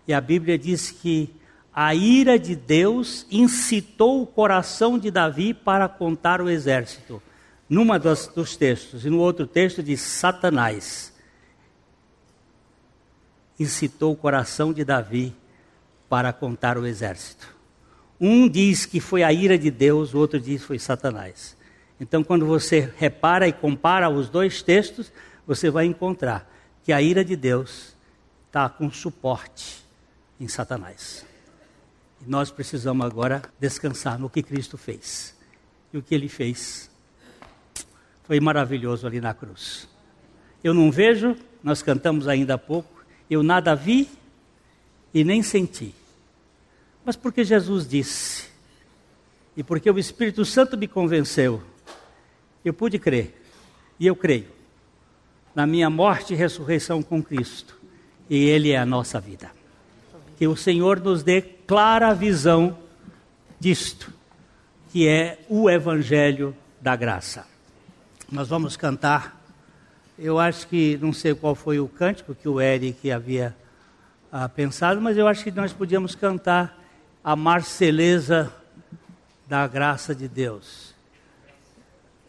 E 0.09 0.13
a 0.13 0.21
Bíblia 0.21 0.59
diz 0.59 0.91
que 0.91 1.31
a 1.73 1.95
ira 1.95 2.39
de 2.39 2.57
Deus 2.57 3.27
incitou 3.31 4.23
o 4.23 4.27
coração 4.27 4.99
de 4.99 5.11
Davi 5.11 5.55
para 5.55 5.89
contar 5.89 6.41
o 6.41 6.49
exército. 6.49 7.23
Numa 7.69 7.99
dos, 7.99 8.27
dos 8.27 8.57
textos, 8.57 9.07
e 9.07 9.11
no 9.11 9.19
outro 9.19 9.47
texto 9.47 9.83
diz 9.83 10.01
Satanás 10.01 11.13
incitou 13.59 14.13
o 14.13 14.17
coração 14.17 14.73
de 14.73 14.85
Davi 14.85 15.35
para 16.09 16.33
contar 16.33 16.77
o 16.77 16.87
exército. 16.87 17.52
Um 18.25 18.49
diz 18.49 18.87
que 18.87 19.01
foi 19.01 19.25
a 19.25 19.33
ira 19.33 19.59
de 19.59 19.69
Deus, 19.69 20.15
o 20.15 20.19
outro 20.19 20.39
diz 20.39 20.61
que 20.61 20.67
foi 20.69 20.79
Satanás. 20.79 21.57
Então, 22.01 22.23
quando 22.23 22.47
você 22.47 22.89
repara 22.97 23.49
e 23.49 23.53
compara 23.53 24.09
os 24.09 24.29
dois 24.29 24.63
textos, 24.63 25.13
você 25.45 25.69
vai 25.69 25.87
encontrar 25.87 26.49
que 26.85 26.93
a 26.93 27.03
ira 27.03 27.25
de 27.25 27.35
Deus 27.35 27.97
está 28.47 28.69
com 28.69 28.89
suporte 28.93 29.85
em 30.39 30.47
Satanás. 30.47 31.27
E 32.25 32.31
nós 32.31 32.49
precisamos 32.49 33.05
agora 33.05 33.43
descansar 33.59 34.21
no 34.21 34.31
que 34.31 34.41
Cristo 34.41 34.79
fez. 34.79 35.37
E 35.93 35.99
o 35.99 36.03
que 36.03 36.15
ele 36.15 36.29
fez 36.29 36.89
foi 38.23 38.39
maravilhoso 38.39 39.05
ali 39.05 39.21
na 39.21 39.35
cruz. 39.35 39.89
Eu 40.63 40.73
não 40.73 40.93
vejo, 40.93 41.37
nós 41.61 41.83
cantamos 41.83 42.29
ainda 42.29 42.55
há 42.55 42.59
pouco, 42.59 43.05
eu 43.29 43.43
nada 43.43 43.75
vi 43.75 44.09
e 45.13 45.25
nem 45.25 45.43
senti. 45.43 45.93
Mas 47.05 47.17
porque 47.17 47.45
Jesus 47.45 47.87
disse, 47.87 48.49
e 49.57 49.63
porque 49.63 49.91
o 49.91 49.99
Espírito 49.99 50.45
Santo 50.45 50.79
me 50.79 50.87
convenceu, 50.87 51.63
eu 52.65 52.73
pude 52.73 52.99
crer, 52.99 53.35
e 53.99 54.07
eu 54.07 54.15
creio, 54.15 54.49
na 55.55 55.67
minha 55.67 55.91
morte 55.91 56.33
e 56.33 56.37
ressurreição 56.37 57.03
com 57.03 57.23
Cristo, 57.23 57.79
e 58.31 58.45
Ele 58.45 58.71
é 58.71 58.79
a 58.79 58.87
nossa 58.87 59.21
vida. 59.21 59.51
Que 60.39 60.47
o 60.47 60.57
Senhor 60.57 61.01
nos 61.01 61.23
dê 61.23 61.43
clara 61.43 62.15
visão 62.15 62.79
disto, 63.59 64.13
que 64.91 65.07
é 65.07 65.41
o 65.49 65.69
Evangelho 65.69 66.57
da 66.81 66.97
Graça. 66.97 67.47
Nós 68.31 68.49
vamos 68.49 68.77
cantar. 68.77 69.41
Eu 70.19 70.39
acho 70.39 70.67
que, 70.69 70.99
não 71.03 71.13
sei 71.13 71.35
qual 71.35 71.55
foi 71.55 71.79
o 71.79 71.89
cântico 71.89 72.35
que 72.35 72.49
o 72.49 72.61
Eric 72.61 73.11
havia 73.11 73.55
ah, 74.31 74.49
pensado, 74.49 75.01
mas 75.01 75.19
eu 75.19 75.29
acho 75.29 75.45
que 75.45 75.51
nós 75.51 75.73
podíamos 75.73 76.15
cantar 76.15 76.82
a 77.25 77.37
Marceleza 77.37 78.53
da 79.47 79.67
Graça 79.67 80.15
de 80.15 80.29
Deus. 80.29 80.95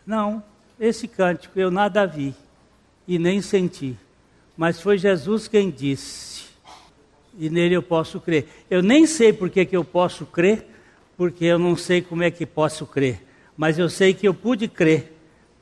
Não, 0.05 0.43
esse 0.79 1.07
cântico 1.07 1.59
eu 1.59 1.71
nada 1.71 2.05
vi 2.05 2.35
e 3.07 3.17
nem 3.17 3.41
senti, 3.41 3.97
mas 4.55 4.81
foi 4.81 4.97
Jesus 4.97 5.47
quem 5.47 5.71
disse 5.71 6.43
e 7.37 7.49
nele 7.49 7.75
eu 7.75 7.83
posso 7.83 8.19
crer. 8.19 8.47
Eu 8.69 8.81
nem 8.81 9.05
sei 9.05 9.33
por 9.33 9.49
que, 9.49 9.67
eu 9.71 9.83
posso 9.83 10.25
crer, 10.25 10.67
porque 11.17 11.45
eu 11.45 11.57
não 11.57 11.75
sei 11.75 12.01
como 12.01 12.23
é 12.23 12.31
que 12.31 12.45
posso 12.45 12.85
crer, 12.85 13.25
mas 13.57 13.79
eu 13.79 13.89
sei 13.89 14.13
que 14.13 14.27
eu 14.27 14.33
pude 14.33 14.67
crer 14.67 15.11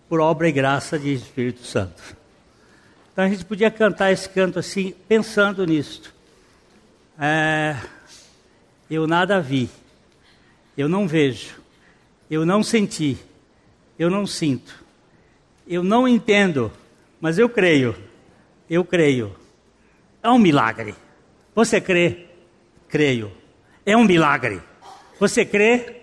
por 0.09 0.19
obra 0.19 0.49
e 0.49 0.51
graça 0.51 0.99
de 0.99 1.13
Espírito 1.13 1.65
Santo. 1.65 2.17
Então 3.11 3.25
a 3.25 3.29
gente 3.29 3.45
podia 3.45 3.71
cantar 3.71 4.11
esse 4.11 4.27
canto 4.27 4.59
assim, 4.59 4.93
pensando 5.07 5.65
nisto. 5.65 6.13
É, 7.19 7.75
eu 8.91 9.07
nada 9.07 9.39
vi, 9.39 9.69
eu 10.77 10.89
não 10.89 11.07
vejo, 11.07 11.55
eu 12.29 12.45
não 12.45 12.61
senti, 12.61 13.17
eu 13.97 14.09
não 14.09 14.27
sinto, 14.27 14.83
eu 15.65 15.81
não 15.81 16.05
entendo, 16.05 16.69
mas 17.21 17.39
eu 17.39 17.47
creio, 17.47 17.95
eu 18.69 18.83
creio. 18.83 19.33
É 20.21 20.29
um 20.29 20.37
milagre. 20.37 20.93
Você 21.55 21.79
crê? 21.79 22.27
Creio. 22.89 23.31
É 23.85 23.95
um 23.95 24.03
milagre. 24.03 24.61
Você 25.19 25.45
crê? 25.45 26.01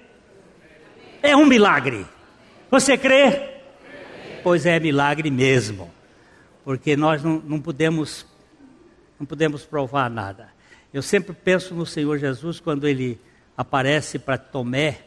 É 1.22 1.36
um 1.36 1.44
milagre. 1.44 2.06
Você 2.70 2.96
crê? 2.96 3.60
Pois 4.42 4.64
é 4.64 4.80
milagre 4.80 5.30
mesmo. 5.30 5.90
Porque 6.64 6.96
nós 6.96 7.22
não, 7.22 7.38
não 7.44 7.60
podemos 7.60 8.26
não 9.20 9.26
podemos 9.26 9.64
provar 9.64 10.08
nada. 10.08 10.57
Eu 10.92 11.02
sempre 11.02 11.34
penso 11.34 11.74
no 11.74 11.84
Senhor 11.84 12.18
Jesus 12.18 12.60
quando 12.60 12.88
ele 12.88 13.20
aparece 13.56 14.18
para 14.18 14.38
Tomé. 14.38 15.00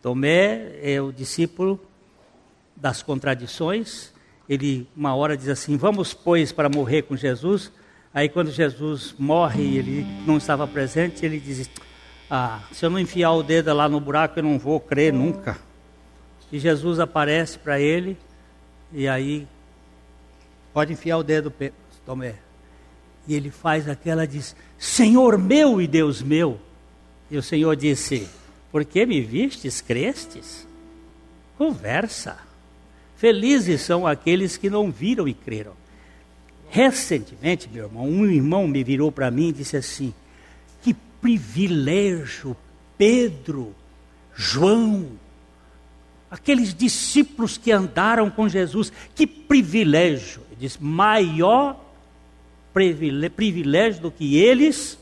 Tomé 0.00 0.78
é 0.82 1.00
o 1.00 1.12
discípulo 1.12 1.80
das 2.74 3.02
contradições. 3.02 4.12
Ele 4.48 4.88
uma 4.96 5.14
hora 5.14 5.36
diz 5.36 5.48
assim: 5.48 5.76
"Vamos 5.76 6.14
pois 6.14 6.52
para 6.52 6.68
morrer 6.68 7.02
com 7.02 7.16
Jesus". 7.16 7.70
Aí 8.14 8.30
quando 8.30 8.50
Jesus 8.50 9.14
morre 9.18 9.76
ele 9.76 10.06
não 10.26 10.38
estava 10.38 10.66
presente, 10.66 11.26
ele 11.26 11.38
diz: 11.38 11.68
Ah, 12.30 12.62
se 12.72 12.82
eu 12.82 12.88
não 12.88 12.98
enfiar 12.98 13.32
o 13.32 13.42
dedo 13.42 13.74
lá 13.74 13.90
no 13.90 14.00
buraco, 14.00 14.38
eu 14.38 14.42
não 14.42 14.58
vou 14.58 14.80
crer 14.80 15.12
nunca. 15.12 15.58
E 16.50 16.58
Jesus 16.58 16.98
aparece 16.98 17.58
para 17.58 17.78
ele, 17.78 18.16
e 18.90 19.06
aí 19.06 19.46
pode 20.72 20.94
enfiar 20.94 21.18
o 21.18 21.22
dedo, 21.22 21.52
Tomé. 22.06 22.36
E 23.28 23.34
ele 23.34 23.50
faz 23.50 23.86
aquela 23.86 24.26
diz: 24.26 24.56
Senhor 24.78 25.38
meu 25.38 25.80
e 25.80 25.86
Deus 25.86 26.22
meu. 26.22 26.60
E 27.30 27.36
o 27.36 27.42
Senhor 27.42 27.74
disse: 27.76 28.28
Por 28.70 28.84
que 28.84 29.06
me 29.06 29.20
vistes, 29.20 29.80
crestes? 29.80 30.66
Conversa. 31.56 32.38
Felizes 33.16 33.80
são 33.80 34.06
aqueles 34.06 34.56
que 34.56 34.68
não 34.68 34.90
viram 34.90 35.26
e 35.26 35.32
creram. 35.32 35.72
Recentemente, 36.68 37.68
meu 37.72 37.84
irmão, 37.84 38.04
um 38.04 38.26
irmão 38.26 38.68
me 38.68 38.84
virou 38.84 39.10
para 39.10 39.30
mim 39.30 39.48
e 39.48 39.52
disse 39.52 39.76
assim: 39.76 40.12
Que 40.82 40.92
privilégio, 40.92 42.56
Pedro, 42.98 43.74
João, 44.34 45.12
aqueles 46.30 46.74
discípulos 46.74 47.56
que 47.56 47.72
andaram 47.72 48.28
com 48.30 48.48
Jesus, 48.48 48.92
que 49.14 49.26
privilégio. 49.26 50.42
Ele 50.50 50.60
disse: 50.60 50.82
Maior 50.82 51.80
privilégio 53.30 54.02
do 54.02 54.10
que 54.10 54.36
eles 54.36 54.98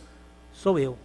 sou 0.53 0.79
eu. 0.79 0.99